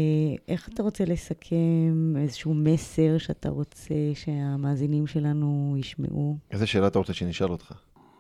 איך 0.49 0.69
אתה 0.69 0.83
רוצה 0.83 1.05
לסכם 1.05 2.15
איזשהו 2.17 2.55
מסר 2.55 3.19
שאתה 3.19 3.49
רוצה 3.49 3.95
שהמאזינים 4.15 5.07
שלנו 5.07 5.77
ישמעו? 5.79 6.37
איזה 6.51 6.67
שאלה 6.67 6.87
אתה 6.87 6.99
רוצה 6.99 7.13
שנשאל 7.15 7.51
אותך? 7.51 7.73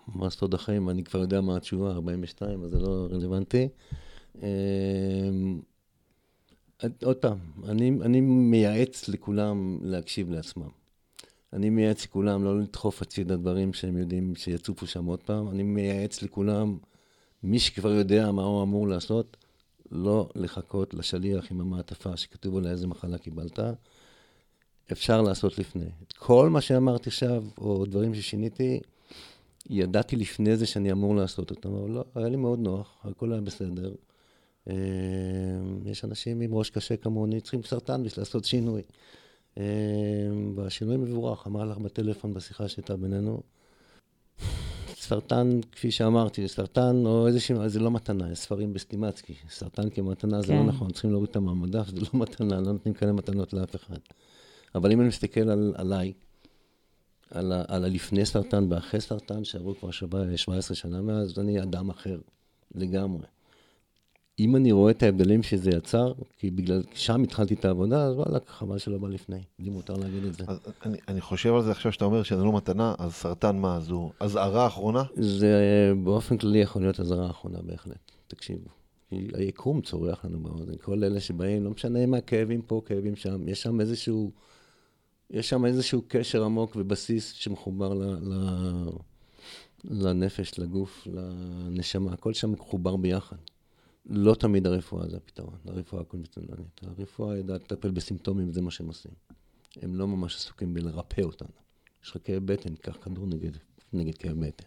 מה 0.08 0.30
סוד 0.30 0.54
החיים? 0.54 0.90
אני 0.90 1.04
כבר 1.04 1.20
יודע 1.20 1.40
מה 1.40 1.56
התשובה, 1.56 1.90
42, 1.90 2.64
אז 2.64 2.70
זה 2.70 2.78
לא 2.78 3.08
רלוונטי. 3.10 3.68
אמ, 4.42 5.60
עוד 7.04 7.16
פעם, 7.16 7.38
אני, 7.68 7.98
אני 8.02 8.20
מייעץ 8.20 9.08
לכולם 9.08 9.78
להקשיב 9.82 10.30
לעצמם. 10.30 10.83
אני 11.54 11.70
מייעץ 11.70 12.04
לכולם 12.04 12.44
לא 12.44 12.60
לדחוף 12.60 13.02
הצידה 13.02 13.36
דברים 13.36 13.72
שהם 13.72 13.96
יודעים 13.96 14.34
שיצופו 14.36 14.86
שם 14.86 15.04
עוד 15.04 15.22
פעם. 15.22 15.48
אני 15.50 15.62
מייעץ 15.62 16.22
לכולם, 16.22 16.78
מי 17.42 17.58
שכבר 17.58 17.90
יודע 17.90 18.32
מה 18.32 18.42
הוא 18.42 18.62
אמור 18.62 18.88
לעשות, 18.88 19.36
לא 19.90 20.28
לחכות 20.34 20.94
לשליח 20.94 21.50
עם 21.50 21.60
המעטפה 21.60 22.16
שכתוב 22.16 22.56
עליה 22.56 22.72
איזה 22.72 22.86
מחלה 22.86 23.18
קיבלת. 23.18 23.58
אפשר 24.92 25.22
לעשות 25.22 25.58
לפני. 25.58 25.84
כל 26.18 26.50
מה 26.50 26.60
שאמרתי 26.60 27.08
עכשיו, 27.08 27.44
או 27.58 27.84
דברים 27.86 28.14
ששיניתי, 28.14 28.80
ידעתי 29.70 30.16
לפני 30.16 30.56
זה 30.56 30.66
שאני 30.66 30.92
אמור 30.92 31.16
לעשות 31.16 31.50
אותם, 31.50 31.74
אבל 31.74 31.90
לא, 31.90 32.04
היה 32.14 32.28
לי 32.28 32.36
מאוד 32.36 32.58
נוח, 32.58 32.96
הכל 33.04 33.32
היה 33.32 33.40
בסדר. 33.40 33.94
אה, 34.70 34.74
יש 35.84 36.04
אנשים 36.04 36.40
עם 36.40 36.54
ראש 36.54 36.70
קשה 36.70 36.96
כמוני, 36.96 37.40
צריכים 37.40 37.62
סרטן 37.62 38.02
בשביל 38.02 38.20
לעשות 38.20 38.44
שינוי. 38.44 38.82
אה, 39.58 39.64
והשינוי 40.54 40.96
מבורך, 40.96 41.46
אמר 41.46 41.64
לך 41.64 41.78
בטלפון 41.78 42.34
בשיחה 42.34 42.68
שהייתה 42.68 42.96
בינינו. 42.96 43.42
סרטן, 44.94 45.60
כפי 45.72 45.90
שאמרתי, 45.90 46.48
סרטן 46.48 47.06
או 47.06 47.26
איזושהי, 47.26 47.68
זה 47.68 47.80
לא 47.80 47.90
מתנה, 47.90 48.32
יש 48.32 48.38
ספרים 48.38 48.72
בסטימצקי. 48.72 49.34
סרטן 49.48 49.90
כמתנה 49.90 50.42
זה 50.42 50.46
כן. 50.46 50.56
לא 50.56 50.64
נכון, 50.64 50.90
צריכים 50.90 51.10
להוריד 51.10 51.28
אותם 51.28 51.44
מהמדף, 51.44 51.88
זה 51.88 52.00
לא 52.00 52.08
מתנה, 52.12 52.60
לא 52.60 52.72
נותנים 52.72 52.94
כאלה 52.94 53.12
מתנות 53.12 53.52
לאף 53.52 53.76
אחד. 53.76 53.98
אבל 54.74 54.92
אם 54.92 55.00
אני 55.00 55.08
מסתכל 55.08 55.50
על, 55.50 55.74
עליי, 55.76 56.12
על, 57.30 57.52
ה, 57.52 57.64
על 57.68 57.84
הלפני 57.84 58.26
סרטן 58.26 58.72
ואחרי 58.72 59.00
סרטן, 59.00 59.44
שעברו 59.44 59.74
כבר 59.74 59.90
שבה, 59.90 60.36
17 60.36 60.76
שנה 60.76 61.02
מאז, 61.02 61.38
אני 61.38 61.62
אדם 61.62 61.90
אחר 61.90 62.18
לגמרי. 62.74 63.26
אם 64.38 64.56
אני 64.56 64.72
רואה 64.72 64.90
את 64.90 65.02
ההבדלים 65.02 65.42
שזה 65.42 65.70
יצר, 65.70 66.12
כי 66.38 66.50
בגלל, 66.50 66.82
שם 66.94 67.22
התחלתי 67.22 67.54
את 67.54 67.64
העבודה, 67.64 68.04
אז 68.04 68.14
וואלה, 68.14 68.38
חבל 68.46 68.78
שלא 68.78 68.98
בא 68.98 69.08
לפני. 69.08 69.42
לי 69.58 69.70
מותר 69.70 69.94
להגיד 69.94 70.24
את 70.24 70.34
זה. 70.34 70.44
אז 70.46 70.58
אני, 70.86 70.98
אני 71.08 71.20
חושב 71.20 71.54
על 71.54 71.62
זה 71.62 71.70
עכשיו 71.70 71.92
שאתה 71.92 72.04
אומר 72.04 72.22
שזה 72.22 72.44
לא 72.44 72.52
מתנה, 72.52 72.94
אז 72.98 73.12
סרטן 73.12 73.56
מה, 73.56 73.80
זו 73.80 74.10
אזהרה 74.20 74.66
אחרונה? 74.66 75.02
זה 75.16 75.52
באופן 76.04 76.38
כללי 76.38 76.58
יכול 76.58 76.82
להיות 76.82 77.00
אזהרה 77.00 77.30
אחרונה 77.30 77.58
בהחלט, 77.62 78.12
תקשיבו. 78.28 78.68
היקום 79.10 79.80
צורח 79.80 80.24
לנו 80.24 80.40
באוזן, 80.40 80.76
כל 80.82 81.04
אלה 81.04 81.20
שבאים, 81.20 81.64
לא 81.64 81.70
משנה 81.70 82.06
מה, 82.06 82.20
כאבים 82.20 82.62
פה, 82.62 82.82
כאבים 82.86 83.16
שם, 83.16 83.48
יש 83.48 83.62
שם 83.62 83.80
איזשהו, 83.80 84.30
יש 85.30 85.48
שם 85.48 85.64
איזשהו 85.64 86.02
קשר 86.08 86.44
עמוק 86.44 86.76
ובסיס 86.76 87.32
שמחובר 87.32 87.94
ל, 87.94 88.02
ל, 88.04 88.34
לנפש, 89.84 90.58
לגוף, 90.58 91.08
לנשמה, 91.12 92.12
הכל 92.12 92.32
שם 92.32 92.52
מחובר 92.52 92.96
ביחד. 92.96 93.36
לא 94.06 94.34
תמיד 94.34 94.66
הרפואה 94.66 95.08
זה 95.08 95.16
הפתרון, 95.16 95.58
הרפואה 95.66 96.02
הקונבנציונלית. 96.02 96.80
הרפואה 96.82 97.36
יודעת 97.36 97.62
לטפל 97.62 97.90
בסימפטומים, 97.90 98.52
זה 98.52 98.62
מה 98.62 98.70
שהם 98.70 98.86
עושים. 98.86 99.12
הם 99.82 99.94
לא 99.94 100.08
ממש 100.08 100.36
עסוקים 100.36 100.74
בלרפא 100.74 101.22
אותנו. 101.22 101.48
יש 102.04 102.10
לך 102.10 102.16
כאב 102.24 102.46
בטן, 102.46 102.74
קח 102.74 102.96
כדור 103.02 103.26
נגד, 103.26 103.50
נגד 103.92 104.18
כאב 104.18 104.46
בטן. 104.46 104.64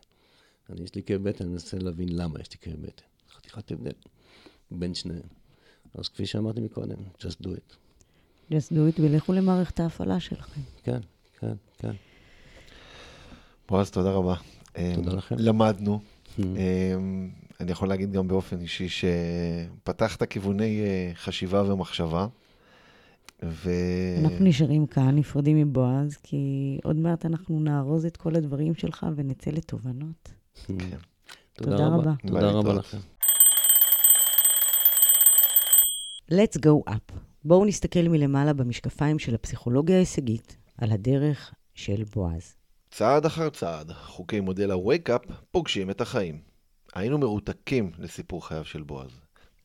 אני, 0.69 0.81
יש 0.81 0.95
לי 0.95 1.03
כאב 1.03 1.29
בטן, 1.29 1.43
אני 1.43 1.53
מנסה 1.53 1.77
להבין 1.77 2.09
למה 2.11 2.39
יש 2.39 2.51
לי 2.51 2.57
כאב 2.57 2.81
בטן. 2.81 3.03
חתיכת 3.31 3.71
הבדל 3.71 3.91
בין 4.71 4.93
שניהם. 4.93 5.21
אז 5.93 6.09
כפי 6.09 6.25
שאמרתי 6.25 6.61
מקודם, 6.61 6.97
just 7.17 7.43
do 7.43 7.47
it. 7.47 7.75
just 8.49 8.71
do 8.71 8.97
it 8.97 9.01
ולכו 9.01 9.33
למערכת 9.33 9.79
ההפעלה 9.79 10.19
שלכם. 10.19 10.61
כן, 10.83 10.99
כן, 11.39 11.53
כן. 11.77 11.93
בועז, 13.69 13.91
תודה 13.91 14.11
רבה. 14.11 14.35
תודה 14.95 15.11
אמ, 15.11 15.17
לכם. 15.17 15.35
למדנו. 15.39 15.99
אני 17.59 17.71
יכול 17.71 17.87
להגיד 17.87 18.11
גם 18.11 18.27
באופן 18.27 18.59
אישי 18.59 18.87
שפתחת 18.89 20.23
כיווני 20.23 20.81
אה, 20.81 21.11
חשיבה 21.15 21.71
ומחשבה. 21.71 22.27
ו... 23.43 23.71
אנחנו 24.23 24.45
נשארים 24.45 24.85
כאן, 24.85 25.15
נפרדים 25.15 25.57
מבועז, 25.57 26.17
כי 26.23 26.77
עוד 26.83 26.95
מעט 26.95 27.25
אנחנו 27.25 27.59
נארוז 27.59 28.05
את 28.05 28.17
כל 28.17 28.35
הדברים 28.35 28.75
שלך 28.75 29.05
ונצא 29.15 29.51
לתובנות. 29.51 30.31
כן. 30.67 30.97
תודה 31.53 31.87
רבה. 31.87 32.13
תודה 32.27 32.51
רבה. 32.51 32.73
לכם. 32.73 32.97
Let's 36.31 36.57
go 36.57 36.89
up. 36.89 37.13
בואו 37.43 37.65
נסתכל 37.65 38.07
מלמעלה 38.09 38.53
במשקפיים 38.53 39.19
של 39.19 39.35
הפסיכולוגיה 39.35 39.95
ההישגית 39.95 40.57
על 40.77 40.91
הדרך 40.91 41.53
של 41.73 42.03
בועז. 42.15 42.55
צעד 42.91 43.25
אחר 43.25 43.49
צעד, 43.49 43.91
חוקי 43.91 44.39
מודל 44.39 44.71
ה-Wake 44.71 45.09
Up 45.09 45.33
פוגשים 45.51 45.89
את 45.89 46.01
החיים. 46.01 46.39
היינו 46.97 47.17
מרותקים 47.17 47.91
לסיפור 47.99 48.47
חייו 48.47 48.65
של 48.65 48.81
בועז. 48.81 49.11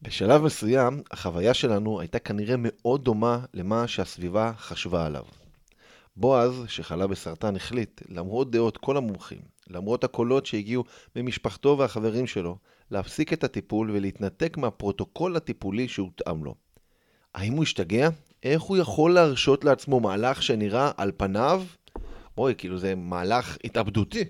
בשלב 0.03 0.43
מסוים, 0.43 1.03
החוויה 1.11 1.55
שלנו 1.55 2.01
הייתה 2.01 2.19
כנראה 2.19 2.55
מאוד 2.59 3.05
דומה 3.05 3.45
למה 3.55 3.89
שהסביבה 3.89 4.53
חשבה 4.57 5.07
עליו. 5.07 5.25
בועז, 6.17 6.65
שחלה 6.69 7.07
בסרטן, 7.07 7.57
החליט, 7.57 8.01
למרות 8.09 8.51
דעות 8.51 8.77
כל 8.77 8.97
המומחים, 8.97 9.41
למרות 9.71 10.05
הקולות 10.05 10.47
שהגיעו 10.47 10.85
ממשפחתו 11.17 11.77
והחברים 11.79 12.27
שלו, 12.27 12.57
להפסיק 12.91 13.33
את 13.33 13.45
הטיפול 13.45 13.91
ולהתנתק 13.91 14.57
מהפרוטוקול 14.57 15.37
הטיפולי 15.37 15.89
שהותאם 15.89 16.45
לו. 16.45 16.55
האם 17.35 17.53
הוא 17.53 17.63
השתגע? 17.63 18.09
איך 18.43 18.63
הוא 18.63 18.77
יכול 18.77 19.15
להרשות 19.15 19.65
לעצמו 19.65 20.01
מהלך 20.01 20.43
שנראה 20.43 20.91
על 20.97 21.13
פניו? 21.17 21.63
אוי, 22.39 22.55
כאילו 22.59 22.79
זה 22.79 22.95
מהלך 22.95 23.57
התאבדותי. 23.65 24.25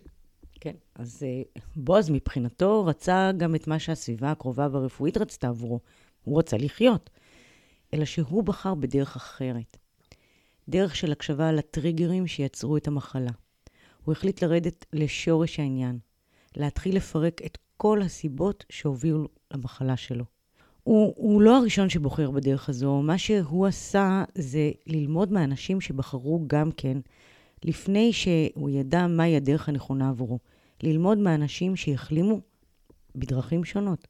כן, 0.62 0.74
אז 0.94 1.22
אה, 1.22 1.42
בועז 1.76 2.10
מבחינתו 2.10 2.84
רצה 2.84 3.30
גם 3.36 3.54
את 3.54 3.66
מה 3.66 3.78
שהסביבה 3.78 4.30
הקרובה 4.30 4.68
והרפואית 4.72 5.16
רצתה 5.16 5.48
עבורו. 5.48 5.80
הוא 6.24 6.38
רצה 6.38 6.56
לחיות. 6.56 7.10
אלא 7.94 8.04
שהוא 8.04 8.44
בחר 8.44 8.74
בדרך 8.74 9.16
אחרת. 9.16 9.76
דרך 10.68 10.96
של 10.96 11.12
הקשבה 11.12 11.52
לטריגרים 11.52 12.26
שיצרו 12.26 12.76
את 12.76 12.88
המחלה. 12.88 13.30
הוא 14.04 14.12
החליט 14.12 14.42
לרדת 14.42 14.86
לשורש 14.92 15.60
העניין, 15.60 15.98
להתחיל 16.56 16.96
לפרק 16.96 17.40
את 17.46 17.58
כל 17.76 18.02
הסיבות 18.02 18.64
שהובילו 18.70 19.28
למחלה 19.54 19.96
שלו. 19.96 20.24
הוא, 20.82 21.14
הוא 21.16 21.42
לא 21.42 21.56
הראשון 21.56 21.88
שבוחר 21.88 22.30
בדרך 22.30 22.68
הזו, 22.68 23.02
מה 23.02 23.18
שהוא 23.18 23.66
עשה 23.66 24.24
זה 24.34 24.70
ללמוד 24.86 25.32
מאנשים 25.32 25.80
שבחרו 25.80 26.44
גם 26.46 26.70
כן, 26.76 26.98
לפני 27.64 28.12
שהוא 28.12 28.70
ידע 28.70 29.06
מהי 29.06 29.36
הדרך 29.36 29.68
הנכונה 29.68 30.08
עבורו. 30.08 30.38
ללמוד 30.82 31.18
מאנשים 31.18 31.76
שהחלימו 31.76 32.40
בדרכים 33.14 33.64
שונות. 33.64 34.08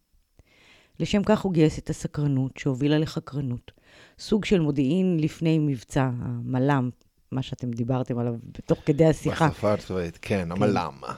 לשם 1.00 1.22
כך 1.22 1.40
הוא 1.40 1.52
גייס 1.52 1.78
את 1.78 1.90
הסקרנות 1.90 2.56
שהובילה 2.58 2.98
לחקרנות. 2.98 3.72
סוג 4.18 4.44
של 4.44 4.60
מודיעין 4.60 5.20
לפני 5.20 5.58
מבצע, 5.58 6.10
המל"מ, 6.18 6.90
מה 7.32 7.42
שאתם 7.42 7.70
דיברתם 7.70 8.18
עליו 8.18 8.34
בתוך 8.58 8.78
כדי 8.86 9.06
השיחה. 9.06 9.48
בשפה 9.48 9.72
הצבאית, 9.72 10.18
כן, 10.22 10.52
אבל 10.52 10.70
למה? 10.70 11.14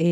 אה, 0.00 0.06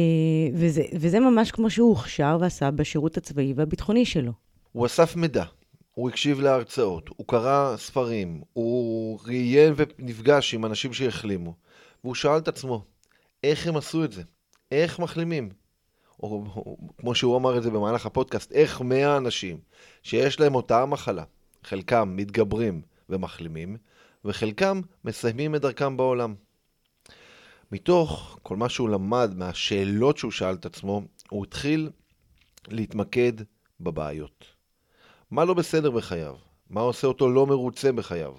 וזה, 0.55 0.83
וזה 0.95 1.21
ממש 1.21 1.51
כמו 1.51 1.71
שהוא 1.71 1.89
הוכשר 1.89 2.37
ועשה 2.41 2.71
בשירות 2.71 3.17
הצבאי 3.17 3.53
והביטחוני 3.57 4.05
שלו. 4.05 4.33
הוא 4.73 4.87
אסף 4.87 5.17
מידע, 5.17 5.45
הוא 5.95 6.09
הקשיב 6.09 6.41
להרצאות, 6.41 7.11
הוא 7.17 7.27
קרא 7.27 7.77
ספרים, 7.77 8.43
הוא 8.53 9.19
ראיין 9.27 9.75
ונפגש 9.77 10.55
עם 10.55 10.65
אנשים 10.65 10.93
שהחלימו, 10.93 11.55
והוא 12.05 12.15
שאל 12.15 12.39
את 12.39 12.49
עצמו, 12.49 12.85
איך 13.43 13.67
הם 13.67 13.77
עשו 13.77 14.05
את 14.05 14.13
זה? 14.13 14.23
איך 14.71 14.99
מחלימים? 14.99 15.49
או, 16.23 16.45
או 16.57 16.77
כמו 16.99 17.15
שהוא 17.15 17.37
אמר 17.37 17.59
את 17.59 17.63
זה 17.63 17.71
במהלך 17.71 18.07
הפודקאסט, 18.07 18.53
איך 18.53 18.81
100 18.81 19.17
אנשים 19.17 19.59
שיש 20.03 20.41
להם 20.41 20.55
אותה 20.55 20.83
המחלה, 20.83 21.25
חלקם 21.65 22.13
מתגברים 22.17 22.83
ומחלימים, 23.09 23.77
וחלקם 24.25 24.81
מסיימים 25.05 25.55
את 25.55 25.61
דרכם 25.61 25.97
בעולם. 25.97 26.35
מתוך 27.73 28.39
כל 28.43 28.57
מה 28.57 28.69
שהוא 28.69 28.89
למד 28.89 29.35
מהשאלות 29.37 30.19
שהוא 30.19 30.33
שאל 30.33 30.55
את 30.55 30.67
עצמו, 30.67 31.03
הוא 31.31 31.45
התחיל 31.45 31.91
להתמקד 32.69 33.33
בבעיות. 33.81 34.45
מה 35.31 35.45
לא 35.45 35.55
בסדר 35.55 35.91
בחייו? 35.91 36.37
מה 36.71 36.81
עושה 36.81 37.07
אותו 37.07 37.31
לא 37.31 37.47
מרוצה 37.47 37.93
בחייו? 37.93 38.35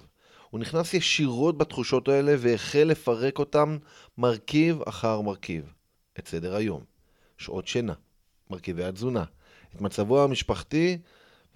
הוא 0.54 0.60
נכנס 0.60 0.94
ישירות 0.94 1.58
בתחושות 1.58 2.08
האלה 2.08 2.34
והחל 2.38 2.84
לפרק 2.84 3.38
אותם 3.38 3.78
מרכיב 4.18 4.82
אחר 4.82 5.20
מרכיב. 5.20 5.72
את 6.18 6.28
סדר 6.28 6.54
היום, 6.54 6.80
שעות 7.38 7.66
שינה, 7.66 7.92
מרכיבי 8.50 8.84
התזונה, 8.84 9.24
את 9.74 9.80
מצבו 9.80 10.24
המשפחתי 10.24 10.98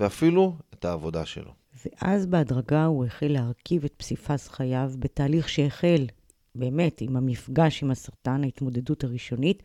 ואפילו 0.01 0.57
את 0.75 0.85
העבודה 0.85 1.27
שלו. 1.27 1.53
ואז 1.85 2.27
בהדרגה 2.27 2.85
הוא 2.85 3.05
החל 3.05 3.27
להרכיב 3.27 3.85
את 3.85 3.95
פסיפס 3.97 4.49
חייו 4.49 4.93
בתהליך 4.99 5.49
שהחל 5.49 6.07
באמת 6.55 7.01
עם 7.01 7.17
המפגש 7.17 7.83
עם 7.83 7.91
הסרטן, 7.91 8.45
ההתמודדות 8.45 9.05
הראשונית, 9.05 9.63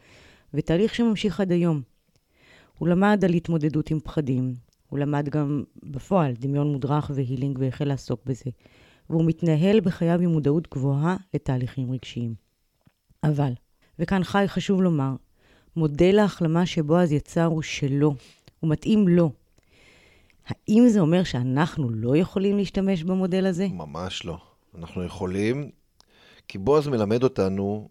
ותהליך 0.54 0.96
שממשיך 0.96 1.40
עד 1.40 1.52
היום. 1.52 1.82
הוא 2.78 2.88
למד 2.88 3.26
על 3.26 3.34
התמודדות 3.34 3.92
עם 3.92 4.00
פחדים, 4.00 4.54
הוא 4.90 5.00
למד 5.00 5.30
גם 5.30 5.64
בפועל 5.84 6.34
דמיון 6.34 6.72
מודרך 6.72 7.12
והילינג 7.14 7.60
והחל 7.60 7.86
לעסוק 7.86 8.22
בזה. 8.26 8.52
והוא 9.10 9.26
מתנהל 9.26 9.80
בחייו 9.80 10.20
עם 10.22 10.30
מודעות 10.30 10.68
גבוהה 10.72 11.18
לתהליכים 11.34 11.92
רגשיים. 11.92 12.34
אבל, 13.24 13.54
וכאן 14.00 14.24
חי 14.24 14.44
חשוב 14.48 14.82
לומר, 14.82 15.16
מודל 15.76 16.20
ההחלמה 16.20 16.66
שבועז 16.66 17.12
יצר 17.12 17.46
הוא 17.46 17.62
שלו, 17.62 18.16
הוא 18.60 18.70
מתאים 18.70 19.08
לו. 19.08 19.32
האם 20.48 20.88
זה 20.88 21.00
אומר 21.00 21.24
שאנחנו 21.24 21.90
לא 21.90 22.18
יכולים 22.18 22.58
להשתמש 22.58 23.04
במודל 23.04 23.46
הזה? 23.46 23.68
ממש 23.68 24.26
לא. 24.26 24.38
אנחנו 24.78 25.04
יכולים, 25.04 25.70
כי 26.48 26.58
בועז 26.58 26.88
מלמד 26.88 27.24
אותנו 27.24 27.90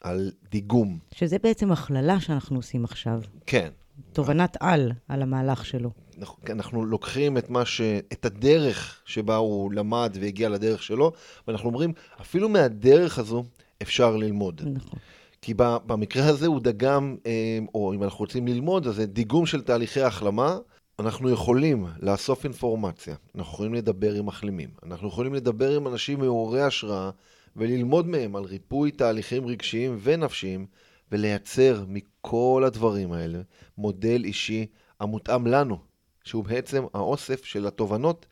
על 0.00 0.32
דיגום. 0.50 0.98
שזה 1.14 1.38
בעצם 1.38 1.72
הכללה 1.72 2.20
שאנחנו 2.20 2.56
עושים 2.56 2.84
עכשיו. 2.84 3.20
כן. 3.46 3.68
תובנת 4.12 4.56
על 4.60 4.92
על 5.08 5.22
המהלך 5.22 5.66
שלו. 5.66 5.90
אנחנו, 6.18 6.42
אנחנו 6.50 6.84
לוקחים 6.84 7.38
את, 7.38 7.50
מה 7.50 7.64
ש, 7.64 7.80
את 8.12 8.24
הדרך 8.24 9.02
שבה 9.04 9.36
הוא 9.36 9.72
למד 9.72 10.16
והגיע 10.20 10.48
לדרך 10.48 10.82
שלו, 10.82 11.12
ואנחנו 11.48 11.68
אומרים, 11.68 11.92
אפילו 12.20 12.48
מהדרך 12.48 13.18
הזו 13.18 13.44
אפשר 13.82 14.16
ללמוד. 14.16 14.62
נכון. 14.74 14.98
כי 15.42 15.54
במקרה 15.56 16.26
הזה 16.26 16.46
הוא 16.46 16.60
דגם, 16.60 17.16
אה, 17.26 17.58
או 17.74 17.94
אם 17.94 18.02
אנחנו 18.02 18.18
רוצים 18.18 18.46
ללמוד, 18.46 18.86
אז 18.86 18.94
זה 18.94 19.06
דיגום 19.06 19.46
של 19.46 19.62
תהליכי 19.62 20.00
החלמה. 20.00 20.58
אנחנו 20.98 21.30
יכולים 21.30 21.86
לאסוף 22.02 22.44
אינפורמציה, 22.44 23.14
אנחנו 23.34 23.52
יכולים 23.52 23.74
לדבר 23.74 24.14
עם 24.14 24.26
מחלימים, 24.26 24.68
אנחנו 24.82 25.08
יכולים 25.08 25.34
לדבר 25.34 25.76
עם 25.76 25.86
אנשים 25.86 26.18
מעוררי 26.18 26.62
השראה 26.62 27.10
וללמוד 27.56 28.06
מהם 28.06 28.36
על 28.36 28.44
ריפוי 28.44 28.90
תהליכים 28.90 29.46
רגשיים 29.46 29.98
ונפשיים 30.02 30.66
ולייצר 31.12 31.84
מכל 31.88 32.62
הדברים 32.66 33.12
האלה 33.12 33.38
מודל 33.78 34.24
אישי 34.24 34.66
המותאם 35.00 35.46
לנו, 35.46 35.78
שהוא 36.24 36.44
בעצם 36.44 36.84
האוסף 36.94 37.44
של 37.44 37.66
התובנות 37.66 38.26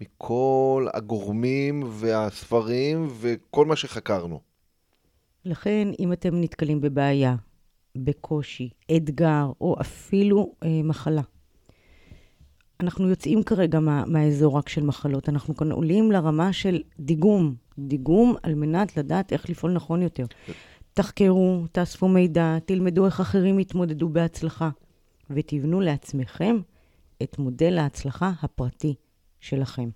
מכל 0.00 0.86
הגורמים 0.94 1.82
והספרים 1.86 3.08
וכל 3.20 3.66
מה 3.66 3.76
שחקרנו. 3.76 4.40
לכן, 5.44 5.88
אם 5.98 6.12
אתם 6.12 6.40
נתקלים 6.40 6.80
בבעיה, 6.80 7.36
בקושי, 7.96 8.70
אתגר 8.96 9.46
או 9.60 9.76
אפילו 9.80 10.54
אה, 10.64 10.80
מחלה, 10.84 11.22
אנחנו 12.80 13.08
יוצאים 13.08 13.42
כרגע 13.42 13.80
מה, 13.80 14.04
מהאזור 14.06 14.56
רק 14.58 14.68
של 14.68 14.82
מחלות, 14.82 15.28
אנחנו 15.28 15.56
כאן 15.56 15.72
עולים 15.72 16.12
לרמה 16.12 16.52
של 16.52 16.82
דיגום, 17.00 17.54
דיגום 17.78 18.34
על 18.42 18.54
מנת 18.54 18.96
לדעת 18.96 19.32
איך 19.32 19.50
לפעול 19.50 19.72
נכון 19.72 20.02
יותר. 20.02 20.24
תחקרו, 20.94 21.64
תאספו 21.72 22.08
מידע, 22.08 22.58
תלמדו 22.64 23.06
איך 23.06 23.20
אחרים 23.20 23.58
יתמודדו 23.58 24.08
בהצלחה, 24.08 24.70
ותבנו 25.30 25.80
לעצמכם 25.80 26.56
את 27.22 27.38
מודל 27.38 27.78
ההצלחה 27.78 28.32
הפרטי 28.42 28.94
שלכם. 29.40 29.88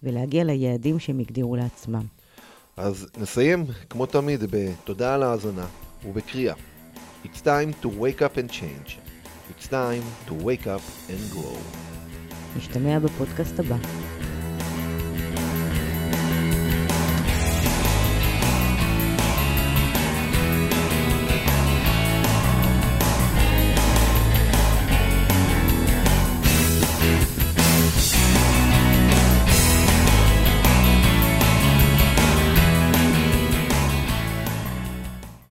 ולהגיע 0.03 0.43
ליעדים 0.43 0.99
שהם 0.99 1.19
הגדירו 1.19 1.55
לעצמם. 1.55 2.05
אז 2.77 3.07
נסיים, 3.17 3.65
כמו 3.89 4.05
תמיד, 4.05 4.43
בתודה 4.51 5.15
על 5.15 5.23
ההאזנה 5.23 5.67
ובקריאה. 6.04 6.54
It's 7.24 7.40
time 7.40 7.84
to 7.84 7.88
wake 7.88 8.22
up 8.22 8.38
and 8.38 8.50
change. 8.50 8.98
It's 9.50 9.68
time 9.68 10.04
to 10.28 10.32
wake 10.44 10.66
up 10.66 11.10
and 11.10 11.36
grow. 11.36 11.58
נשתמע 12.56 12.98
בפודקאסט 12.98 13.60
הבא. 13.60 13.76